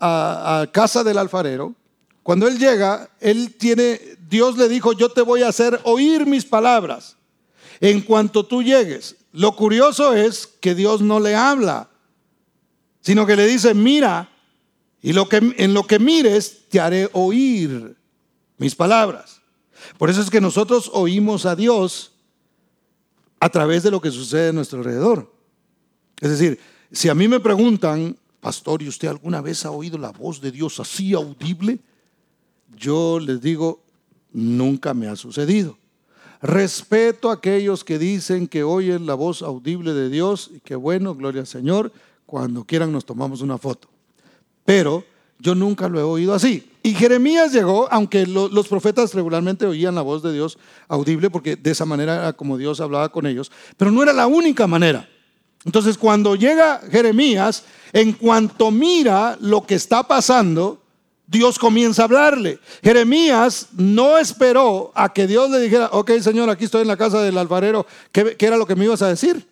a, 0.00 0.66
casa 0.72 1.04
del 1.04 1.18
alfarero, 1.18 1.74
cuando 2.22 2.48
él 2.48 2.58
llega, 2.58 3.10
él 3.20 3.54
tiene, 3.58 4.00
Dios 4.30 4.56
le 4.56 4.66
dijo, 4.66 4.94
yo 4.94 5.10
te 5.10 5.20
voy 5.20 5.42
a 5.42 5.48
hacer 5.48 5.78
oír 5.84 6.24
mis 6.24 6.46
palabras 6.46 7.16
en 7.80 8.00
cuanto 8.00 8.46
tú 8.46 8.62
llegues. 8.62 9.16
Lo 9.32 9.54
curioso 9.56 10.14
es 10.14 10.46
que 10.46 10.74
Dios 10.74 11.02
no 11.02 11.20
le 11.20 11.34
habla, 11.34 11.90
sino 13.02 13.26
que 13.26 13.36
le 13.36 13.46
dice, 13.46 13.74
mira, 13.74 14.30
y 15.02 15.12
lo 15.12 15.28
que, 15.28 15.54
en 15.58 15.74
lo 15.74 15.82
que 15.82 15.98
mires 15.98 16.68
te 16.70 16.80
haré 16.80 17.10
oír 17.12 17.94
mis 18.56 18.74
palabras. 18.74 19.42
Por 19.98 20.08
eso 20.08 20.22
es 20.22 20.30
que 20.30 20.40
nosotros 20.40 20.90
oímos 20.94 21.44
a 21.44 21.54
Dios 21.54 22.12
a 23.38 23.50
través 23.50 23.82
de 23.82 23.90
lo 23.90 24.00
que 24.00 24.10
sucede 24.10 24.48
a 24.48 24.52
nuestro 24.52 24.78
alrededor. 24.78 25.30
Es 26.22 26.30
decir, 26.30 26.58
si 26.90 27.08
a 27.08 27.14
mí 27.14 27.28
me 27.28 27.40
preguntan, 27.40 28.16
pastor, 28.40 28.82
¿y 28.82 28.88
usted 28.88 29.08
alguna 29.08 29.40
vez 29.40 29.64
ha 29.64 29.70
oído 29.70 29.98
la 29.98 30.10
voz 30.10 30.40
de 30.40 30.50
Dios 30.50 30.80
así 30.80 31.12
audible? 31.14 31.78
Yo 32.76 33.18
les 33.20 33.40
digo, 33.40 33.82
nunca 34.32 34.94
me 34.94 35.08
ha 35.08 35.16
sucedido. 35.16 35.76
Respeto 36.40 37.30
a 37.30 37.34
aquellos 37.34 37.84
que 37.84 37.98
dicen 37.98 38.46
que 38.46 38.62
oyen 38.62 39.06
la 39.06 39.14
voz 39.14 39.42
audible 39.42 39.92
de 39.92 40.08
Dios 40.08 40.50
y 40.54 40.60
que 40.60 40.76
bueno, 40.76 41.14
gloria 41.14 41.40
al 41.40 41.46
Señor, 41.46 41.92
cuando 42.26 42.64
quieran 42.64 42.92
nos 42.92 43.04
tomamos 43.04 43.40
una 43.42 43.58
foto. 43.58 43.88
Pero 44.64 45.04
yo 45.38 45.54
nunca 45.54 45.88
lo 45.88 45.98
he 45.98 46.02
oído 46.02 46.34
así. 46.34 46.70
Y 46.82 46.94
Jeremías 46.94 47.52
llegó, 47.52 47.88
aunque 47.90 48.26
los 48.26 48.68
profetas 48.68 49.14
regularmente 49.14 49.66
oían 49.66 49.94
la 49.94 50.02
voz 50.02 50.22
de 50.22 50.32
Dios 50.32 50.58
audible, 50.86 51.28
porque 51.28 51.56
de 51.56 51.70
esa 51.70 51.84
manera 51.84 52.14
era 52.14 52.32
como 52.32 52.56
Dios 52.56 52.80
hablaba 52.80 53.10
con 53.10 53.26
ellos, 53.26 53.50
pero 53.76 53.90
no 53.90 54.02
era 54.02 54.12
la 54.12 54.26
única 54.26 54.66
manera. 54.66 55.08
Entonces 55.64 55.98
cuando 55.98 56.36
llega 56.36 56.80
Jeremías, 56.90 57.64
en 57.92 58.12
cuanto 58.12 58.70
mira 58.70 59.36
lo 59.40 59.66
que 59.66 59.74
está 59.74 60.02
pasando, 60.02 60.82
Dios 61.26 61.58
comienza 61.58 62.02
a 62.02 62.04
hablarle. 62.06 62.58
Jeremías 62.82 63.68
no 63.76 64.18
esperó 64.18 64.92
a 64.94 65.12
que 65.12 65.26
Dios 65.26 65.50
le 65.50 65.60
dijera, 65.60 65.90
ok 65.92 66.12
Señor, 66.20 66.48
aquí 66.48 66.64
estoy 66.64 66.82
en 66.82 66.88
la 66.88 66.96
casa 66.96 67.20
del 67.20 67.36
alfarero, 67.36 67.86
¿qué, 68.12 68.36
era 68.38 68.56
lo 68.56 68.66
que 68.66 68.76
me 68.76 68.86
ibas 68.86 69.02
a 69.02 69.08
decir? 69.08 69.46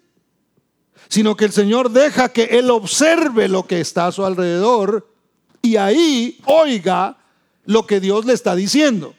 Sino 1.08 1.36
que 1.36 1.44
el 1.44 1.52
Señor 1.52 1.90
deja 1.90 2.30
que 2.30 2.44
Él 2.44 2.70
observe 2.70 3.48
lo 3.48 3.66
que 3.66 3.80
está 3.80 4.06
a 4.06 4.12
su 4.12 4.24
alrededor 4.24 5.06
y 5.60 5.76
ahí 5.76 6.38
oiga 6.46 7.18
lo 7.64 7.86
que 7.86 8.00
Dios 8.00 8.24
le 8.24 8.32
está 8.32 8.54
diciendo. 8.54 9.14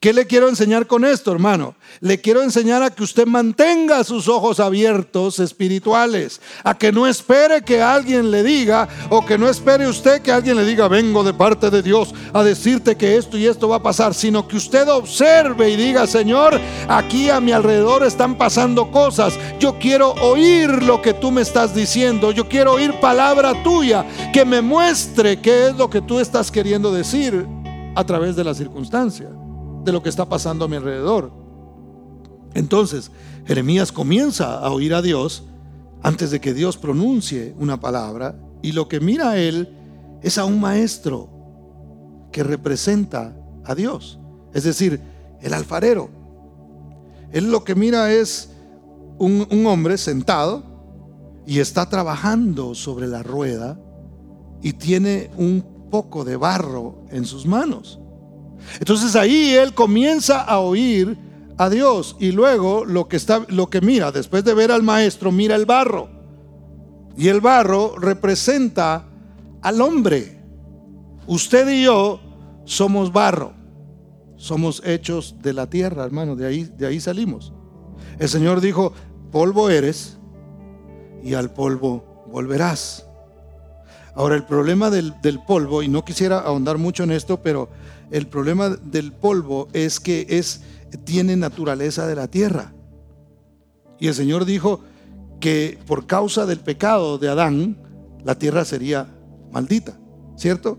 ¿Qué 0.00 0.12
le 0.12 0.28
quiero 0.28 0.48
enseñar 0.48 0.86
con 0.86 1.04
esto, 1.04 1.32
hermano? 1.32 1.74
Le 1.98 2.20
quiero 2.20 2.40
enseñar 2.44 2.84
a 2.84 2.90
que 2.90 3.02
usted 3.02 3.26
mantenga 3.26 4.04
sus 4.04 4.28
ojos 4.28 4.60
abiertos 4.60 5.40
espirituales, 5.40 6.40
a 6.62 6.78
que 6.78 6.92
no 6.92 7.08
espere 7.08 7.62
que 7.62 7.82
alguien 7.82 8.30
le 8.30 8.44
diga 8.44 8.88
o 9.10 9.26
que 9.26 9.36
no 9.36 9.48
espere 9.48 9.88
usted 9.88 10.22
que 10.22 10.30
alguien 10.30 10.56
le 10.56 10.64
diga, 10.64 10.86
vengo 10.86 11.24
de 11.24 11.34
parte 11.34 11.68
de 11.70 11.82
Dios 11.82 12.14
a 12.32 12.44
decirte 12.44 12.96
que 12.96 13.16
esto 13.16 13.36
y 13.36 13.46
esto 13.46 13.68
va 13.68 13.76
a 13.76 13.82
pasar, 13.82 14.14
sino 14.14 14.46
que 14.46 14.56
usted 14.56 14.88
observe 14.88 15.68
y 15.70 15.74
diga, 15.74 16.06
Señor, 16.06 16.60
aquí 16.86 17.28
a 17.28 17.40
mi 17.40 17.50
alrededor 17.50 18.04
están 18.04 18.38
pasando 18.38 18.92
cosas, 18.92 19.36
yo 19.58 19.80
quiero 19.80 20.12
oír 20.22 20.80
lo 20.84 21.02
que 21.02 21.14
tú 21.14 21.32
me 21.32 21.42
estás 21.42 21.74
diciendo, 21.74 22.30
yo 22.30 22.48
quiero 22.48 22.74
oír 22.74 22.94
palabra 23.00 23.64
tuya 23.64 24.06
que 24.32 24.44
me 24.44 24.62
muestre 24.62 25.40
qué 25.40 25.70
es 25.70 25.76
lo 25.76 25.90
que 25.90 26.02
tú 26.02 26.20
estás 26.20 26.52
queriendo 26.52 26.92
decir 26.92 27.44
a 27.96 28.04
través 28.04 28.36
de 28.36 28.44
la 28.44 28.54
circunstancia 28.54 29.28
de 29.84 29.92
lo 29.92 30.02
que 30.02 30.08
está 30.08 30.28
pasando 30.28 30.64
a 30.64 30.68
mi 30.68 30.76
alrededor. 30.76 31.32
Entonces, 32.54 33.10
Jeremías 33.46 33.92
comienza 33.92 34.58
a 34.58 34.70
oír 34.70 34.94
a 34.94 35.02
Dios 35.02 35.44
antes 36.02 36.30
de 36.30 36.40
que 36.40 36.54
Dios 36.54 36.76
pronuncie 36.76 37.54
una 37.58 37.80
palabra 37.80 38.38
y 38.62 38.72
lo 38.72 38.88
que 38.88 39.00
mira 39.00 39.30
a 39.30 39.38
él 39.38 39.68
es 40.22 40.38
a 40.38 40.44
un 40.44 40.60
maestro 40.60 41.28
que 42.32 42.42
representa 42.42 43.36
a 43.64 43.74
Dios, 43.74 44.18
es 44.52 44.64
decir, 44.64 45.00
el 45.40 45.54
alfarero. 45.54 46.10
Él 47.32 47.50
lo 47.50 47.64
que 47.64 47.74
mira 47.74 48.12
es 48.12 48.50
un, 49.18 49.46
un 49.50 49.66
hombre 49.66 49.98
sentado 49.98 50.62
y 51.46 51.60
está 51.60 51.88
trabajando 51.88 52.74
sobre 52.74 53.06
la 53.06 53.22
rueda 53.22 53.78
y 54.62 54.72
tiene 54.74 55.30
un 55.36 55.64
poco 55.90 56.24
de 56.24 56.36
barro 56.36 57.04
en 57.10 57.24
sus 57.24 57.46
manos. 57.46 58.00
Entonces 58.78 59.16
ahí 59.16 59.54
él 59.54 59.74
comienza 59.74 60.40
a 60.40 60.58
oír 60.60 61.16
a 61.56 61.68
Dios 61.68 62.16
y 62.20 62.32
luego 62.32 62.84
lo 62.84 63.08
que 63.08 63.16
está 63.16 63.44
lo 63.48 63.68
que 63.68 63.80
mira 63.80 64.12
después 64.12 64.44
de 64.44 64.54
ver 64.54 64.70
al 64.70 64.82
maestro 64.82 65.32
mira 65.32 65.56
el 65.56 65.66
barro. 65.66 66.08
Y 67.16 67.28
el 67.28 67.40
barro 67.40 67.96
representa 67.98 69.06
al 69.60 69.80
hombre. 69.80 70.40
Usted 71.26 71.68
y 71.68 71.84
yo 71.84 72.20
somos 72.64 73.12
barro. 73.12 73.52
Somos 74.36 74.82
hechos 74.86 75.34
de 75.42 75.52
la 75.52 75.68
tierra, 75.68 76.04
hermano, 76.04 76.36
de 76.36 76.46
ahí 76.46 76.64
de 76.64 76.86
ahí 76.86 77.00
salimos. 77.00 77.52
El 78.20 78.28
Señor 78.28 78.60
dijo, 78.60 78.92
"Polvo 79.32 79.68
eres 79.68 80.16
y 81.24 81.34
al 81.34 81.52
polvo 81.52 82.24
volverás." 82.30 83.04
Ahora, 84.14 84.34
el 84.34 84.44
problema 84.44 84.90
del, 84.90 85.14
del, 85.22 85.38
polvo, 85.44 85.80
y 85.82 85.88
no 85.88 86.04
quisiera 86.04 86.40
ahondar 86.40 86.76
mucho 86.76 87.04
en 87.04 87.12
esto, 87.12 87.40
pero 87.40 87.68
el 88.10 88.26
problema 88.26 88.70
del 88.70 89.12
polvo 89.12 89.68
es 89.72 90.00
que 90.00 90.26
es, 90.28 90.62
tiene 91.04 91.36
naturaleza 91.36 92.06
de 92.06 92.14
la 92.14 92.28
tierra. 92.28 92.72
Y 93.98 94.08
el 94.08 94.14
Señor 94.14 94.44
dijo 94.44 94.80
que 95.40 95.78
por 95.86 96.06
causa 96.06 96.46
del 96.46 96.60
pecado 96.60 97.18
de 97.18 97.28
Adán, 97.28 97.76
la 98.24 98.38
tierra 98.38 98.64
sería 98.64 99.08
maldita, 99.52 99.98
¿cierto? 100.36 100.78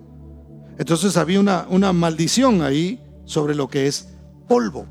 Entonces 0.78 1.18
había 1.18 1.40
una, 1.40 1.68
una 1.70 1.94
maldición 1.94 2.62
ahí 2.62 3.02
sobre 3.26 3.56
lo 3.56 3.68
que 3.68 3.88
es 3.88 4.10
polvo. 4.48 4.86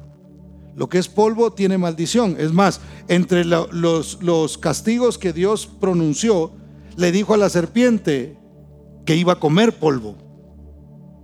Lo 0.76 0.89
que 0.89 0.99
es 0.99 1.09
polvo 1.09 1.53
tiene 1.53 1.76
maldición. 1.76 2.36
Es 2.39 2.53
más, 2.53 2.80
entre 3.09 3.45
los, 3.45 4.22
los 4.22 4.59
castigos 4.59 5.18
que 5.18 5.32
Dios 5.32 5.66
pronunció, 5.66 6.53
le 6.97 7.11
dijo 7.11 7.34
a 7.34 7.36
la 7.36 7.49
serpiente 7.49 8.39
que 9.05 9.16
iba 9.16 9.32
a 9.32 9.41
comer 9.41 9.76
polvo. 9.78 10.28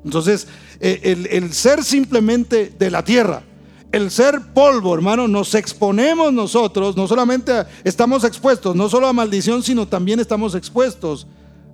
Entonces, 0.05 0.46
eh, 0.80 1.26
el, 1.30 1.52
ser 1.52 1.82
simplemente 1.82 2.72
de 2.78 2.90
la 2.90 3.02
tierra, 3.02 3.42
el 3.90 4.11
ser 4.11 4.52
polvo, 4.52 4.94
hermano, 4.94 5.28
nos 5.28 5.55
exponemos 5.55 6.32
nosotros, 6.32 6.96
no 6.96 7.09
solamente 7.09 7.52
estamos 7.84 8.24
expuestos, 8.24 8.76
no 8.76 8.88
solo 8.88 9.07
a 9.07 9.12
maldición, 9.12 9.62
sino 9.62 9.88
también 9.88 10.20
estamos 10.20 10.55
expuestos 10.55 11.26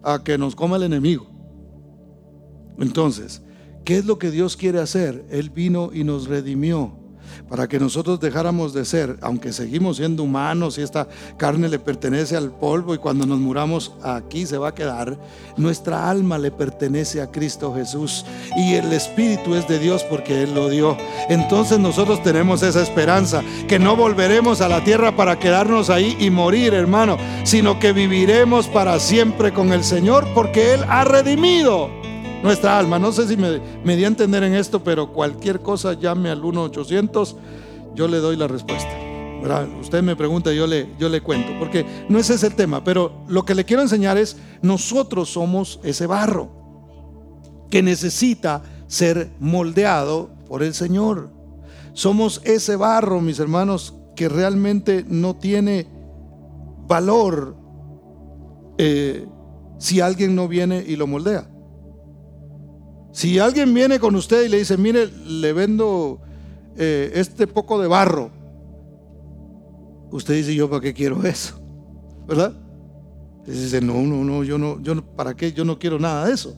a 0.03 0.22
que 0.22 0.39
nos 0.39 0.55
coma 0.55 0.76
el 0.76 0.85
enemigo. 0.85 1.28
Entonces, 2.78 3.43
¿qué 3.85 3.99
es 3.99 4.05
lo 4.05 4.18
que 4.18 4.31
Dios 4.31 4.57
quiere 4.57 4.81
hacer? 4.81 5.24
Él 5.31 5.51
vino 5.51 5.91
y 5.93 6.05
nos 6.05 6.28
redimió 6.28 7.00
para 7.49 7.68
que 7.68 7.78
nosotros 7.78 8.20
dejáramos 8.20 8.72
de 8.72 8.85
ser, 8.85 9.16
aunque 9.20 9.53
seguimos 9.53 9.97
siendo 9.97 10.22
humanos 10.22 10.78
y 10.78 10.83
esta 10.83 11.09
carne 11.37 11.68
le 11.68 11.78
pertenece 11.78 12.37
al 12.37 12.51
polvo 12.51 12.95
y 12.95 12.99
cuando 12.99 13.26
nos 13.26 13.39
muramos 13.39 13.93
aquí 14.03 14.47
se 14.47 14.59
va 14.59 14.68
a 14.68 14.74
quedar, 14.74 15.18
nuestra 15.57 16.09
alma 16.11 16.39
le 16.39 16.51
pertenece 16.51 17.20
a 17.20 17.31
Cristo 17.31 17.74
Jesús 17.74 18.24
y 18.57 18.74
el 18.74 18.93
Espíritu 18.93 19.55
es 19.55 19.66
de 19.68 19.78
Dios 19.78 20.05
porque 20.05 20.43
Él 20.43 20.55
lo 20.55 20.68
dio. 20.68 20.97
Entonces 21.28 21.78
nosotros 21.78 22.22
tenemos 22.22 22.62
esa 22.62 22.83
esperanza, 22.83 23.43
que 23.68 23.78
no 23.78 23.97
volveremos 23.97 24.61
a 24.61 24.68
la 24.68 24.83
tierra 24.85 25.16
para 25.16 25.39
quedarnos 25.39 25.91
ahí 25.91 26.16
y 26.20 26.31
morir, 26.31 26.74
hermano, 26.74 27.18
sino 27.45 27.78
que 27.78 27.93
viviremos 27.93 28.68
para 28.68 28.99
siempre 28.99 29.53
con 29.53 29.72
el 29.72 29.85
Señor 29.85 30.26
porque 30.35 30.74
Él 30.74 30.85
ha 30.89 31.05
redimido 31.05 32.00
nuestra 32.43 32.78
alma. 32.78 32.99
No 32.99 33.12
sé 33.12 33.26
si 33.28 33.36
me, 33.36 33.61
me 33.84 33.97
di 33.97 34.05
a 34.05 34.09
entender 34.09 34.43
en 34.43 34.55
esto, 34.55 34.82
pero 34.82 35.12
cualquier 35.12 35.61
cosa 35.61 35.95
llame 35.95 36.30
al 36.30 36.43
1-800, 36.43 37.36
yo 37.95 38.09
le 38.09 38.18
doy 38.18 38.36
la 38.36 38.47
respuesta. 38.47 38.91
Usted 39.80 40.03
me 40.03 40.16
pregunta, 40.16 40.53
yo 40.53 40.66
le, 40.66 40.88
yo 40.99 41.09
le 41.09 41.22
cuento, 41.22 41.53
porque 41.59 41.86
no 42.09 42.18
ese 42.18 42.34
es 42.34 42.43
el 42.43 42.55
tema, 42.55 42.84
pero 42.84 43.24
lo 43.26 43.45
que 43.45 43.55
le 43.55 43.64
quiero 43.64 43.82
enseñar 43.82 44.18
es, 44.18 44.36
nosotros 44.61 45.30
somos 45.30 45.80
ese 45.82 46.07
barro 46.07 46.51
que 47.70 47.82
necesita 47.82 48.62
ser 48.86 49.30
moldeado 49.38 50.30
por 50.47 50.62
el 50.62 50.74
Señor. 50.74 51.30
Somos 51.95 52.43
ese 52.45 52.76
barro, 52.76 53.20
mis 53.20 53.38
hermanos, 53.38 53.95
que 54.14 54.28
realmente 54.28 55.05
no 55.09 55.36
tiene 55.36 55.86
valor 56.86 57.57
eh, 58.76 59.26
si 59.78 60.01
alguien 60.01 60.34
no 60.34 60.49
viene 60.49 60.84
y 60.86 60.97
lo 60.97 61.07
moldea. 61.07 61.50
Si 63.13 63.39
alguien 63.39 63.75
viene 63.75 63.99
con 63.99 64.15
usted 64.15 64.45
y 64.45 64.49
le 64.49 64.59
dice, 64.59 64.77
mire, 64.77 65.09
le 65.09 65.53
vendo 65.53 66.21
eh, 66.77 67.11
este 67.15 67.47
poco 67.47 67.81
de 67.81 67.89
barro, 67.89 68.31
usted 70.11 70.35
dice, 70.35 70.55
yo 70.55 70.71
para 70.71 70.81
qué 70.81 70.95
quiero 70.95 71.25
eso, 71.25 71.61
¿verdad? 72.27 72.55
Y 73.47 73.51
dice, 73.51 73.81
no, 73.81 73.95
no, 74.03 74.23
no, 74.25 74.45
yo 74.45 74.59
no, 74.59 74.81
yo 74.81 74.95
no, 74.95 75.05
¿para 75.05 75.35
qué? 75.35 75.53
Yo 75.53 75.65
no 75.65 75.79
quiero 75.79 75.99
nada 75.99 76.27
de 76.27 76.35
eso. 76.35 76.55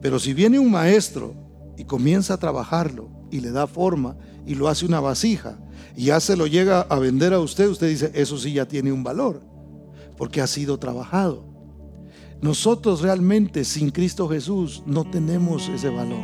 Pero 0.00 0.18
si 0.18 0.34
viene 0.34 0.58
un 0.58 0.70
maestro 0.70 1.34
y 1.76 1.84
comienza 1.84 2.34
a 2.34 2.38
trabajarlo 2.38 3.08
y 3.30 3.40
le 3.40 3.50
da 3.50 3.66
forma 3.66 4.16
y 4.46 4.54
lo 4.54 4.68
hace 4.68 4.86
una 4.86 5.00
vasija 5.00 5.58
y 5.96 6.06
ya 6.06 6.20
se 6.20 6.36
lo 6.36 6.46
llega 6.46 6.82
a 6.82 6.98
vender 6.98 7.32
a 7.32 7.40
usted, 7.40 7.66
usted 7.68 7.88
dice, 7.88 8.12
eso 8.14 8.38
sí 8.38 8.52
ya 8.52 8.66
tiene 8.66 8.92
un 8.92 9.02
valor, 9.02 9.42
porque 10.16 10.40
ha 10.40 10.46
sido 10.46 10.78
trabajado. 10.78 11.47
Nosotros 12.40 13.02
realmente 13.02 13.64
sin 13.64 13.90
Cristo 13.90 14.28
Jesús 14.28 14.82
no 14.86 15.04
tenemos 15.04 15.68
ese 15.68 15.88
valor. 15.88 16.22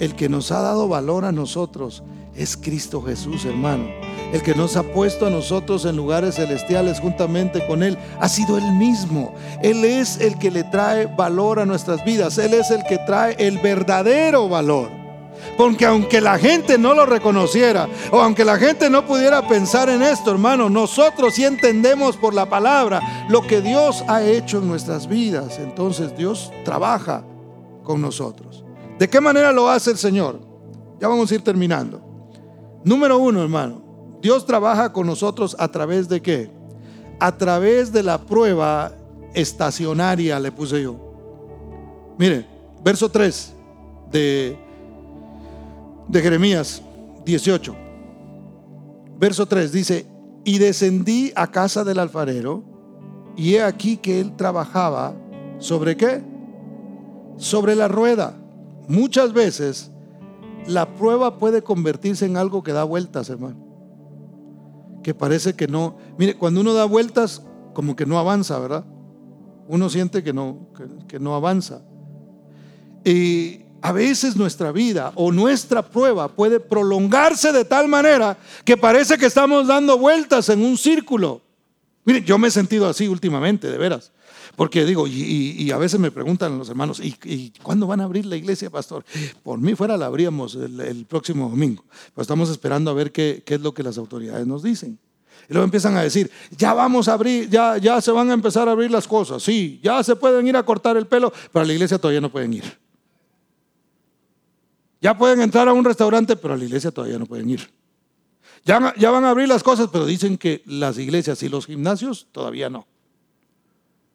El 0.00 0.14
que 0.14 0.28
nos 0.28 0.50
ha 0.50 0.60
dado 0.60 0.88
valor 0.88 1.24
a 1.24 1.32
nosotros 1.32 2.02
es 2.34 2.56
Cristo 2.56 3.00
Jesús, 3.00 3.44
hermano. 3.44 3.84
El 4.32 4.42
que 4.42 4.54
nos 4.54 4.76
ha 4.76 4.82
puesto 4.82 5.26
a 5.26 5.30
nosotros 5.30 5.84
en 5.84 5.96
lugares 5.96 6.34
celestiales 6.34 7.00
juntamente 7.00 7.64
con 7.66 7.82
Él 7.82 7.96
ha 8.20 8.28
sido 8.28 8.58
Él 8.58 8.72
mismo. 8.72 9.32
Él 9.62 9.84
es 9.84 10.20
el 10.20 10.38
que 10.38 10.50
le 10.50 10.64
trae 10.64 11.06
valor 11.06 11.60
a 11.60 11.66
nuestras 11.66 12.04
vidas. 12.04 12.36
Él 12.38 12.52
es 12.54 12.70
el 12.70 12.82
que 12.82 12.98
trae 13.06 13.36
el 13.38 13.58
verdadero 13.58 14.48
valor. 14.48 15.05
Porque 15.56 15.86
aunque 15.86 16.20
la 16.20 16.38
gente 16.38 16.76
no 16.76 16.94
lo 16.94 17.06
reconociera 17.06 17.88
o 18.10 18.20
aunque 18.20 18.44
la 18.44 18.58
gente 18.58 18.90
no 18.90 19.06
pudiera 19.06 19.46
pensar 19.48 19.88
en 19.88 20.02
esto, 20.02 20.30
hermano, 20.30 20.68
nosotros 20.68 21.34
sí 21.34 21.44
entendemos 21.44 22.16
por 22.16 22.34
la 22.34 22.48
palabra 22.48 23.26
lo 23.28 23.42
que 23.42 23.62
Dios 23.62 24.04
ha 24.06 24.22
hecho 24.22 24.58
en 24.58 24.68
nuestras 24.68 25.08
vidas. 25.08 25.58
Entonces 25.58 26.16
Dios 26.16 26.52
trabaja 26.64 27.24
con 27.82 28.02
nosotros. 28.02 28.64
¿De 28.98 29.08
qué 29.08 29.20
manera 29.20 29.52
lo 29.52 29.68
hace 29.68 29.90
el 29.90 29.98
Señor? 29.98 30.40
Ya 31.00 31.08
vamos 31.08 31.30
a 31.30 31.34
ir 31.34 31.42
terminando. 31.42 32.02
Número 32.84 33.18
uno, 33.18 33.42
hermano, 33.42 33.82
Dios 34.20 34.44
trabaja 34.46 34.92
con 34.92 35.06
nosotros 35.06 35.56
a 35.58 35.68
través 35.68 36.08
de 36.08 36.20
qué? 36.20 36.50
A 37.18 37.36
través 37.36 37.92
de 37.92 38.02
la 38.02 38.18
prueba 38.18 38.92
estacionaria, 39.34 40.38
le 40.38 40.52
puse 40.52 40.82
yo. 40.82 40.96
Mire, 42.18 42.46
verso 42.82 43.10
3 43.10 43.54
de 44.10 44.65
de 46.08 46.22
Jeremías 46.22 46.82
18, 47.24 47.74
verso 49.18 49.46
3 49.46 49.72
dice, 49.72 50.06
y 50.44 50.58
descendí 50.58 51.32
a 51.34 51.48
casa 51.48 51.82
del 51.84 51.98
alfarero, 51.98 52.62
y 53.36 53.54
he 53.54 53.62
aquí 53.62 53.96
que 53.96 54.20
él 54.20 54.36
trabajaba 54.36 55.14
sobre 55.58 55.96
qué? 55.96 56.22
Sobre 57.36 57.74
la 57.74 57.88
rueda. 57.88 58.34
Muchas 58.88 59.32
veces 59.32 59.90
la 60.66 60.94
prueba 60.94 61.38
puede 61.38 61.62
convertirse 61.62 62.24
en 62.24 62.36
algo 62.36 62.62
que 62.62 62.72
da 62.72 62.84
vueltas, 62.84 63.28
hermano. 63.28 63.56
Que 65.02 65.14
parece 65.14 65.54
que 65.54 65.68
no. 65.68 65.96
Mire, 66.18 66.36
cuando 66.36 66.60
uno 66.60 66.72
da 66.72 66.84
vueltas, 66.86 67.42
como 67.74 67.94
que 67.94 68.06
no 68.06 68.18
avanza, 68.18 68.58
¿verdad? 68.58 68.84
Uno 69.68 69.90
siente 69.90 70.22
que 70.22 70.32
no, 70.32 70.68
que, 70.76 71.06
que 71.06 71.20
no 71.20 71.34
avanza. 71.34 71.82
Y 73.04 73.65
a 73.86 73.92
veces 73.92 74.34
nuestra 74.34 74.72
vida 74.72 75.12
o 75.14 75.30
nuestra 75.30 75.80
prueba 75.80 76.26
puede 76.26 76.58
prolongarse 76.58 77.52
de 77.52 77.64
tal 77.64 77.86
manera 77.86 78.36
que 78.64 78.76
parece 78.76 79.16
que 79.16 79.26
estamos 79.26 79.68
dando 79.68 79.96
vueltas 79.96 80.48
en 80.48 80.64
un 80.64 80.76
círculo. 80.76 81.40
Mire, 82.04 82.22
yo 82.22 82.36
me 82.36 82.48
he 82.48 82.50
sentido 82.50 82.88
así 82.88 83.06
últimamente, 83.06 83.70
de 83.70 83.78
veras. 83.78 84.10
Porque 84.56 84.84
digo, 84.84 85.06
y, 85.06 85.70
a 85.70 85.78
veces 85.78 86.00
me 86.00 86.10
preguntan 86.10 86.58
los 86.58 86.68
hermanos, 86.68 86.98
¿y, 87.00 87.52
cuándo 87.62 87.86
van 87.86 88.00
a 88.00 88.04
abrir 88.04 88.26
la 88.26 88.34
iglesia, 88.34 88.70
pastor? 88.70 89.04
Por 89.44 89.60
mí 89.60 89.76
fuera 89.76 89.96
la 89.96 90.06
abríamos 90.06 90.56
el, 90.56 91.06
próximo 91.08 91.48
domingo. 91.48 91.84
Pero 92.12 92.22
estamos 92.22 92.50
esperando 92.50 92.90
a 92.90 92.94
ver 92.94 93.12
qué, 93.12 93.44
qué, 93.46 93.54
es 93.54 93.60
lo 93.60 93.72
que 93.72 93.84
las 93.84 93.98
autoridades 93.98 94.48
nos 94.48 94.64
dicen. 94.64 94.98
Y 95.48 95.52
luego 95.52 95.62
empiezan 95.62 95.96
a 95.96 96.02
decir, 96.02 96.28
ya 96.50 96.74
vamos 96.74 97.06
a 97.06 97.12
abrir, 97.12 97.48
ya, 97.48 97.76
ya 97.76 98.00
se 98.00 98.10
van 98.10 98.30
a 98.30 98.34
empezar 98.34 98.68
a 98.68 98.72
abrir 98.72 98.90
las 98.90 99.06
cosas. 99.06 99.44
Sí, 99.44 99.78
ya 99.80 100.02
se 100.02 100.16
pueden 100.16 100.48
ir 100.48 100.56
a 100.56 100.64
cortar 100.64 100.96
el 100.96 101.06
pelo, 101.06 101.32
pero 101.52 101.62
a 101.62 101.66
la 101.66 101.72
iglesia 101.72 101.98
todavía 101.98 102.20
no 102.20 102.32
pueden 102.32 102.52
ir. 102.52 102.85
Ya 105.06 105.16
pueden 105.16 105.40
entrar 105.40 105.68
a 105.68 105.72
un 105.72 105.84
restaurante, 105.84 106.34
pero 106.34 106.54
a 106.54 106.56
la 106.56 106.64
iglesia 106.64 106.90
todavía 106.90 107.16
no 107.16 107.26
pueden 107.26 107.48
ir. 107.48 107.70
Ya, 108.64 108.92
ya 108.96 109.12
van 109.12 109.24
a 109.24 109.30
abrir 109.30 109.46
las 109.46 109.62
cosas, 109.62 109.88
pero 109.92 110.04
dicen 110.04 110.36
que 110.36 110.64
las 110.66 110.98
iglesias 110.98 111.40
y 111.44 111.48
los 111.48 111.66
gimnasios 111.66 112.26
todavía 112.32 112.68
no. 112.68 112.88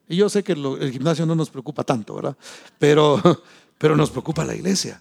Y 0.06 0.16
yo 0.16 0.28
sé 0.28 0.44
que 0.44 0.52
el 0.52 0.92
gimnasio 0.92 1.24
no 1.24 1.34
nos 1.34 1.48
preocupa 1.48 1.82
tanto, 1.82 2.16
¿verdad? 2.16 2.36
Pero, 2.78 3.18
pero 3.78 3.96
nos 3.96 4.10
preocupa 4.10 4.44
la 4.44 4.54
iglesia. 4.54 5.00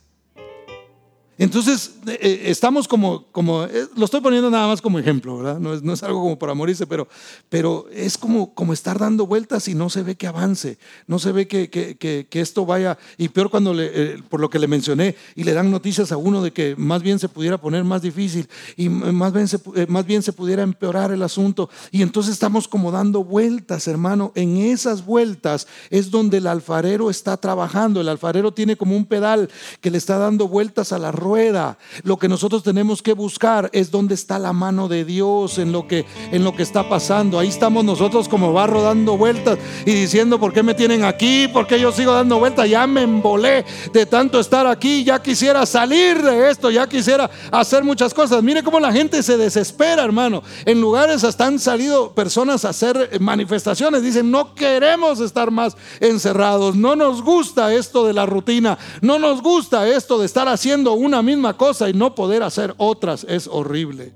Entonces, 1.37 1.95
eh, 2.07 2.19
eh, 2.21 2.41
estamos 2.45 2.87
como, 2.87 3.25
como 3.31 3.63
eh, 3.63 3.87
lo 3.95 4.05
estoy 4.05 4.21
poniendo 4.21 4.51
nada 4.51 4.67
más 4.67 4.81
como 4.81 4.99
ejemplo, 4.99 5.37
¿verdad? 5.37 5.59
No 5.59 5.73
es, 5.73 5.81
no 5.81 5.93
es 5.93 6.03
algo 6.03 6.21
como 6.21 6.37
para 6.37 6.53
morirse, 6.53 6.85
pero, 6.85 7.07
pero 7.49 7.87
es 7.91 8.17
como, 8.17 8.53
como 8.53 8.73
estar 8.73 8.99
dando 8.99 9.25
vueltas 9.25 9.67
y 9.67 9.73
no 9.73 9.89
se 9.89 10.03
ve 10.03 10.15
que 10.15 10.27
avance, 10.27 10.77
no 11.07 11.17
se 11.19 11.31
ve 11.31 11.47
que, 11.47 11.69
que, 11.69 11.97
que, 11.97 12.41
esto 12.41 12.65
vaya, 12.65 12.97
y 13.17 13.29
peor 13.29 13.49
cuando, 13.49 13.73
le, 13.73 14.21
por 14.29 14.39
lo 14.39 14.49
que 14.49 14.59
le 14.59 14.67
mencioné, 14.67 15.15
y 15.35 15.43
le 15.43 15.53
dan 15.53 15.71
noticias 15.71 16.11
a 16.11 16.17
uno 16.17 16.43
de 16.43 16.51
que 16.51 16.75
más 16.77 17.01
bien 17.01 17.17
se 17.17 17.29
pudiera 17.29 17.57
poner 17.59 17.83
más 17.83 18.01
difícil 18.01 18.47
y 18.75 18.89
más 18.89 19.33
bien 19.33 19.47
se, 19.47 19.59
más 19.87 20.05
bien 20.05 20.21
se 20.21 20.33
pudiera 20.33 20.63
empeorar 20.63 21.11
el 21.11 21.23
asunto. 21.23 21.69
Y 21.91 22.01
entonces 22.01 22.33
estamos 22.33 22.67
como 22.67 22.91
dando 22.91 23.23
vueltas, 23.23 23.87
hermano. 23.87 24.31
En 24.35 24.57
esas 24.57 25.05
vueltas 25.05 25.67
es 25.89 26.11
donde 26.11 26.37
el 26.37 26.47
alfarero 26.47 27.09
está 27.09 27.37
trabajando. 27.37 28.01
El 28.01 28.09
alfarero 28.09 28.53
tiene 28.53 28.75
como 28.75 28.95
un 28.95 29.05
pedal 29.05 29.49
que 29.79 29.91
le 29.91 29.97
está 29.97 30.17
dando 30.17 30.47
vueltas 30.47 30.91
a 30.91 30.99
la 30.99 31.11
rueda 31.21 31.77
lo 32.03 32.17
que 32.17 32.27
nosotros 32.27 32.63
tenemos 32.63 33.01
que 33.01 33.13
buscar 33.13 33.69
es 33.71 33.91
dónde 33.91 34.15
está 34.15 34.37
la 34.39 34.51
mano 34.51 34.89
de 34.89 35.05
Dios 35.05 35.57
en 35.57 35.71
lo 35.71 35.87
que 35.87 36.05
en 36.31 36.43
lo 36.43 36.53
que 36.53 36.63
está 36.63 36.89
pasando. 36.89 37.39
Ahí 37.39 37.47
estamos 37.47 37.85
nosotros 37.85 38.27
como 38.27 38.51
barro 38.51 38.81
dando 38.81 39.15
vueltas 39.15 39.57
y 39.85 39.91
diciendo, 39.91 40.39
"¿Por 40.39 40.51
qué 40.51 40.63
me 40.63 40.73
tienen 40.73 41.05
aquí? 41.05 41.47
¿Por 41.47 41.67
qué 41.67 41.79
yo 41.79 41.91
sigo 41.91 42.11
dando 42.11 42.39
vueltas? 42.39 42.67
Ya 42.67 42.85
me 42.87 43.03
embolé 43.03 43.63
de 43.93 44.05
tanto 44.05 44.39
estar 44.39 44.67
aquí, 44.67 45.03
ya 45.03 45.21
quisiera 45.21 45.65
salir 45.65 46.21
de 46.21 46.49
esto, 46.49 46.71
ya 46.71 46.89
quisiera 46.89 47.29
hacer 47.51 47.83
muchas 47.83 48.13
cosas." 48.13 48.43
Mire 48.43 48.63
cómo 48.63 48.79
la 48.79 48.91
gente 48.91 49.23
se 49.23 49.37
desespera, 49.37 50.03
hermano. 50.03 50.43
En 50.65 50.81
lugares 50.81 51.23
hasta 51.23 51.45
han 51.45 51.59
salido 51.59 52.13
personas 52.13 52.65
a 52.65 52.69
hacer 52.69 53.19
manifestaciones, 53.19 54.01
dicen, 54.01 54.31
"No 54.31 54.55
queremos 54.55 55.19
estar 55.19 55.51
más 55.51 55.77
encerrados, 55.99 56.75
no 56.75 56.95
nos 56.95 57.21
gusta 57.21 57.73
esto 57.73 58.05
de 58.05 58.13
la 58.13 58.25
rutina, 58.25 58.77
no 59.01 59.19
nos 59.19 59.41
gusta 59.41 59.87
esto 59.87 60.17
de 60.17 60.25
estar 60.25 60.47
haciendo 60.47 60.93
una 60.93 61.10
misma 61.21 61.57
cosa 61.57 61.89
y 61.89 61.93
no 61.93 62.15
poder 62.15 62.43
hacer 62.43 62.73
otras 62.77 63.25
es 63.27 63.47
horrible. 63.47 64.13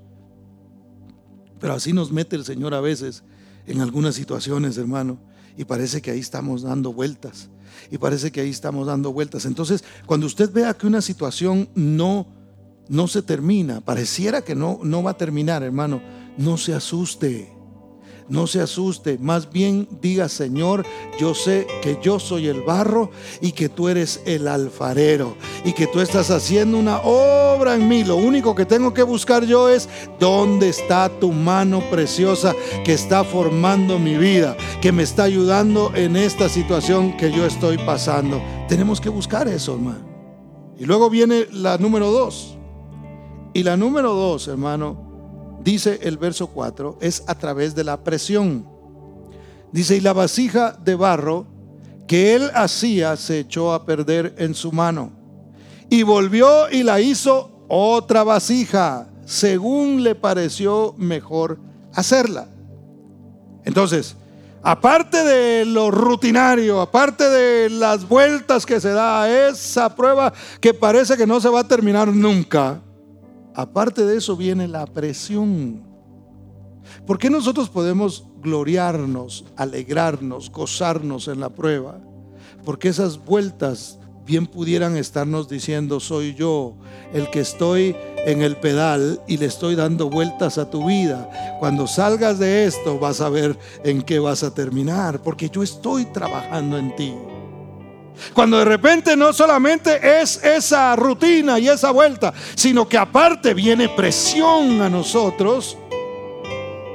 Pero 1.60 1.74
así 1.74 1.94
nos 1.94 2.12
mete 2.12 2.36
el 2.36 2.46
Señor 2.46 2.74
a 2.74 2.82
veces 2.82 3.24
en 3.66 3.82
algunas 3.82 4.16
situaciones, 4.16 4.78
hermano, 4.78 5.18
y 5.58 5.66
parece 5.66 6.02
que 6.02 6.12
ahí 6.12 6.20
estamos 6.20 6.62
dando 6.62 6.94
vueltas. 6.94 7.50
Y 7.92 7.98
parece 7.98 8.32
que 8.32 8.42
ahí 8.42 8.50
estamos 8.50 8.88
dando 8.88 9.12
vueltas. 9.12 9.46
Entonces, 9.46 9.84
cuando 10.06 10.28
usted 10.28 10.52
vea 10.52 10.74
que 10.74 10.88
una 10.88 11.02
situación 11.02 11.70
no 11.76 12.28
no 12.88 13.08
se 13.08 13.24
termina, 13.24 13.82
pareciera 13.82 14.44
que 14.44 14.54
no 14.54 14.80
no 14.84 15.02
va 15.02 15.12
a 15.12 15.18
terminar, 15.18 15.64
hermano, 15.64 16.02
no 16.38 16.58
se 16.58 16.74
asuste. 16.74 17.55
No 18.28 18.48
se 18.48 18.60
asuste, 18.60 19.20
más 19.20 19.52
bien 19.52 19.88
diga, 20.02 20.30
Señor, 20.30 20.84
yo 21.20 21.36
sé 21.36 21.68
que 21.84 22.00
yo 22.02 22.20
soy 22.20 22.48
el 22.48 22.62
barro 22.62 23.12
y 23.40 23.52
que 23.52 23.70
tú 23.70 23.88
eres 23.88 24.20
el 24.26 24.48
alfarero 24.48 25.36
y 25.64 25.74
que 25.74 25.86
tú 25.86 26.00
estás 26.00 26.32
haciendo 26.32 26.80
una 26.80 27.02
obra 27.02 27.76
en 27.76 27.88
mí. 27.88 28.04
Lo 28.04 28.16
único 28.16 28.56
que 28.56 28.66
tengo 28.66 28.96
que 28.96 29.04
buscar 29.04 29.46
yo 29.46 29.70
es 29.70 29.88
dónde 30.20 30.70
está 30.70 31.08
tu 31.20 31.32
mano 31.32 31.84
preciosa 31.92 32.56
que 32.84 32.94
está 32.94 33.24
formando 33.24 34.00
mi 34.00 34.18
vida, 34.18 34.58
que 34.82 34.92
me 34.92 35.04
está 35.04 35.24
ayudando 35.24 35.92
en 35.94 36.16
esta 36.16 36.50
situación 36.50 37.16
que 37.18 37.32
yo 37.32 37.46
estoy 37.46 37.78
pasando. 37.78 38.42
Tenemos 38.68 39.00
que 39.00 39.10
buscar 39.10 39.48
eso, 39.48 39.76
hermano. 39.76 40.16
Y 40.80 40.86
luego 40.86 41.12
viene 41.12 41.46
la 41.52 41.78
número 41.78 42.10
dos. 42.10 42.58
Y 43.54 43.62
la 43.62 43.78
número 43.78 44.16
dos, 44.16 44.48
hermano, 44.48 45.05
dice 45.66 46.00
el 46.04 46.18
verso 46.18 46.48
4, 46.48 47.00
es 47.02 47.24
a 47.28 47.36
través 47.36 47.74
de 47.74 47.84
la 47.84 48.04
presión. 48.04 48.70
Dice, 49.72 49.98
y 49.98 50.00
la 50.00 50.14
vasija 50.14 50.72
de 50.72 50.96
barro 50.96 51.48
que 52.08 52.36
él 52.36 52.52
hacía 52.54 53.18
se 53.18 53.40
echó 53.40 53.74
a 53.74 53.84
perder 53.84 54.36
en 54.38 54.54
su 54.54 54.72
mano. 54.72 55.12
Y 55.90 56.04
volvió 56.04 56.70
y 56.70 56.84
la 56.84 57.02
hizo 57.02 57.66
otra 57.68 58.24
vasija, 58.24 59.10
según 59.26 60.04
le 60.04 60.14
pareció 60.14 60.94
mejor 60.98 61.58
hacerla. 61.94 62.48
Entonces, 63.64 64.16
aparte 64.62 65.24
de 65.24 65.66
lo 65.66 65.90
rutinario, 65.90 66.80
aparte 66.80 67.28
de 67.28 67.72
las 67.72 68.08
vueltas 68.08 68.68
que 68.68 68.80
se 68.80 68.92
da, 68.92 69.28
esa 69.50 69.96
prueba 69.96 70.32
que 70.62 70.76
parece 70.76 71.18
que 71.18 71.26
no 71.26 71.42
se 71.42 71.50
va 71.50 71.62
a 71.62 71.68
terminar 71.68 72.10
nunca, 72.10 72.82
Aparte 73.56 74.06
de 74.06 74.18
eso 74.18 74.36
viene 74.36 74.68
la 74.68 74.86
presión. 74.86 75.82
¿Por 77.08 77.18
qué 77.18 77.30
nosotros 77.30 77.70
podemos 77.70 78.26
gloriarnos, 78.42 79.46
alegrarnos, 79.56 80.52
gozarnos 80.52 81.30
en 81.30 81.40
la 81.40 81.50
prueba? 81.50 82.00
Porque 82.66 82.90
esas 82.90 83.24
vueltas 83.24 83.98
bien 84.26 84.46
pudieran 84.46 84.98
estarnos 84.98 85.48
diciendo, 85.48 86.00
soy 86.00 86.34
yo 86.36 86.76
el 87.14 87.30
que 87.30 87.40
estoy 87.40 87.96
en 88.26 88.42
el 88.42 88.58
pedal 88.58 89.22
y 89.28 89.38
le 89.38 89.46
estoy 89.46 89.76
dando 89.76 90.10
vueltas 90.10 90.58
a 90.58 90.70
tu 90.70 90.88
vida. 90.88 91.58
Cuando 91.60 91.88
salgas 91.88 92.40
de 92.40 92.66
esto 92.66 93.00
vas 93.00 93.22
a 93.22 93.30
ver 93.30 93.58
en 93.84 94.02
qué 94.02 94.20
vas 94.20 94.44
a 94.44 94.54
terminar, 94.54 95.22
porque 95.22 95.50
yo 95.50 95.64
estoy 95.64 96.06
trabajando 96.06 96.78
en 96.78 96.96
ti. 96.96 97.14
Cuando 98.34 98.58
de 98.58 98.66
repente 98.66 99.16
no 99.16 99.34
solamente 99.34 100.22
es 100.22 100.44
esa 100.44 100.96
rutina 100.96 101.60
y 101.60 101.68
esa 101.68 101.92
vuelta, 101.92 102.34
sino 102.56 102.88
que 102.88 102.98
aparte 102.98 103.54
viene 103.54 103.90
presión 103.90 104.82
a 104.82 104.90
nosotros, 104.90 105.78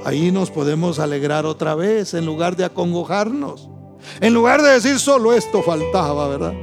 ahí 0.05 0.31
nos 0.31 0.51
podemos 0.51 0.99
alegrar 0.99 1.47
otra 1.47 1.75
vez 1.75 2.15
en 2.15 2.27
lugar 2.27 2.57
de 2.57 2.65
acongojarnos. 2.65 3.69
En 4.21 4.35
lugar 4.35 4.63
de 4.63 4.71
decir 4.71 4.99
solo 4.99 5.33
esto 5.33 5.63
faltaba, 5.63 6.29
¿verdad? 6.29 6.55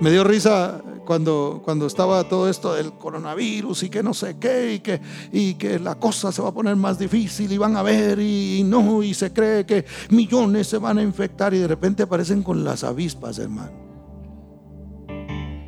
Me 0.00 0.10
dio 0.10 0.24
risa 0.24 0.79
cuando, 1.10 1.60
cuando 1.64 1.88
estaba 1.88 2.22
todo 2.28 2.48
esto 2.48 2.72
del 2.74 2.92
coronavirus 2.92 3.82
y 3.82 3.90
que 3.90 4.00
no 4.00 4.14
sé 4.14 4.36
qué, 4.38 4.74
y 4.74 4.78
que, 4.78 5.00
y 5.32 5.54
que 5.54 5.80
la 5.80 5.96
cosa 5.96 6.30
se 6.30 6.40
va 6.40 6.50
a 6.50 6.54
poner 6.54 6.76
más 6.76 7.00
difícil 7.00 7.50
y 7.50 7.58
van 7.58 7.76
a 7.76 7.82
ver 7.82 8.20
y, 8.20 8.62
no, 8.64 9.02
y 9.02 9.12
se 9.12 9.32
cree 9.32 9.66
que 9.66 9.84
millones 10.10 10.68
se 10.68 10.78
van 10.78 10.98
a 10.98 11.02
infectar 11.02 11.52
y 11.52 11.58
de 11.58 11.66
repente 11.66 12.04
aparecen 12.04 12.44
con 12.44 12.62
las 12.62 12.84
avispas, 12.84 13.40
hermano. 13.40 13.72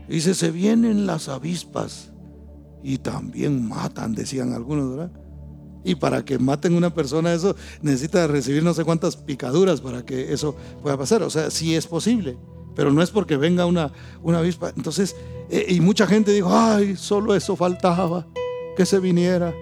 Dice, 0.09 0.33
se 0.33 0.53
vienen 0.53 1.09
las 1.09 1.29
avispas 1.29 2.13
y 2.85 2.99
también 2.99 3.69
matan, 3.69 4.15
decían 4.15 4.53
algunos, 4.53 4.91
¿verdad? 4.91 5.11
Y 5.83 5.97
para 5.97 6.25
que 6.25 6.39
maten 6.39 6.77
una 6.77 6.95
persona, 6.95 7.35
eso 7.35 7.57
necesita 7.81 8.29
recibir 8.29 8.63
no 8.63 8.75
sé 8.75 8.85
cuántas 8.85 9.17
picaduras 9.17 9.81
para 9.81 10.05
que 10.05 10.33
eso 10.33 10.55
pueda 10.83 10.97
pasar. 10.97 11.25
O 11.25 11.31
sea, 11.31 11.51
sí 11.51 11.75
es 11.75 11.89
posible 11.89 12.39
pero 12.75 12.93
no 12.93 13.03
es 13.03 13.11
porque 13.11 13.37
venga 13.37 13.67
una, 13.67 13.93
una 14.23 14.39
avispa. 14.39 14.73
Entonces, 14.77 15.17
eh, 15.51 15.67
y 15.69 15.81
mucha 15.81 16.07
gente 16.07 16.33
dijo, 16.33 16.51
ay, 16.53 16.97
solo 16.97 17.35
eso 17.35 17.57
faltaba, 17.57 18.27
que 18.77 18.87
se 18.87 18.99
viniera. 18.99 19.55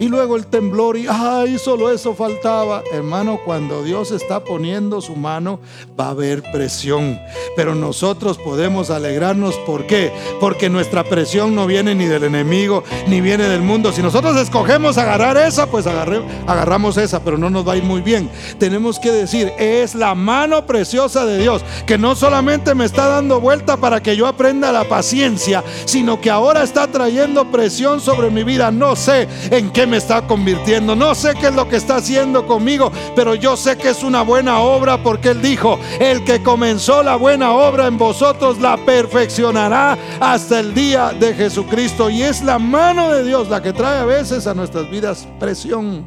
Y 0.00 0.08
luego 0.08 0.36
el 0.36 0.46
temblor 0.46 0.96
y, 0.96 1.06
ay, 1.06 1.58
solo 1.58 1.90
eso 1.90 2.14
faltaba. 2.14 2.82
Hermano, 2.90 3.38
cuando 3.44 3.82
Dios 3.82 4.10
está 4.12 4.42
poniendo 4.42 5.02
su 5.02 5.14
mano, 5.14 5.60
va 5.98 6.06
a 6.06 6.10
haber 6.10 6.42
presión. 6.50 7.20
Pero 7.54 7.74
nosotros 7.74 8.38
podemos 8.38 8.88
alegrarnos. 8.88 9.56
¿Por 9.66 9.86
qué? 9.86 10.10
Porque 10.40 10.70
nuestra 10.70 11.04
presión 11.04 11.54
no 11.54 11.66
viene 11.66 11.94
ni 11.94 12.06
del 12.06 12.24
enemigo, 12.24 12.82
ni 13.08 13.20
viene 13.20 13.44
del 13.44 13.60
mundo. 13.60 13.92
Si 13.92 14.00
nosotros 14.00 14.38
escogemos 14.38 14.96
agarrar 14.96 15.36
esa, 15.36 15.66
pues 15.66 15.86
agarramos 15.86 16.96
esa, 16.96 17.22
pero 17.22 17.36
no 17.36 17.50
nos 17.50 17.68
va 17.68 17.74
a 17.74 17.76
ir 17.76 17.84
muy 17.84 18.00
bien. 18.00 18.30
Tenemos 18.58 18.98
que 18.98 19.12
decir, 19.12 19.52
es 19.58 19.94
la 19.94 20.14
mano 20.14 20.64
preciosa 20.64 21.26
de 21.26 21.36
Dios, 21.36 21.62
que 21.84 21.98
no 21.98 22.14
solamente 22.14 22.74
me 22.74 22.86
está 22.86 23.06
dando 23.06 23.38
vuelta 23.38 23.76
para 23.76 24.02
que 24.02 24.16
yo 24.16 24.26
aprenda 24.26 24.72
la 24.72 24.88
paciencia, 24.88 25.62
sino 25.84 26.22
que 26.22 26.30
ahora 26.30 26.62
está 26.62 26.86
trayendo 26.86 27.50
presión 27.50 28.00
sobre 28.00 28.30
mi 28.30 28.44
vida. 28.44 28.70
No 28.70 28.96
sé 28.96 29.28
en 29.50 29.70
qué 29.70 29.89
me 29.90 29.96
está 29.96 30.26
convirtiendo. 30.26 30.94
No 30.94 31.14
sé 31.14 31.34
qué 31.34 31.48
es 31.48 31.54
lo 31.54 31.68
que 31.68 31.76
está 31.76 31.96
haciendo 31.96 32.46
conmigo, 32.46 32.92
pero 33.16 33.34
yo 33.34 33.56
sé 33.56 33.76
que 33.76 33.90
es 33.90 34.02
una 34.02 34.22
buena 34.22 34.60
obra 34.60 35.02
porque 35.02 35.30
Él 35.30 35.42
dijo, 35.42 35.78
el 35.98 36.24
que 36.24 36.42
comenzó 36.42 37.02
la 37.02 37.16
buena 37.16 37.52
obra 37.52 37.86
en 37.86 37.98
vosotros 37.98 38.58
la 38.60 38.76
perfeccionará 38.78 39.98
hasta 40.20 40.60
el 40.60 40.72
día 40.72 41.10
de 41.10 41.34
Jesucristo. 41.34 42.08
Y 42.08 42.22
es 42.22 42.42
la 42.42 42.58
mano 42.58 43.10
de 43.12 43.24
Dios 43.24 43.48
la 43.48 43.60
que 43.60 43.72
trae 43.72 43.98
a 43.98 44.04
veces 44.04 44.46
a 44.46 44.54
nuestras 44.54 44.88
vidas 44.90 45.26
presión. 45.38 46.06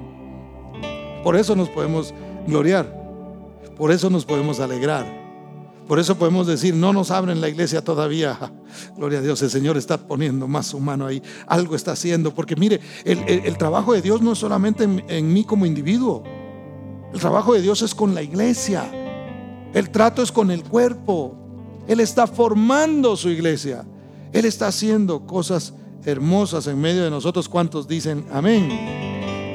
Por 1.24 1.36
eso 1.36 1.56
nos 1.56 1.70
podemos 1.70 2.14
gloriar, 2.48 2.86
por 3.78 3.92
eso 3.92 4.10
nos 4.10 4.26
podemos 4.26 4.60
alegrar. 4.60 5.22
Por 5.88 6.00
eso 6.00 6.18
podemos 6.18 6.48
decir, 6.48 6.74
no 6.74 6.94
nos 6.94 7.12
abren 7.12 7.42
la 7.42 7.50
iglesia 7.50 7.84
todavía. 7.84 8.38
Gloria 8.98 9.20
a 9.20 9.22
Dios, 9.22 9.42
el 9.42 9.50
Señor 9.50 9.78
está 9.78 9.98
poniendo 9.98 10.48
más 10.48 10.68
su 10.68 10.80
mano 10.80 11.06
ahí. 11.06 11.22
Algo 11.48 11.76
está 11.76 11.92
haciendo. 11.92 12.34
Porque 12.34 12.56
mire, 12.56 12.80
el, 13.04 13.58
trabajo 13.58 13.94
de 13.94 14.02
Dios 14.02 14.22
no 14.22 14.34
es 14.34 14.40
solamente 14.40 14.84
en, 14.84 15.34
mí 15.34 15.44
como 15.44 15.66
individuo. 15.66 16.24
El 17.14 17.20
trabajo 17.20 17.54
de 17.54 17.62
Dios 17.62 17.82
es 17.82 17.94
con 17.94 18.16
la 18.16 18.22
iglesia. 18.22 18.90
El 19.74 19.90
trato 19.90 20.22
es 20.22 20.32
con 20.32 20.52
el 20.52 20.64
cuerpo. 20.64 21.36
Él 21.88 22.00
está 22.00 22.28
formando 22.28 23.18
su 23.18 23.30
iglesia. 23.30 23.86
Él 24.32 24.46
está 24.46 24.68
haciendo 24.68 25.28
cosas 25.28 25.74
hermosas 26.06 26.68
en 26.68 26.80
medio 26.80 27.04
de 27.04 27.10
nosotros. 27.10 27.50
¿Cuántos 27.50 27.88
dicen 27.88 28.26
amén? 28.32 28.70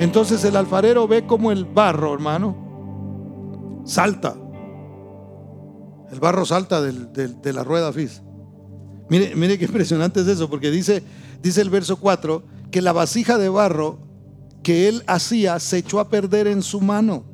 Entonces 0.01 0.45
el 0.45 0.57
alfarero 0.57 1.09
ve 1.09 1.27
como 1.27 1.51
el 1.51 1.65
barro, 1.65 2.13
hermano, 2.15 3.83
salta 3.85 4.37
el 6.11 6.21
barro 6.21 6.45
salta 6.47 6.81
de 6.81 7.53
la 7.53 7.65
rueda 7.65 7.93
fis. 7.93 8.23
Mire, 9.09 9.35
mire 9.35 9.59
qué 9.59 9.65
impresionante 9.65 10.21
es 10.21 10.27
eso, 10.27 10.51
porque 10.51 10.71
dice, 10.71 11.03
dice 11.43 11.61
el 11.61 11.71
verso 11.71 11.97
4 11.97 12.43
que 12.71 12.83
la 12.83 12.93
vasija 12.93 13.39
de 13.39 13.49
barro 13.49 13.99
que 14.63 14.89
él 14.89 15.03
hacía 15.07 15.59
se 15.61 15.79
echó 15.79 16.01
a 16.01 16.09
perder 16.09 16.47
en 16.47 16.63
su 16.63 16.81
mano 16.81 17.25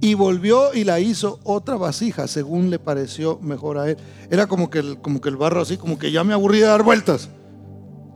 y 0.00 0.14
volvió 0.14 0.74
y 0.74 0.84
la 0.84 1.00
hizo 1.00 1.40
otra 1.42 1.76
vasija 1.76 2.28
según 2.28 2.70
le 2.70 2.78
pareció 2.78 3.38
mejor 3.40 3.78
a 3.78 3.90
él. 3.90 3.96
Era 4.30 4.46
como 4.46 4.70
que 4.70 4.78
el, 4.78 4.98
como 5.00 5.20
que 5.20 5.28
el 5.28 5.36
barro 5.36 5.62
así, 5.62 5.76
como 5.76 5.98
que 5.98 6.12
ya 6.12 6.22
me 6.22 6.34
aburrí 6.34 6.60
de 6.60 6.66
dar 6.66 6.82
vueltas 6.82 7.28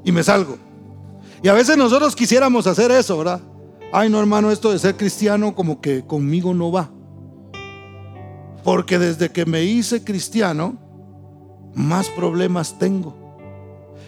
y 0.04 0.12
me 0.12 0.22
salgo. 0.22 0.58
Y 1.42 1.48
a 1.48 1.54
veces 1.54 1.76
nosotros 1.76 2.14
quisiéramos 2.14 2.66
hacer 2.66 2.90
eso, 2.90 3.16
¿verdad? 3.18 3.40
Ay, 3.92 4.08
no, 4.08 4.20
hermano, 4.20 4.50
esto 4.52 4.70
de 4.70 4.78
ser 4.78 4.96
cristiano 4.96 5.54
como 5.54 5.80
que 5.80 6.04
conmigo 6.06 6.54
no 6.54 6.70
va. 6.70 6.90
Porque 8.62 8.98
desde 8.98 9.30
que 9.30 9.46
me 9.46 9.64
hice 9.64 10.04
cristiano, 10.04 10.78
más 11.74 12.08
problemas 12.08 12.78
tengo. 12.78 13.20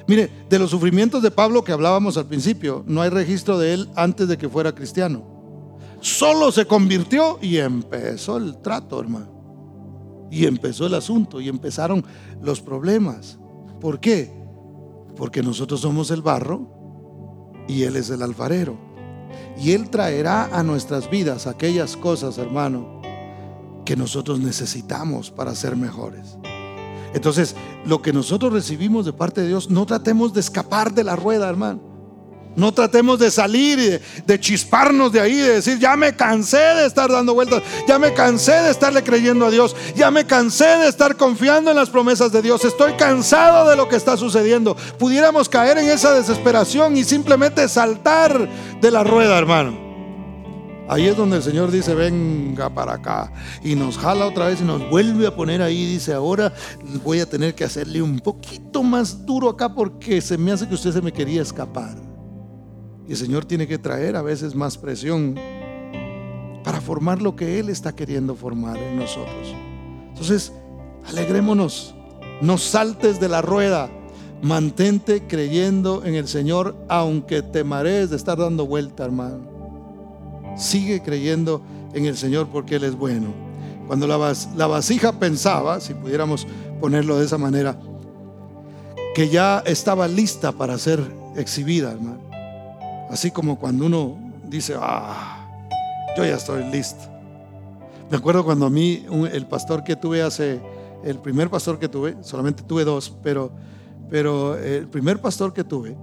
Mire, 0.06 0.30
de 0.48 0.58
los 0.58 0.70
sufrimientos 0.70 1.22
de 1.22 1.30
Pablo 1.30 1.62
que 1.62 1.72
hablábamos 1.72 2.16
al 2.16 2.26
principio, 2.26 2.84
no 2.86 3.02
hay 3.02 3.10
registro 3.10 3.58
de 3.58 3.74
él 3.74 3.88
antes 3.94 4.28
de 4.28 4.36
que 4.36 4.48
fuera 4.48 4.74
cristiano. 4.74 5.24
Solo 6.00 6.50
se 6.50 6.66
convirtió 6.66 7.38
y 7.40 7.58
empezó 7.58 8.36
el 8.36 8.60
trato, 8.60 9.00
hermano. 9.00 10.28
Y 10.30 10.46
empezó 10.46 10.86
el 10.86 10.94
asunto 10.94 11.40
y 11.40 11.48
empezaron 11.48 12.04
los 12.40 12.60
problemas. 12.60 13.38
¿Por 13.80 14.00
qué? 14.00 14.32
Porque 15.16 15.42
nosotros 15.42 15.80
somos 15.80 16.10
el 16.10 16.22
barro 16.22 17.64
y 17.68 17.84
Él 17.84 17.96
es 17.96 18.10
el 18.10 18.22
alfarero. 18.22 18.76
Y 19.58 19.72
Él 19.72 19.90
traerá 19.90 20.46
a 20.46 20.62
nuestras 20.62 21.08
vidas 21.08 21.46
aquellas 21.46 21.96
cosas, 21.96 22.38
hermano, 22.38 23.01
que 23.84 23.96
nosotros 23.96 24.40
necesitamos 24.40 25.30
para 25.30 25.54
ser 25.54 25.76
mejores. 25.76 26.36
Entonces, 27.14 27.54
lo 27.84 28.00
que 28.00 28.12
nosotros 28.12 28.52
recibimos 28.52 29.04
de 29.04 29.12
parte 29.12 29.42
de 29.42 29.48
Dios, 29.48 29.70
no 29.70 29.86
tratemos 29.86 30.32
de 30.32 30.40
escapar 30.40 30.92
de 30.92 31.04
la 31.04 31.16
rueda, 31.16 31.48
hermano. 31.48 31.92
No 32.54 32.72
tratemos 32.72 33.18
de 33.18 33.30
salir 33.30 33.78
y 33.78 34.22
de, 34.26 34.40
chisparnos 34.40 35.10
de 35.10 35.20
ahí, 35.20 35.36
de 35.36 35.54
decir, 35.54 35.78
ya 35.78 35.96
me 35.96 36.14
cansé 36.14 36.58
de 36.58 36.86
estar 36.86 37.10
dando 37.10 37.32
vueltas, 37.32 37.62
ya 37.88 37.98
me 37.98 38.12
cansé 38.12 38.52
de 38.52 38.70
estarle 38.70 39.02
creyendo 39.02 39.46
a 39.46 39.50
Dios, 39.50 39.74
ya 39.96 40.10
me 40.10 40.26
cansé 40.26 40.66
de 40.66 40.88
estar 40.88 41.16
confiando 41.16 41.70
en 41.70 41.76
las 41.76 41.88
promesas 41.88 42.30
de 42.30 42.42
Dios, 42.42 42.62
estoy 42.64 42.92
cansado 42.94 43.68
de 43.70 43.76
lo 43.76 43.88
que 43.88 43.96
está 43.96 44.18
sucediendo. 44.18 44.76
Pudiéramos 44.98 45.48
caer 45.48 45.78
en 45.78 45.88
esa 45.88 46.12
desesperación 46.12 46.96
y 46.96 47.04
simplemente 47.04 47.66
saltar 47.68 48.48
de 48.80 48.90
la 48.90 49.02
rueda, 49.02 49.38
hermano. 49.38 49.81
Ahí 50.88 51.06
es 51.06 51.16
donde 51.16 51.36
el 51.36 51.42
Señor 51.42 51.70
dice, 51.70 51.94
venga 51.94 52.68
para 52.68 52.94
acá. 52.94 53.32
Y 53.62 53.74
nos 53.74 53.96
jala 53.96 54.26
otra 54.26 54.46
vez 54.46 54.60
y 54.60 54.64
nos 54.64 54.88
vuelve 54.90 55.26
a 55.26 55.34
poner 55.34 55.62
ahí. 55.62 55.86
Dice, 55.86 56.12
ahora 56.12 56.52
voy 57.04 57.20
a 57.20 57.26
tener 57.26 57.54
que 57.54 57.64
hacerle 57.64 58.02
un 58.02 58.18
poquito 58.18 58.82
más 58.82 59.24
duro 59.24 59.48
acá 59.48 59.74
porque 59.74 60.20
se 60.20 60.36
me 60.36 60.52
hace 60.52 60.68
que 60.68 60.74
usted 60.74 60.92
se 60.92 61.02
me 61.02 61.12
quería 61.12 61.42
escapar. 61.42 61.96
Y 63.06 63.12
el 63.12 63.16
Señor 63.16 63.44
tiene 63.44 63.66
que 63.66 63.78
traer 63.78 64.16
a 64.16 64.22
veces 64.22 64.54
más 64.54 64.76
presión 64.76 65.36
para 66.64 66.80
formar 66.80 67.22
lo 67.22 67.36
que 67.36 67.58
Él 67.58 67.68
está 67.68 67.94
queriendo 67.94 68.34
formar 68.34 68.76
en 68.76 68.96
nosotros. 68.96 69.54
Entonces, 70.08 70.52
alegrémonos, 71.06 71.94
no 72.40 72.58
saltes 72.58 73.18
de 73.18 73.28
la 73.28 73.42
rueda, 73.42 73.90
mantente 74.42 75.26
creyendo 75.26 76.04
en 76.04 76.14
el 76.14 76.28
Señor, 76.28 76.76
aunque 76.88 77.42
te 77.42 77.64
marees 77.64 78.10
de 78.10 78.16
estar 78.16 78.38
dando 78.38 78.66
vuelta, 78.66 79.04
hermano. 79.04 79.51
Sigue 80.56 81.02
creyendo 81.02 81.62
en 81.94 82.06
el 82.06 82.16
Señor 82.16 82.48
porque 82.48 82.76
Él 82.76 82.84
es 82.84 82.96
bueno. 82.96 83.28
Cuando 83.86 84.06
la, 84.06 84.34
la 84.56 84.66
vasija 84.66 85.12
pensaba, 85.12 85.80
si 85.80 85.94
pudiéramos 85.94 86.46
ponerlo 86.80 87.18
de 87.18 87.26
esa 87.26 87.38
manera, 87.38 87.78
que 89.14 89.28
ya 89.28 89.62
estaba 89.66 90.08
lista 90.08 90.52
para 90.52 90.78
ser 90.78 91.00
exhibida, 91.36 91.92
hermano 91.92 92.32
Así 93.12 93.30
como 93.30 93.58
cuando 93.58 93.84
uno 93.84 94.16
dice, 94.48 94.74
ah, 94.80 95.46
yo 96.16 96.24
ya 96.24 96.36
estoy 96.36 96.64
listo. 96.64 97.04
Me 98.10 98.16
acuerdo 98.16 98.42
cuando 98.42 98.64
a 98.64 98.70
mí, 98.70 99.04
el 99.32 99.46
pastor 99.46 99.84
que 99.84 99.96
tuve 99.96 100.22
hace, 100.22 100.62
el 101.04 101.18
primer 101.18 101.50
pastor 101.50 101.78
que 101.78 101.88
tuve, 101.88 102.16
solamente 102.22 102.62
tuve 102.62 102.84
dos, 102.84 103.14
pero, 103.22 103.52
pero 104.08 104.56
el 104.56 104.88
primer 104.88 105.20
pastor 105.20 105.52
que 105.52 105.62
tuve 105.62 105.94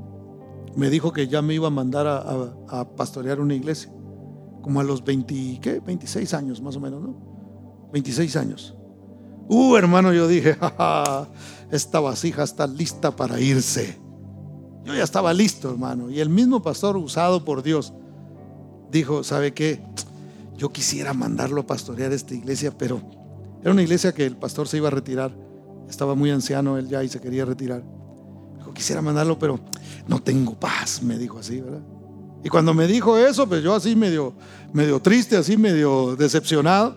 me 0.76 0.92
dijo 0.92 1.12
que 1.12 1.28
ya 1.28 1.42
me 1.42 1.56
iba 1.56 1.66
a 1.66 1.72
mandar 1.72 2.06
a, 2.08 2.88
pastorear 2.96 3.40
una 3.40 3.56
iglesia, 3.56 3.92
como 4.62 4.80
a 4.80 4.84
los 4.84 5.04
20, 5.04 5.60
¿qué? 5.62 5.80
26 5.80 6.34
años 6.34 6.62
más 6.62 6.76
o 6.76 6.80
menos, 6.80 7.02
¿no? 7.02 7.90
26 7.92 8.36
años. 8.36 8.76
Uh, 9.48 9.76
hermano, 9.76 10.14
yo 10.14 10.28
dije, 10.28 10.58
esta 11.72 12.00
vasija 12.00 12.44
está 12.44 12.68
lista 12.68 13.16
para 13.16 13.40
irse. 13.40 13.98
Yo 14.86 14.94
ya 14.94 15.04
estaba 15.04 15.34
listo, 15.34 15.72
hermano. 15.72 16.10
Y 16.10 16.20
el 16.20 16.30
mismo 16.30 16.62
pastor 16.62 16.98
usado 16.98 17.44
por 17.44 17.64
Dios 17.64 17.94
dijo, 18.92 19.24
¿sabe 19.24 19.54
qué? 19.54 19.82
Yo 20.58 20.72
quisiera 20.72 21.14
mandarlo 21.14 21.62
a 21.62 21.68
pastorear 21.68 22.12
esta 22.12 22.34
iglesia, 22.34 22.78
pero 22.78 23.02
era 23.62 23.72
una 23.72 23.82
iglesia 23.82 24.14
que 24.14 24.26
el 24.26 24.38
pastor 24.38 24.68
se 24.68 24.78
iba 24.78 24.88
a 24.88 24.92
retirar. 24.92 25.32
Estaba 25.90 26.16
muy 26.16 26.30
anciano 26.32 26.78
él 26.78 26.88
ya 26.88 27.04
y 27.04 27.10
se 27.10 27.20
quería 27.20 27.46
retirar. 27.46 27.84
Dijo, 28.58 28.74
quisiera 28.74 29.02
mandarlo, 29.02 29.40
pero 29.40 29.60
no 30.08 30.22
tengo 30.22 30.60
paz, 30.60 31.02
me 31.02 31.18
dijo 31.18 31.40
así, 31.40 31.62
¿verdad? 31.62 31.82
Y 32.44 32.50
cuando 32.50 32.74
me 32.74 32.88
dijo 32.88 33.18
eso, 33.18 33.48
pues 33.48 33.64
yo 33.64 33.76
así 33.76 33.96
medio, 33.96 34.34
medio 34.74 35.02
triste, 35.02 35.36
así 35.36 35.58
medio 35.58 36.16
decepcionado. 36.16 36.96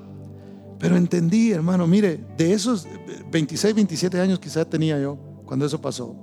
Pero 0.79 0.97
entendí, 0.97 1.53
hermano, 1.53 1.87
mire, 1.87 2.21
de 2.37 2.53
esos 2.53 2.87
26, 3.31 3.75
27 3.75 4.21
años 4.21 4.39
quizás 4.39 4.69
tenía 4.69 5.01
yo 5.01 5.17
cuando 5.47 5.67
eso 5.67 5.81
pasó. 5.81 6.17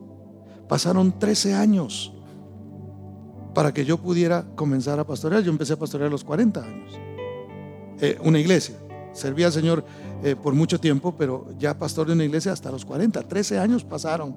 Pasaron 0.67 1.17
13 1.17 1.55
años 1.55 2.13
para 3.53 3.73
que 3.73 3.83
yo 3.85 3.97
pudiera 3.97 4.45
comenzar 4.55 4.99
a 4.99 5.05
pastorear. 5.05 5.43
Yo 5.43 5.51
empecé 5.51 5.73
a 5.73 5.79
pastorear 5.79 6.07
a 6.07 6.11
los 6.11 6.23
40 6.23 6.63
años. 6.63 6.91
Eh, 8.01 8.17
una 8.23 8.39
iglesia. 8.39 8.75
Servía 9.13 9.47
al 9.47 9.53
Señor 9.53 9.83
eh, 10.23 10.35
por 10.35 10.53
mucho 10.53 10.79
tiempo, 10.79 11.15
pero 11.17 11.47
ya 11.57 11.77
pastor 11.77 12.07
de 12.07 12.13
una 12.13 12.25
iglesia 12.25 12.51
hasta 12.51 12.71
los 12.71 12.83
40, 12.83 13.21
13 13.21 13.59
años 13.59 13.83
pasaron. 13.83 14.35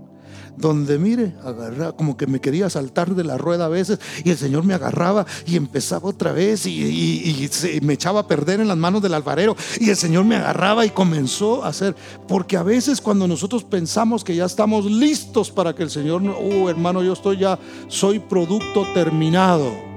Donde 0.57 0.99
mire, 0.99 1.35
agarra, 1.45 1.93
como 1.93 2.17
que 2.17 2.27
me 2.27 2.41
quería 2.41 2.71
saltar 2.71 3.15
de 3.15 3.25
la 3.25 3.37
rueda 3.37 3.67
a 3.67 3.69
veces 3.69 3.99
y 4.25 4.31
el 4.31 4.37
Señor 4.37 4.65
me 4.65 4.75
agarraba 4.75 5.27
y 5.47 5.57
empezaba 5.57 6.09
otra 6.09 6.33
vez 6.33 6.67
y, 6.67 7.51
me 7.83 7.95
echaba 7.95 8.21
a 8.21 8.27
perder 8.29 8.61
en 8.61 8.69
las 8.69 8.77
manos 8.77 9.03
del 9.03 9.15
alfarero 9.15 9.57
y 9.81 9.91
el 9.91 9.97
Señor 9.97 10.25
me 10.25 10.37
agarraba 10.37 10.87
y 10.87 10.91
comenzó 10.91 11.65
a 11.65 11.69
hacer. 11.69 11.97
Porque 12.29 12.57
a 12.57 12.63
veces 12.63 13.01
cuando 13.01 13.27
nosotros 13.27 13.65
pensamos 13.65 14.25
que 14.25 14.37
ya 14.37 14.45
estamos 14.45 14.85
listos 14.85 15.51
para 15.51 15.75
que 15.75 15.83
el 15.83 15.91
Señor, 15.91 16.23
oh 16.23 16.71
hermano, 16.71 17.03
yo 17.03 17.13
estoy 17.13 17.39
ya, 17.39 17.59
soy 17.89 18.19
producto 18.21 18.87
terminado. 18.95 19.92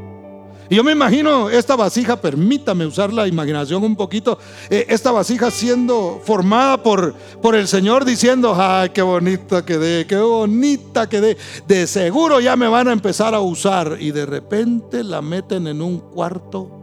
Y 0.69 0.75
yo 0.75 0.83
me 0.83 0.93
imagino 0.93 1.49
esta 1.49 1.75
vasija, 1.75 2.19
permítame 2.19 2.85
usar 2.85 3.13
la 3.13 3.27
imaginación 3.27 3.83
un 3.83 3.95
poquito, 3.95 4.39
eh, 4.69 4.85
esta 4.89 5.11
vasija 5.11 5.51
siendo 5.51 6.19
formada 6.23 6.81
por, 6.81 7.13
por 7.41 7.55
el 7.55 7.67
Señor 7.67 8.03
diciendo, 8.03 8.55
ay, 8.57 8.89
qué 8.89 9.03
bonita 9.03 9.63
quedé, 9.63 10.07
qué 10.07 10.17
bonita 10.17 11.07
quedé. 11.07 11.37
De 11.67 11.85
seguro 11.85 12.39
ya 12.39 12.55
me 12.55 12.67
van 12.67 12.87
a 12.87 12.93
empezar 12.93 13.35
a 13.35 13.39
usar. 13.39 13.97
Y 13.99 14.11
de 14.11 14.25
repente 14.25 15.03
la 15.03 15.21
meten 15.21 15.67
en 15.67 15.81
un 15.81 15.99
cuarto 15.99 16.75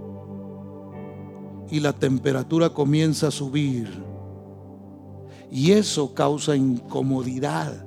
y 1.70 1.80
la 1.80 1.92
temperatura 1.92 2.70
comienza 2.70 3.28
a 3.28 3.30
subir. 3.32 3.88
Y 5.50 5.72
eso 5.72 6.14
causa 6.14 6.54
incomodidad. 6.54 7.84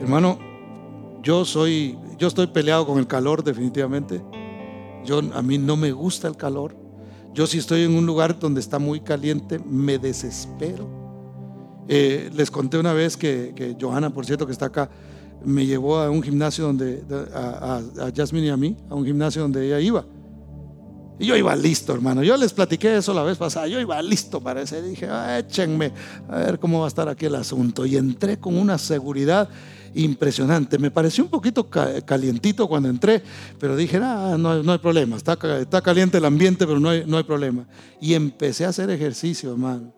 Hermano, 0.00 0.38
yo 1.22 1.44
soy, 1.44 1.98
yo 2.16 2.28
estoy 2.28 2.46
peleado 2.46 2.86
con 2.86 2.98
el 2.98 3.06
calor 3.06 3.44
definitivamente. 3.44 4.22
Yo, 5.04 5.18
a 5.18 5.42
mí 5.42 5.58
no 5.58 5.76
me 5.76 5.92
gusta 5.92 6.28
el 6.28 6.36
calor. 6.36 6.74
Yo 7.34 7.46
si 7.46 7.58
estoy 7.58 7.82
en 7.82 7.94
un 7.94 8.06
lugar 8.06 8.38
donde 8.38 8.60
está 8.60 8.78
muy 8.78 9.00
caliente, 9.00 9.58
me 9.58 9.98
desespero. 9.98 10.88
Eh, 11.88 12.30
les 12.34 12.50
conté 12.50 12.78
una 12.78 12.92
vez 12.92 13.16
que, 13.16 13.76
Johanna, 13.80 14.10
por 14.10 14.26
cierto, 14.26 14.46
que 14.46 14.52
está 14.52 14.66
acá, 14.66 14.90
me 15.44 15.64
llevó 15.64 15.98
a 15.98 16.10
un 16.10 16.22
gimnasio 16.22 16.64
donde, 16.64 17.02
a, 17.32 17.80
a, 18.00 18.12
Jasmine 18.14 18.46
y 18.46 18.50
a 18.50 18.56
mí, 18.56 18.76
a 18.90 18.94
un 18.94 19.04
gimnasio 19.04 19.42
donde 19.42 19.66
ella 19.66 19.80
iba. 19.80 20.04
Y 21.18 21.26
yo 21.26 21.36
iba 21.36 21.54
listo, 21.56 21.92
hermano. 21.92 22.22
Yo 22.22 22.36
les 22.36 22.52
platiqué 22.52 22.96
eso 22.96 23.12
la 23.12 23.22
vez 23.22 23.38
pasada. 23.38 23.66
Yo 23.66 23.80
iba 23.80 24.00
listo 24.02 24.40
para 24.40 24.62
ese. 24.62 24.80
Dije, 24.82 25.08
ah, 25.10 25.38
échenme 25.38 25.92
a 26.28 26.38
ver 26.38 26.58
cómo 26.60 26.80
va 26.80 26.84
a 26.84 26.88
estar 26.88 27.08
aquí 27.08 27.26
el 27.26 27.34
asunto. 27.34 27.84
Y 27.86 27.96
entré 27.96 28.38
con 28.38 28.56
una 28.56 28.78
seguridad 28.78 29.48
impresionante. 29.94 30.78
Me 30.78 30.90
pareció 30.90 31.24
un 31.24 31.30
poquito 31.30 31.68
calientito 31.68 32.68
cuando 32.68 32.88
entré, 32.88 33.22
pero 33.58 33.76
dije, 33.76 33.98
ah, 34.02 34.36
no, 34.38 34.62
no 34.62 34.72
hay 34.72 34.78
problema, 34.78 35.16
está, 35.16 35.38
está 35.58 35.80
caliente 35.80 36.18
el 36.18 36.24
ambiente, 36.24 36.66
pero 36.66 36.80
no 36.80 36.90
hay, 36.90 37.04
no 37.06 37.16
hay 37.16 37.24
problema. 37.24 37.66
Y 38.00 38.14
empecé 38.14 38.64
a 38.64 38.68
hacer 38.68 38.90
ejercicio, 38.90 39.52
hermano. 39.52 39.92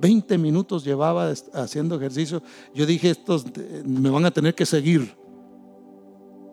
20 0.00 0.38
minutos 0.38 0.84
llevaba 0.84 1.32
haciendo 1.52 1.96
ejercicio. 1.96 2.42
Yo 2.74 2.86
dije, 2.86 3.10
estos 3.10 3.44
me 3.84 4.10
van 4.10 4.24
a 4.24 4.30
tener 4.30 4.54
que 4.54 4.64
seguir. 4.64 5.17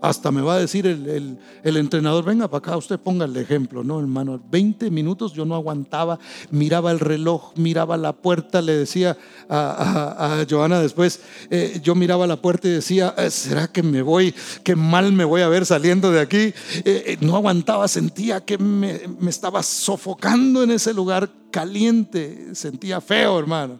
Hasta 0.01 0.31
me 0.31 0.41
va 0.41 0.55
a 0.55 0.59
decir 0.59 0.85
el, 0.85 1.37
entrenador, 1.63 2.25
venga 2.25 2.47
para 2.47 2.59
acá, 2.59 2.77
usted 2.77 2.99
ponga 2.99 3.25
el 3.25 3.35
ejemplo, 3.37 3.83
¿no, 3.83 3.99
hermano? 3.99 4.41
20 4.51 4.91
minutos 4.91 5.33
yo 5.33 5.45
no 5.45 5.55
aguantaba, 5.55 6.19
miraba 6.51 6.91
el 6.91 6.99
reloj, 6.99 7.53
miraba 7.55 7.97
la 7.97 8.13
puerta, 8.13 8.61
le 8.61 8.75
decía 8.75 9.17
a, 9.49 10.41
a, 10.41 10.45
Joana 10.49 10.79
después, 10.79 11.21
eh, 11.49 11.79
yo 11.81 11.95
miraba 11.95 12.27
la 12.27 12.41
puerta 12.41 12.67
y 12.67 12.71
decía, 12.71 13.15
eh, 13.17 13.31
¿será 13.31 13.67
que 13.67 13.83
me 13.83 14.01
voy, 14.01 14.33
qué 14.63 14.75
mal 14.75 15.11
me 15.11 15.25
voy 15.25 15.41
a 15.41 15.47
ver 15.47 15.65
saliendo 15.65 16.11
de 16.11 16.19
aquí? 16.19 16.53
Eh, 16.83 17.17
no 17.21 17.35
aguantaba, 17.35 17.87
sentía 17.87 18.43
que 18.43 18.57
me, 18.57 19.01
me 19.19 19.29
estaba 19.29 19.63
sofocando 19.63 20.61
en 20.61 20.71
ese 20.71 20.93
lugar 20.93 21.29
caliente, 21.51 22.53
sentía 22.53 23.01
feo, 23.01 23.39
hermano. 23.39 23.79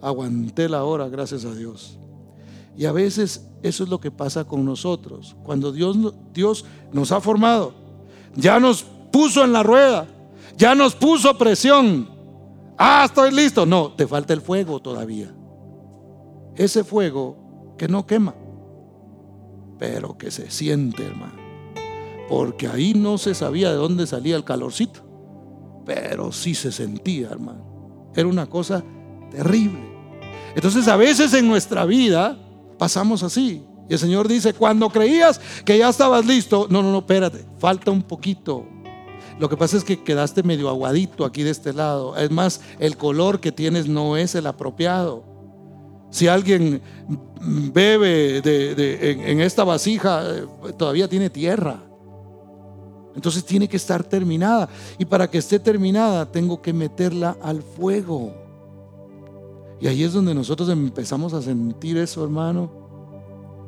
Aguanté 0.00 0.68
la 0.68 0.84
hora, 0.84 1.08
gracias 1.08 1.44
a 1.44 1.54
Dios. 1.54 1.98
Y 2.76 2.86
a 2.86 2.92
veces 2.92 3.46
eso 3.62 3.84
es 3.84 3.90
lo 3.90 4.00
que 4.00 4.10
pasa 4.10 4.44
con 4.44 4.64
nosotros. 4.64 5.36
Cuando 5.44 5.72
Dios, 5.72 5.96
Dios 6.32 6.64
nos 6.92 7.12
ha 7.12 7.20
formado, 7.20 7.72
ya 8.34 8.58
nos 8.58 8.82
puso 9.12 9.44
en 9.44 9.52
la 9.52 9.62
rueda, 9.62 10.06
ya 10.56 10.74
nos 10.74 10.94
puso 10.94 11.36
presión. 11.38 12.08
Ah, 12.76 13.04
estoy 13.06 13.30
listo. 13.30 13.64
No, 13.64 13.92
te 13.92 14.06
falta 14.06 14.32
el 14.32 14.40
fuego 14.40 14.80
todavía. 14.80 15.32
Ese 16.56 16.84
fuego 16.84 17.74
que 17.78 17.88
no 17.88 18.06
quema, 18.06 18.34
pero 19.78 20.18
que 20.18 20.30
se 20.30 20.50
siente, 20.50 21.04
hermano. 21.04 21.42
Porque 22.28 22.68
ahí 22.68 22.94
no 22.94 23.18
se 23.18 23.34
sabía 23.34 23.70
de 23.70 23.76
dónde 23.76 24.06
salía 24.06 24.36
el 24.36 24.44
calorcito, 24.44 25.00
pero 25.84 26.32
sí 26.32 26.54
se 26.54 26.72
sentía, 26.72 27.28
hermano. 27.28 28.10
Era 28.14 28.28
una 28.28 28.46
cosa 28.46 28.82
terrible. 29.30 29.80
Entonces 30.54 30.86
a 30.88 30.96
veces 30.96 31.34
en 31.34 31.48
nuestra 31.48 31.84
vida 31.84 32.38
pasamos 32.78 33.22
así. 33.22 33.62
Y 33.88 33.92
el 33.92 33.98
Señor 33.98 34.28
dice, 34.28 34.54
cuando 34.54 34.88
creías 34.88 35.40
que 35.64 35.76
ya 35.78 35.88
estabas 35.88 36.24
listo, 36.24 36.66
no, 36.70 36.82
no, 36.82 36.90
no, 36.90 36.98
espérate, 36.98 37.44
falta 37.58 37.90
un 37.90 38.02
poquito. 38.02 38.66
Lo 39.38 39.48
que 39.48 39.56
pasa 39.56 39.76
es 39.76 39.84
que 39.84 40.02
quedaste 40.02 40.42
medio 40.42 40.68
aguadito 40.68 41.24
aquí 41.24 41.42
de 41.42 41.50
este 41.50 41.72
lado. 41.72 42.16
Es 42.16 42.30
más, 42.30 42.60
el 42.78 42.96
color 42.96 43.40
que 43.40 43.52
tienes 43.52 43.88
no 43.88 44.16
es 44.16 44.34
el 44.34 44.46
apropiado. 44.46 45.24
Si 46.10 46.28
alguien 46.28 46.80
bebe 47.72 48.38
en, 48.40 49.40
esta 49.40 49.64
vasija, 49.64 50.22
eh, 50.24 50.46
todavía 50.78 51.08
tiene 51.08 51.30
tierra. 51.30 51.82
Entonces 53.16 53.44
tiene 53.44 53.68
que 53.68 53.76
estar 53.76 54.04
terminada. 54.04 54.68
Y 54.98 55.04
para 55.04 55.28
que 55.28 55.38
esté 55.38 55.58
terminada, 55.58 56.30
tengo 56.30 56.62
que 56.62 56.72
meterla 56.72 57.36
al 57.42 57.62
fuego. 57.62 58.43
Y 59.80 59.86
ahí 59.88 60.04
es 60.04 60.12
donde 60.12 60.34
nosotros 60.34 60.68
empezamos 60.68 61.32
a 61.32 61.42
sentir 61.42 61.96
eso, 61.98 62.22
hermano. 62.24 62.70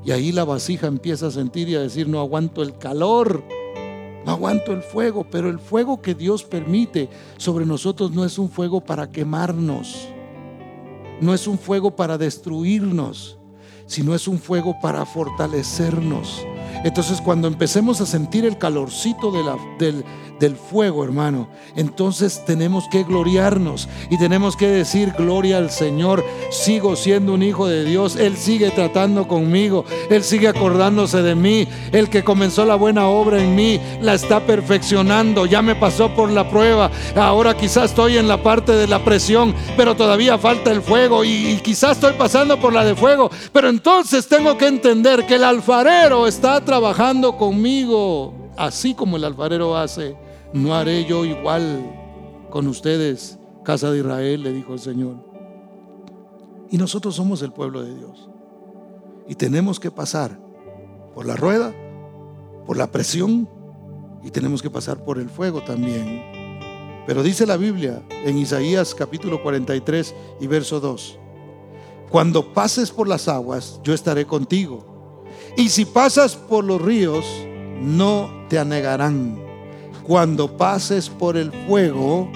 Y 0.04 0.12
ahí 0.12 0.30
la 0.32 0.44
vasija 0.44 0.86
empieza 0.86 1.26
a 1.26 1.30
sentir 1.30 1.68
y 1.68 1.74
a 1.74 1.80
decir, 1.80 2.08
no 2.08 2.20
aguanto 2.20 2.62
el 2.62 2.78
calor, 2.78 3.42
no 4.24 4.32
aguanto 4.32 4.72
el 4.72 4.82
fuego, 4.82 5.26
pero 5.30 5.48
el 5.48 5.58
fuego 5.58 6.00
que 6.00 6.14
Dios 6.14 6.44
permite 6.44 7.08
sobre 7.36 7.66
nosotros 7.66 8.12
no 8.12 8.24
es 8.24 8.38
un 8.38 8.48
fuego 8.48 8.80
para 8.80 9.10
quemarnos, 9.10 10.08
no 11.20 11.34
es 11.34 11.46
un 11.46 11.58
fuego 11.58 11.96
para 11.96 12.18
destruirnos, 12.18 13.38
sino 13.86 14.14
es 14.14 14.28
un 14.28 14.38
fuego 14.38 14.76
para 14.80 15.04
fortalecernos. 15.06 16.44
Entonces 16.84 17.20
cuando 17.20 17.48
empecemos 17.48 18.00
a 18.00 18.06
sentir 18.06 18.44
el 18.44 18.58
calorcito 18.58 19.32
del, 19.78 20.04
del 20.38 20.56
fuego, 20.56 21.04
hermano. 21.04 21.48
Entonces 21.76 22.42
tenemos 22.44 22.84
que 22.90 23.04
gloriarnos 23.04 23.88
y 24.10 24.18
tenemos 24.18 24.56
que 24.56 24.68
decir, 24.68 25.12
gloria 25.16 25.58
al 25.58 25.70
Señor, 25.70 26.24
sigo 26.50 26.96
siendo 26.96 27.34
un 27.34 27.42
hijo 27.42 27.66
de 27.66 27.84
Dios, 27.84 28.16
Él 28.16 28.36
sigue 28.36 28.70
tratando 28.70 29.26
conmigo, 29.28 29.84
Él 30.10 30.22
sigue 30.22 30.48
acordándose 30.48 31.22
de 31.22 31.34
mí, 31.34 31.68
el 31.92 32.10
que 32.10 32.24
comenzó 32.24 32.64
la 32.64 32.74
buena 32.74 33.08
obra 33.08 33.42
en 33.42 33.54
mí, 33.54 33.80
la 34.00 34.14
está 34.14 34.40
perfeccionando, 34.46 35.46
ya 35.46 35.62
me 35.62 35.74
pasó 35.74 36.14
por 36.14 36.30
la 36.30 36.48
prueba, 36.48 36.90
ahora 37.14 37.56
quizás 37.56 37.90
estoy 37.90 38.18
en 38.18 38.28
la 38.28 38.42
parte 38.42 38.72
de 38.72 38.86
la 38.86 39.04
presión, 39.04 39.54
pero 39.76 39.96
todavía 39.96 40.38
falta 40.38 40.70
el 40.70 40.82
fuego 40.82 41.24
y, 41.24 41.50
y 41.50 41.56
quizás 41.60 41.92
estoy 41.92 42.14
pasando 42.14 42.60
por 42.60 42.72
la 42.72 42.84
de 42.84 42.94
fuego, 42.94 43.30
pero 43.52 43.68
entonces 43.68 44.28
tengo 44.28 44.56
que 44.58 44.66
entender 44.66 45.26
que 45.26 45.36
el 45.36 45.44
alfarero 45.44 46.26
está 46.26 46.60
trabajando 46.66 47.38
conmigo, 47.38 48.34
así 48.58 48.92
como 48.92 49.16
el 49.16 49.24
alfarero 49.24 49.76
hace 49.76 50.16
no 50.52 50.74
haré 50.74 51.04
yo 51.04 51.24
igual 51.24 52.48
con 52.50 52.66
ustedes, 52.68 53.38
casa 53.64 53.90
de 53.90 53.98
Israel, 53.98 54.42
le 54.42 54.52
dijo 54.52 54.72
el 54.74 54.78
Señor. 54.78 55.16
Y 56.70 56.78
nosotros 56.78 57.14
somos 57.14 57.42
el 57.42 57.52
pueblo 57.52 57.82
de 57.82 57.94
Dios. 57.94 58.28
Y 59.28 59.34
tenemos 59.34 59.80
que 59.80 59.90
pasar 59.90 60.38
por 61.14 61.26
la 61.26 61.36
rueda, 61.36 61.74
por 62.66 62.76
la 62.76 62.90
presión, 62.90 63.48
y 64.22 64.30
tenemos 64.30 64.62
que 64.62 64.70
pasar 64.70 65.04
por 65.04 65.18
el 65.18 65.28
fuego 65.28 65.62
también. 65.62 66.22
Pero 67.06 67.22
dice 67.22 67.46
la 67.46 67.56
Biblia 67.56 68.02
en 68.24 68.38
Isaías 68.38 68.94
capítulo 68.94 69.42
43 69.42 70.14
y 70.40 70.46
verso 70.46 70.80
2, 70.80 71.18
cuando 72.10 72.52
pases 72.52 72.90
por 72.90 73.08
las 73.08 73.28
aguas, 73.28 73.80
yo 73.84 73.94
estaré 73.94 74.26
contigo. 74.26 74.95
Y 75.56 75.70
si 75.70 75.84
pasas 75.84 76.36
por 76.36 76.64
los 76.64 76.80
ríos, 76.80 77.24
no 77.80 78.30
te 78.48 78.58
anegarán 78.58 79.46
cuando 80.06 80.56
pases 80.56 81.08
por 81.08 81.36
el 81.36 81.50
fuego, 81.66 82.30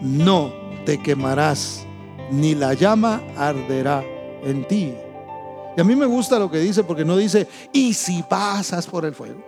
no 0.00 0.52
te 0.86 1.02
quemarás, 1.02 1.84
ni 2.30 2.54
la 2.54 2.72
llama 2.72 3.22
arderá 3.36 4.02
en 4.42 4.66
ti. 4.66 4.94
Y 5.76 5.80
a 5.80 5.84
mí 5.84 5.94
me 5.94 6.06
gusta 6.06 6.38
lo 6.38 6.50
que 6.50 6.58
dice 6.58 6.82
porque 6.82 7.04
no 7.04 7.16
dice, 7.16 7.46
y 7.72 7.92
si 7.92 8.22
pasas 8.22 8.86
por 8.86 9.04
el 9.04 9.14
fuego, 9.14 9.44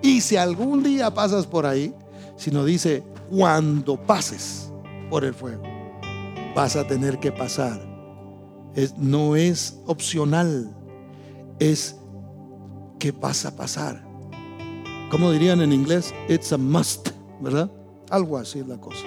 y 0.00 0.20
si 0.20 0.36
algún 0.36 0.82
día 0.82 1.12
pasas 1.12 1.46
por 1.46 1.66
ahí, 1.66 1.94
sino 2.36 2.64
dice, 2.64 3.02
cuando 3.30 3.96
pases 4.00 4.70
por 5.10 5.24
el 5.24 5.34
fuego, 5.34 5.62
vas 6.54 6.76
a 6.76 6.86
tener 6.86 7.18
que 7.18 7.32
pasar. 7.32 7.80
no 8.96 9.36
es 9.36 9.78
opcional, 9.86 10.74
es 11.58 11.96
que 13.04 13.12
vas 13.12 13.44
a 13.44 13.54
pasar. 13.54 14.02
Como 15.10 15.30
dirían 15.30 15.60
en 15.60 15.74
inglés, 15.74 16.14
it's 16.26 16.54
a 16.54 16.56
must, 16.56 17.10
¿verdad? 17.38 17.70
Algo 18.08 18.38
así 18.38 18.60
es 18.60 18.66
la 18.66 18.78
cosa. 18.78 19.04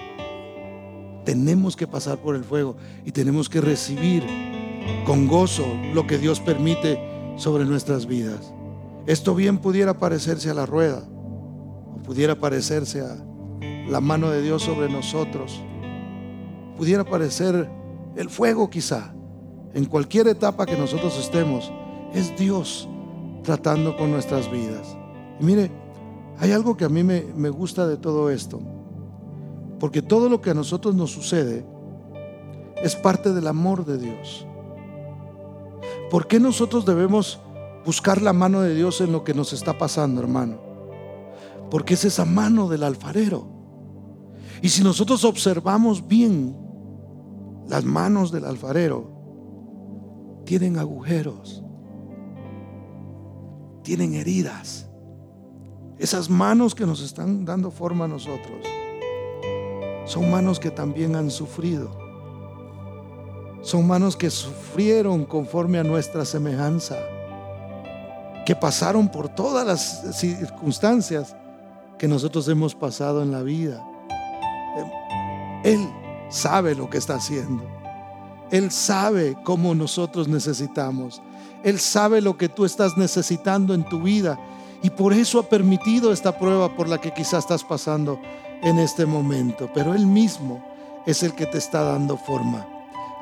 Tenemos 1.25 1.75
que 1.75 1.87
pasar 1.87 2.19
por 2.19 2.35
el 2.35 2.43
fuego 2.43 2.77
y 3.05 3.11
tenemos 3.11 3.49
que 3.49 3.59
recibir 3.59 4.23
con 5.03 5.27
gozo 5.27 5.65
lo 5.95 6.05
que 6.05 6.19
Dios 6.19 6.39
permite 6.39 6.99
sobre 7.37 7.65
nuestras 7.65 8.05
vidas. 8.05 8.53
Esto 9.07 9.33
bien 9.33 9.57
pudiera 9.57 9.97
parecerse 9.97 10.51
a 10.51 10.53
la 10.53 10.67
rueda 10.67 11.01
o 11.95 11.97
pudiera 12.03 12.35
parecerse 12.35 13.01
a 13.01 13.17
la 13.89 13.99
mano 13.99 14.29
de 14.29 14.43
Dios 14.43 14.61
sobre 14.61 14.89
nosotros. 14.89 15.59
Pudiera 16.77 17.03
parecer 17.03 17.67
el 18.15 18.29
fuego 18.29 18.69
quizá. 18.69 19.15
En 19.73 19.85
cualquier 19.85 20.27
etapa 20.27 20.67
que 20.67 20.77
nosotros 20.77 21.17
estemos, 21.17 21.71
es 22.13 22.37
Dios 22.37 22.87
tratando 23.47 23.95
con 23.95 24.11
nuestras 24.11 24.51
vidas. 24.51 24.97
Y 25.39 25.45
mire, 25.45 25.71
hay 26.37 26.51
algo 26.51 26.75
que 26.75 26.83
a 26.83 26.89
mí 26.89 27.01
me, 27.01 27.49
gusta 27.49 27.87
de 27.87 27.95
todo 27.95 28.29
esto, 28.29 28.59
porque 29.79 30.01
todo 30.01 30.27
lo 30.27 30.41
que 30.41 30.49
a 30.49 30.53
nosotros 30.53 30.93
nos 30.95 31.11
sucede 31.11 31.65
es 32.83 32.97
parte 32.97 33.31
del 33.31 33.47
amor 33.47 33.85
de 33.85 33.99
Dios. 33.99 34.45
¿Por 36.11 36.27
qué 36.27 36.41
nosotros 36.41 36.85
debemos 36.85 37.39
buscar 37.85 38.21
la 38.21 38.33
mano 38.33 38.59
de 38.59 38.75
Dios 38.75 38.99
en 38.99 39.13
lo 39.13 39.23
que 39.23 39.33
nos 39.33 39.53
está 39.53 39.77
pasando, 39.77 40.19
hermano? 40.19 40.59
Porque 41.71 41.93
es 41.93 42.03
esa 42.03 42.25
mano 42.25 42.67
del 42.67 42.83
alfarero. 42.83 43.47
Y 44.61 44.67
si 44.67 44.83
nosotros 44.83 45.23
observamos 45.23 46.05
bien 46.05 46.53
las 47.69 47.85
manos 47.85 48.29
del 48.29 48.43
alfarero, 48.43 49.09
tienen 50.43 50.77
agujeros, 50.77 51.63
tienen 53.87 54.15
heridas. 54.15 54.85
Esas 55.97 56.29
manos 56.29 56.75
que 56.75 56.85
nos 56.85 57.01
están 57.01 57.45
dando 57.45 57.71
forma 57.71 58.03
a 58.03 58.07
nosotros 58.09 58.67
son 60.03 60.29
manos 60.29 60.59
que 60.59 60.71
también 60.71 61.15
han 61.15 61.31
sufrido. 61.31 61.89
Son 63.61 63.87
manos 63.87 64.17
que 64.17 64.29
sufrieron 64.29 65.23
conforme 65.23 65.79
a 65.79 65.85
nuestra 65.85 66.25
semejanza, 66.25 66.97
que 68.45 68.57
pasaron 68.57 69.07
por 69.07 69.29
todas 69.29 69.65
las 69.65 70.17
circunstancias 70.17 71.33
que 71.97 72.09
nosotros 72.09 72.45
hemos 72.49 72.75
pasado 72.75 73.23
en 73.23 73.31
la 73.31 73.41
vida. 73.41 73.81
Él 75.63 75.79
sabe 76.27 76.75
lo 76.75 76.89
que 76.89 76.97
está 76.97 77.15
haciendo. 77.15 77.63
Él 78.51 78.69
sabe 78.69 79.37
cómo 79.45 79.73
nosotros 79.73 80.27
necesitamos. 80.27 81.21
Él 81.63 81.79
sabe 81.79 82.21
lo 82.21 82.37
que 82.37 82.49
tú 82.49 82.65
estás 82.65 82.97
necesitando 82.97 83.73
en 83.73 83.83
tu 83.83 84.01
vida 84.01 84.39
y 84.83 84.89
por 84.89 85.13
eso 85.13 85.39
ha 85.39 85.43
permitido 85.43 86.11
esta 86.11 86.37
prueba 86.37 86.75
por 86.75 86.87
la 86.87 86.99
que 86.99 87.13
quizás 87.13 87.45
estás 87.45 87.63
pasando 87.63 88.19
en 88.61 88.79
este 88.79 89.05
momento. 89.05 89.69
Pero 89.73 89.93
Él 89.93 90.05
mismo 90.05 90.63
es 91.05 91.23
el 91.23 91.33
que 91.33 91.45
te 91.45 91.57
está 91.57 91.83
dando 91.83 92.17
forma. 92.17 92.65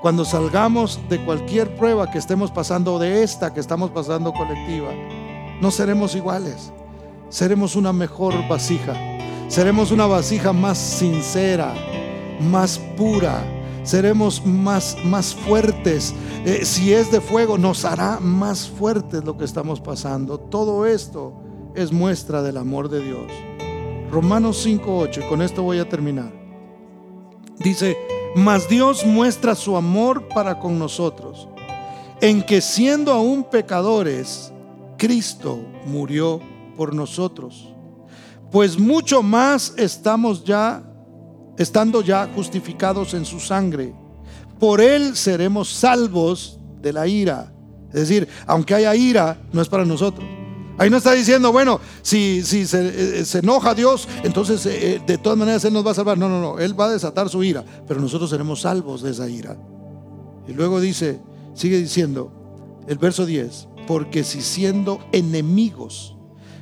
Cuando 0.02 0.26
salgamos 0.26 1.00
de 1.10 1.24
cualquier 1.24 1.76
prueba 1.76 2.12
que 2.12 2.18
estemos 2.18 2.52
pasando 2.52 3.00
de 3.00 3.24
esta 3.24 3.54
que 3.54 3.60
estamos 3.60 3.92
pasando 3.92 4.34
colectiva, 4.34 4.92
no 5.62 5.72
seremos 5.72 6.16
iguales. 6.16 6.72
Seremos 7.30 7.76
una 7.76 7.92
mejor 7.92 8.48
vasija. 8.48 8.94
Seremos 9.48 9.92
una 9.92 10.06
vasija 10.06 10.54
más 10.54 10.78
sincera, 10.78 11.74
más 12.40 12.78
pura. 12.98 13.44
Seremos 13.86 14.46
más, 14.46 14.98
más 15.06 15.34
fuertes. 15.34 16.14
Eh, 16.44 16.66
si 16.66 16.92
es 16.92 17.12
de 17.12 17.22
fuego, 17.22 17.58
nos 17.58 17.86
hará 17.86 18.20
más 18.20 18.68
fuertes 18.68 19.24
lo 19.24 19.38
que 19.38 19.46
estamos 19.46 19.80
pasando. 19.80 20.40
Todo 20.40 20.86
esto 20.86 21.34
es 21.76 21.92
muestra 21.92 22.42
del 22.42 22.58
amor 22.58 22.90
de 22.90 23.02
Dios. 23.02 23.32
Romanos 24.12 24.66
5.8, 24.66 25.24
y 25.24 25.30
con 25.30 25.42
esto 25.42 25.64
voy 25.64 25.80
a 25.80 25.88
terminar. 25.88 26.32
Dice, 27.60 27.98
mas 28.36 28.68
Dios 28.68 29.06
muestra 29.06 29.56
su 29.56 29.78
amor 29.78 30.28
para 30.30 30.60
con 30.60 30.78
nosotros, 30.78 31.48
en 32.22 32.44
que 32.44 32.62
siendo 32.62 33.14
aún 33.14 33.44
pecadores, 33.44 34.52
Cristo 34.98 35.60
murió 35.86 36.40
por 36.76 36.94
nosotros. 36.94 37.74
Pues 38.52 38.80
mucho 38.80 39.22
más 39.22 39.74
estamos 39.78 40.44
ya, 40.44 40.84
estando 41.58 42.02
ya 42.02 42.30
justificados 42.34 43.14
en 43.14 43.26
su 43.26 43.40
sangre. 43.40 43.94
Por 44.60 44.82
él 44.82 45.16
seremos 45.16 45.70
salvos 45.70 46.60
de 46.82 46.94
la 46.94 47.08
ira. 47.08 47.54
Es 47.90 48.02
decir, 48.02 48.28
aunque 48.46 48.76
haya 48.76 48.96
ira, 48.96 49.38
no 49.52 49.62
es 49.62 49.70
para 49.70 49.86
nosotros. 49.86 50.28
Ahí 50.78 50.90
no 50.90 50.98
está 50.98 51.14
diciendo, 51.14 51.54
bueno, 51.54 51.80
si, 52.02 52.44
si 52.44 52.66
se, 52.68 53.22
eh, 53.22 53.26
enoja 53.36 53.74
Dios, 53.74 54.10
entonces 54.24 54.66
eh, 54.66 54.96
eh, 54.96 55.02
de 55.06 55.18
todas 55.18 55.38
maneras 55.38 55.64
Él 55.64 55.74
nos 55.74 55.86
va 55.86 55.92
a 55.92 55.96
salvar. 55.96 56.18
No, 56.18 56.28
no, 56.28 56.42
no, 56.42 56.60
Él 56.60 56.78
va 56.78 56.88
a 56.88 56.92
desatar 56.92 57.30
su 57.30 57.44
ira, 57.44 57.64
pero 57.88 58.02
nosotros 58.02 58.30
seremos 58.30 58.62
salvos 58.62 59.02
de 59.02 59.12
esa 59.12 59.30
ira. 59.30 59.58
Y 60.48 60.54
luego 60.54 60.82
dice, 60.82 61.22
sigue 61.54 61.78
diciendo, 61.78 62.32
el 62.88 62.98
verso 62.98 63.26
10, 63.26 63.70
porque 63.88 64.24
si 64.24 64.42
siendo 64.42 65.00
enemigos 65.14 66.16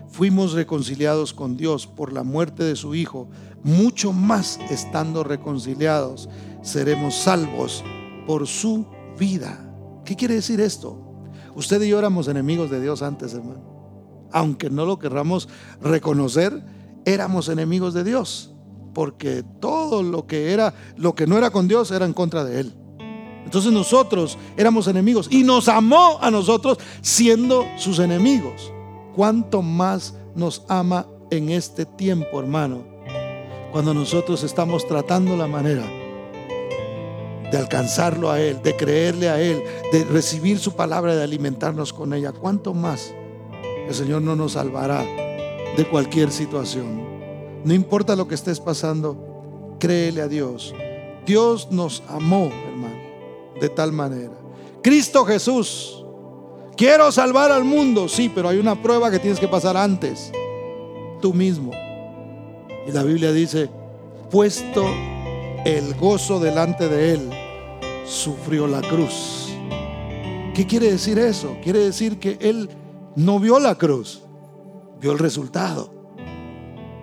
fuimos 0.09 0.53
reconciliados 0.53 1.33
con 1.33 1.57
Dios 1.57 1.87
por 1.87 2.13
la 2.13 2.21
muerte 2.21 2.63
de 2.63 2.75
su 2.75 2.93
Hijo, 2.93 3.29
mucho 3.63 4.13
más 4.13 4.59
estando 4.69 5.23
reconciliados 5.23 6.29
seremos 6.61 7.15
salvos 7.15 7.83
por 8.25 8.47
su 8.47 8.85
vida. 9.17 9.59
¿Qué 10.05 10.15
quiere 10.15 10.35
decir 10.35 10.59
esto? 10.59 10.99
Usted 11.55 11.81
y 11.81 11.89
yo 11.89 11.99
éramos 11.99 12.27
enemigos 12.27 12.69
de 12.69 12.81
Dios 12.81 13.01
antes, 13.01 13.33
hermano. 13.33 13.61
Aunque 14.31 14.69
no 14.69 14.85
lo 14.85 14.97
querramos 14.97 15.47
reconocer, 15.81 16.63
éramos 17.05 17.49
enemigos 17.49 17.93
de 17.93 18.03
Dios, 18.03 18.53
porque 18.93 19.43
todo 19.59 20.01
lo 20.01 20.25
que 20.25 20.51
era, 20.51 20.73
lo 20.97 21.13
que 21.13 21.27
no 21.27 21.37
era 21.37 21.51
con 21.51 21.67
Dios 21.67 21.91
era 21.91 22.05
en 22.05 22.13
contra 22.13 22.43
de 22.43 22.59
él. 22.61 22.73
Entonces 23.45 23.71
nosotros 23.71 24.37
éramos 24.57 24.87
enemigos 24.87 25.27
y 25.29 25.43
nos 25.43 25.67
amó 25.67 26.17
a 26.21 26.31
nosotros 26.31 26.79
siendo 27.01 27.65
sus 27.77 27.99
enemigos. 27.99 28.71
¿Cuánto 29.15 29.61
más 29.61 30.15
nos 30.33 30.63
ama 30.69 31.05
en 31.29 31.49
este 31.49 31.85
tiempo, 31.85 32.39
hermano? 32.39 32.92
Cuando 33.73 33.93
nosotros 33.93 34.43
estamos 34.43 34.87
tratando 34.87 35.35
la 35.35 35.47
manera 35.47 35.83
de 37.51 37.57
alcanzarlo 37.57 38.31
a 38.31 38.39
Él, 38.39 38.61
de 38.61 38.77
creerle 38.77 39.29
a 39.29 39.41
Él, 39.41 39.61
de 39.91 40.05
recibir 40.05 40.59
su 40.59 40.73
palabra, 40.73 41.15
de 41.15 41.23
alimentarnos 41.23 41.91
con 41.91 42.13
ella. 42.13 42.31
¿Cuánto 42.31 42.73
más 42.73 43.13
el 43.87 43.93
Señor 43.93 44.21
no 44.21 44.35
nos 44.35 44.53
salvará 44.53 45.03
de 45.75 45.85
cualquier 45.89 46.31
situación? 46.31 47.03
No 47.65 47.73
importa 47.73 48.15
lo 48.15 48.27
que 48.27 48.35
estés 48.35 48.59
pasando, 48.59 49.75
créele 49.79 50.21
a 50.21 50.27
Dios. 50.27 50.73
Dios 51.25 51.69
nos 51.71 52.03
amó, 52.07 52.51
hermano 52.67 53.03
de 53.59 53.69
tal 53.69 53.91
manera. 53.91 54.33
Cristo 54.81 55.25
Jesús, 55.25 56.05
quiero 56.75 57.11
salvar 57.11 57.51
al 57.51 57.63
mundo, 57.63 58.07
sí, 58.07 58.29
pero 58.33 58.49
hay 58.49 58.59
una 58.59 58.81
prueba 58.81 59.09
que 59.09 59.19
tienes 59.19 59.39
que 59.39 59.47
pasar 59.47 59.77
antes, 59.77 60.31
tú 61.21 61.33
mismo. 61.33 61.71
Y 62.87 62.91
la 62.91 63.03
Biblia 63.03 63.31
dice, 63.31 63.69
puesto 64.29 64.85
el 65.65 65.93
gozo 65.95 66.39
delante 66.39 66.89
de 66.89 67.13
él, 67.13 67.29
sufrió 68.05 68.67
la 68.67 68.81
cruz. 68.81 69.49
¿Qué 70.53 70.67
quiere 70.67 70.91
decir 70.91 71.17
eso? 71.17 71.57
Quiere 71.63 71.79
decir 71.79 72.19
que 72.19 72.37
él 72.41 72.69
no 73.15 73.39
vio 73.39 73.59
la 73.59 73.75
cruz, 73.75 74.21
vio 74.99 75.13
el 75.13 75.19
resultado. 75.19 75.93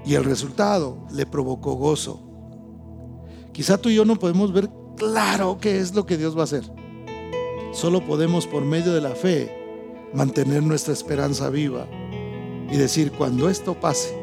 Y 0.04 0.14
el 0.14 0.24
resultado 0.24 0.98
le 1.12 1.26
provocó 1.26 1.74
gozo. 1.74 2.20
Quizá 3.52 3.78
tú 3.78 3.88
y 3.88 3.96
yo 3.96 4.04
no 4.04 4.16
podemos 4.16 4.52
ver 4.52 4.68
claro 4.96 5.58
qué 5.60 5.78
es 5.78 5.94
lo 5.94 6.06
que 6.06 6.16
Dios 6.16 6.36
va 6.36 6.42
a 6.42 6.44
hacer. 6.44 6.64
Solo 7.72 8.04
podemos 8.04 8.46
por 8.46 8.64
medio 8.64 8.92
de 8.92 9.00
la 9.00 9.14
fe 9.14 9.56
mantener 10.12 10.62
nuestra 10.62 10.92
esperanza 10.92 11.50
viva 11.50 11.86
y 12.70 12.76
decir, 12.76 13.12
cuando 13.12 13.48
esto 13.48 13.74
pase, 13.74 14.19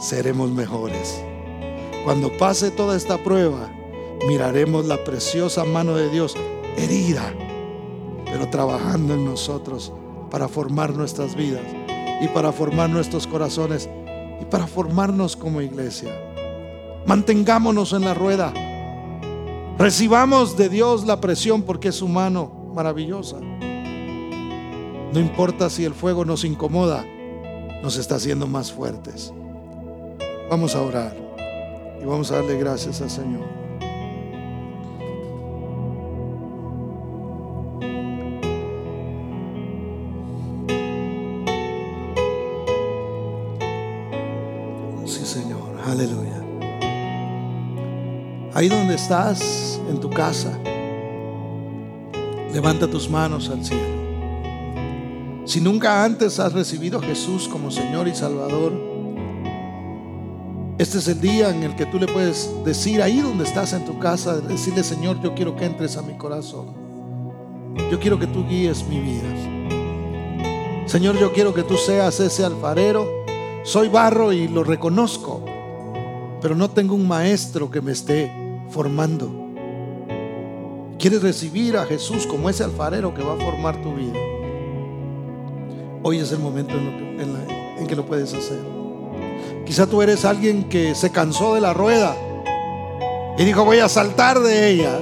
seremos 0.00 0.50
mejores. 0.50 1.22
Cuando 2.04 2.36
pase 2.36 2.70
toda 2.70 2.96
esta 2.96 3.18
prueba, 3.18 3.70
miraremos 4.28 4.86
la 4.86 5.02
preciosa 5.04 5.64
mano 5.64 5.94
de 5.94 6.08
Dios 6.10 6.34
herida, 6.76 7.32
pero 8.24 8.48
trabajando 8.50 9.14
en 9.14 9.24
nosotros 9.24 9.92
para 10.30 10.48
formar 10.48 10.94
nuestras 10.94 11.34
vidas 11.34 11.64
y 12.20 12.28
para 12.28 12.52
formar 12.52 12.90
nuestros 12.90 13.26
corazones 13.26 13.88
y 14.40 14.44
para 14.44 14.66
formarnos 14.66 15.36
como 15.36 15.60
iglesia. 15.60 16.12
Mantengámonos 17.06 17.92
en 17.92 18.02
la 18.02 18.14
rueda 18.14 18.52
Recibamos 19.78 20.56
de 20.56 20.70
Dios 20.70 21.04
la 21.04 21.20
presión 21.20 21.60
porque 21.60 21.88
es 21.88 22.00
humano, 22.00 22.50
maravillosa. 22.74 23.36
No 25.12 25.20
importa 25.20 25.68
si 25.68 25.84
el 25.84 25.92
fuego 25.92 26.24
nos 26.24 26.44
incomoda, 26.44 27.04
nos 27.82 27.98
está 27.98 28.14
haciendo 28.14 28.46
más 28.46 28.72
fuertes. 28.72 29.34
Vamos 30.48 30.76
a 30.76 30.82
orar 30.82 31.16
y 32.00 32.04
vamos 32.04 32.30
a 32.30 32.36
darle 32.36 32.56
gracias 32.56 33.00
al 33.00 33.10
Señor. 33.10 33.44
Sí, 45.04 45.24
Señor. 45.24 45.80
Aleluya. 45.84 46.44
Ahí 48.54 48.68
donde 48.68 48.94
estás, 48.94 49.80
en 49.90 49.98
tu 49.98 50.08
casa, 50.10 50.56
levanta 52.52 52.88
tus 52.88 53.10
manos 53.10 53.50
al 53.50 53.64
cielo. 53.64 53.82
Si 55.44 55.60
nunca 55.60 56.04
antes 56.04 56.38
has 56.38 56.52
recibido 56.52 57.00
a 57.00 57.02
Jesús 57.02 57.48
como 57.48 57.72
Señor 57.72 58.06
y 58.06 58.14
Salvador, 58.14 58.95
este 60.78 60.98
es 60.98 61.08
el 61.08 61.20
día 61.20 61.50
en 61.50 61.62
el 61.62 61.74
que 61.74 61.86
tú 61.86 61.98
le 61.98 62.06
puedes 62.06 62.50
decir 62.64 63.00
ahí 63.00 63.20
donde 63.20 63.44
estás 63.44 63.72
en 63.72 63.84
tu 63.86 63.98
casa, 63.98 64.36
decirle 64.40 64.84
Señor, 64.84 65.20
yo 65.22 65.34
quiero 65.34 65.56
que 65.56 65.64
entres 65.64 65.96
a 65.96 66.02
mi 66.02 66.18
corazón. 66.18 66.66
Yo 67.90 67.98
quiero 67.98 68.18
que 68.18 68.26
tú 68.26 68.46
guíes 68.46 68.86
mi 68.86 69.00
vida. 69.00 69.56
Señor, 70.86 71.18
yo 71.18 71.32
quiero 71.32 71.54
que 71.54 71.62
tú 71.62 71.76
seas 71.76 72.20
ese 72.20 72.44
alfarero. 72.44 73.06
Soy 73.64 73.88
barro 73.88 74.32
y 74.32 74.48
lo 74.48 74.64
reconozco, 74.64 75.44
pero 76.40 76.54
no 76.54 76.70
tengo 76.70 76.94
un 76.94 77.08
maestro 77.08 77.70
que 77.70 77.80
me 77.80 77.92
esté 77.92 78.30
formando. 78.70 79.30
Quieres 80.98 81.22
recibir 81.22 81.76
a 81.76 81.86
Jesús 81.86 82.26
como 82.26 82.48
ese 82.50 82.64
alfarero 82.64 83.14
que 83.14 83.22
va 83.22 83.34
a 83.34 83.36
formar 83.36 83.80
tu 83.82 83.94
vida. 83.94 84.18
Hoy 86.02 86.18
es 86.18 86.30
el 86.32 86.38
momento 86.38 86.74
en, 86.74 87.86
que 87.86 87.96
lo 87.96 88.06
puedes 88.06 88.32
hacer. 88.32 88.75
Quizá 89.66 89.86
tú 89.88 90.00
eres 90.00 90.24
alguien 90.24 90.68
que 90.68 90.94
se 90.94 91.10
cansó 91.10 91.54
de 91.54 91.60
la 91.60 91.74
rueda 91.74 92.14
y 93.36 93.44
dijo 93.44 93.64
voy 93.64 93.80
a 93.80 93.88
saltar 93.88 94.38
de 94.38 94.70
ella. 94.70 94.96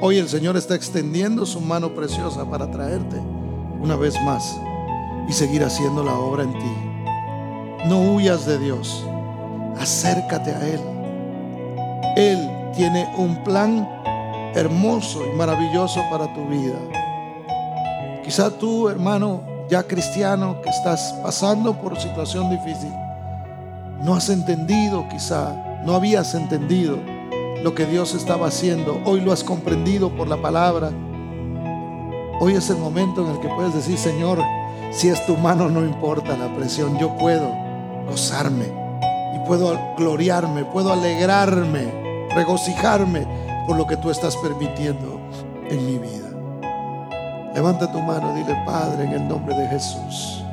Hoy 0.00 0.16
el 0.16 0.30
Señor 0.30 0.56
está 0.56 0.74
extendiendo 0.74 1.44
su 1.44 1.60
mano 1.60 1.94
preciosa 1.94 2.48
para 2.48 2.70
traerte 2.70 3.20
una 3.80 3.96
vez 3.96 4.14
más 4.22 4.58
y 5.28 5.32
seguir 5.34 5.62
haciendo 5.62 6.02
la 6.02 6.14
obra 6.14 6.44
en 6.44 6.52
ti. 6.54 7.86
No 7.86 8.14
huyas 8.14 8.46
de 8.46 8.58
Dios, 8.58 9.04
acércate 9.78 10.50
a 10.50 10.66
Él. 10.66 10.80
Él 12.16 12.50
tiene 12.74 13.06
un 13.18 13.44
plan 13.44 13.86
hermoso 14.54 15.20
y 15.26 15.36
maravilloso 15.36 16.00
para 16.10 16.32
tu 16.32 16.48
vida. 16.48 16.78
Quizá 18.24 18.50
tú, 18.50 18.88
hermano, 18.88 19.42
ya 19.68 19.82
cristiano, 19.82 20.62
que 20.62 20.70
estás 20.70 21.14
pasando 21.22 21.74
por 21.74 22.00
situación 22.00 22.48
difícil, 22.48 22.90
no 24.04 24.14
has 24.14 24.28
entendido 24.28 25.08
quizá, 25.08 25.80
no 25.82 25.94
habías 25.94 26.34
entendido 26.34 26.98
lo 27.62 27.74
que 27.74 27.86
Dios 27.86 28.14
estaba 28.14 28.48
haciendo. 28.48 29.00
Hoy 29.06 29.22
lo 29.22 29.32
has 29.32 29.42
comprendido 29.42 30.10
por 30.10 30.28
la 30.28 30.36
palabra. 30.36 30.90
Hoy 32.38 32.54
es 32.54 32.68
el 32.68 32.76
momento 32.76 33.24
en 33.24 33.34
el 33.34 33.40
que 33.40 33.48
puedes 33.48 33.72
decir, 33.72 33.96
Señor, 33.96 34.40
si 34.92 35.08
es 35.08 35.24
tu 35.24 35.38
mano 35.38 35.70
no 35.70 35.80
importa 35.80 36.36
la 36.36 36.54
presión, 36.54 36.98
yo 36.98 37.16
puedo 37.16 37.50
gozarme 38.06 38.66
y 39.34 39.38
puedo 39.46 39.80
gloriarme, 39.96 40.66
puedo 40.66 40.92
alegrarme 40.92 42.04
regocijarme 42.34 43.26
por 43.66 43.76
lo 43.76 43.86
que 43.86 43.96
tú 43.96 44.10
estás 44.10 44.36
permitiendo 44.36 45.18
en 45.70 45.86
mi 45.86 45.96
vida. 45.96 46.28
Levanta 47.54 47.90
tu 47.90 48.00
mano 48.00 48.34
dile, 48.34 48.54
Padre, 48.66 49.04
en 49.04 49.12
el 49.12 49.28
nombre 49.28 49.56
de 49.56 49.66
Jesús, 49.68 50.44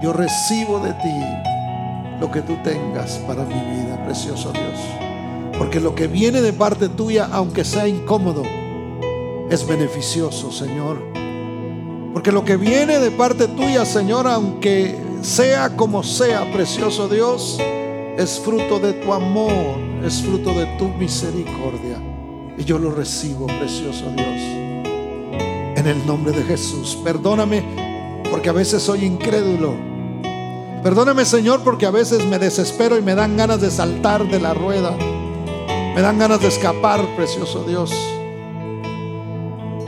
yo 0.00 0.12
recibo 0.12 0.78
de 0.78 0.92
ti 0.92 1.53
lo 2.20 2.30
que 2.30 2.42
tú 2.42 2.56
tengas 2.62 3.18
para 3.26 3.44
mi 3.44 3.54
vida, 3.54 4.02
precioso 4.04 4.52
Dios. 4.52 4.80
Porque 5.58 5.80
lo 5.80 5.94
que 5.94 6.06
viene 6.06 6.40
de 6.40 6.52
parte 6.52 6.88
tuya, 6.88 7.28
aunque 7.30 7.64
sea 7.64 7.86
incómodo, 7.86 8.42
es 9.50 9.66
beneficioso, 9.66 10.50
Señor. 10.50 10.98
Porque 12.12 12.32
lo 12.32 12.44
que 12.44 12.56
viene 12.56 12.98
de 12.98 13.10
parte 13.10 13.48
tuya, 13.48 13.84
Señor, 13.84 14.26
aunque 14.26 14.96
sea 15.22 15.76
como 15.76 16.02
sea, 16.02 16.52
precioso 16.52 17.08
Dios, 17.08 17.58
es 18.16 18.38
fruto 18.40 18.78
de 18.78 18.92
tu 18.94 19.12
amor, 19.12 19.76
es 20.04 20.22
fruto 20.22 20.50
de 20.50 20.66
tu 20.78 20.88
misericordia. 20.88 21.98
Y 22.56 22.64
yo 22.64 22.78
lo 22.78 22.90
recibo, 22.90 23.46
precioso 23.46 24.04
Dios. 24.14 24.40
En 25.76 25.86
el 25.86 26.06
nombre 26.06 26.32
de 26.32 26.42
Jesús. 26.44 26.96
Perdóname 27.02 27.62
porque 28.30 28.48
a 28.48 28.52
veces 28.52 28.82
soy 28.82 29.04
incrédulo. 29.04 29.93
Perdóname, 30.84 31.24
Señor, 31.24 31.62
porque 31.64 31.86
a 31.86 31.90
veces 31.90 32.26
me 32.26 32.38
desespero 32.38 32.98
y 32.98 33.00
me 33.00 33.14
dan 33.14 33.38
ganas 33.38 33.58
de 33.58 33.70
saltar 33.70 34.28
de 34.28 34.38
la 34.38 34.52
rueda. 34.52 34.94
Me 35.94 36.02
dan 36.02 36.18
ganas 36.18 36.42
de 36.42 36.48
escapar, 36.48 37.00
precioso 37.16 37.64
Dios. 37.64 37.90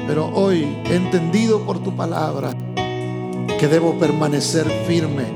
Pero 0.07 0.31
hoy 0.33 0.75
he 0.87 0.95
entendido 0.95 1.61
por 1.67 1.81
tu 1.81 1.95
palabra 1.95 2.55
que 3.61 3.69
debo 3.69 3.99
permanecer 3.99 4.65
firme. 4.87 5.27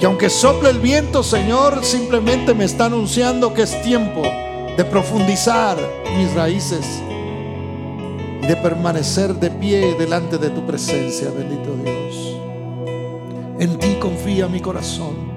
Que 0.00 0.06
aunque 0.06 0.28
sople 0.28 0.70
el 0.70 0.80
viento, 0.80 1.22
Señor, 1.22 1.84
simplemente 1.84 2.52
me 2.52 2.64
está 2.64 2.86
anunciando 2.86 3.54
que 3.54 3.62
es 3.62 3.80
tiempo 3.82 4.22
de 4.76 4.84
profundizar 4.84 5.78
mis 6.16 6.34
raíces 6.34 6.84
y 8.42 8.46
de 8.48 8.56
permanecer 8.56 9.34
de 9.34 9.52
pie 9.52 9.94
delante 9.96 10.36
de 10.36 10.50
tu 10.50 10.66
presencia, 10.66 11.30
bendito 11.30 11.76
Dios. 11.76 11.99
En 13.60 13.76
ti 13.78 13.96
confía 14.00 14.48
mi 14.48 14.58
corazón. 14.58 15.29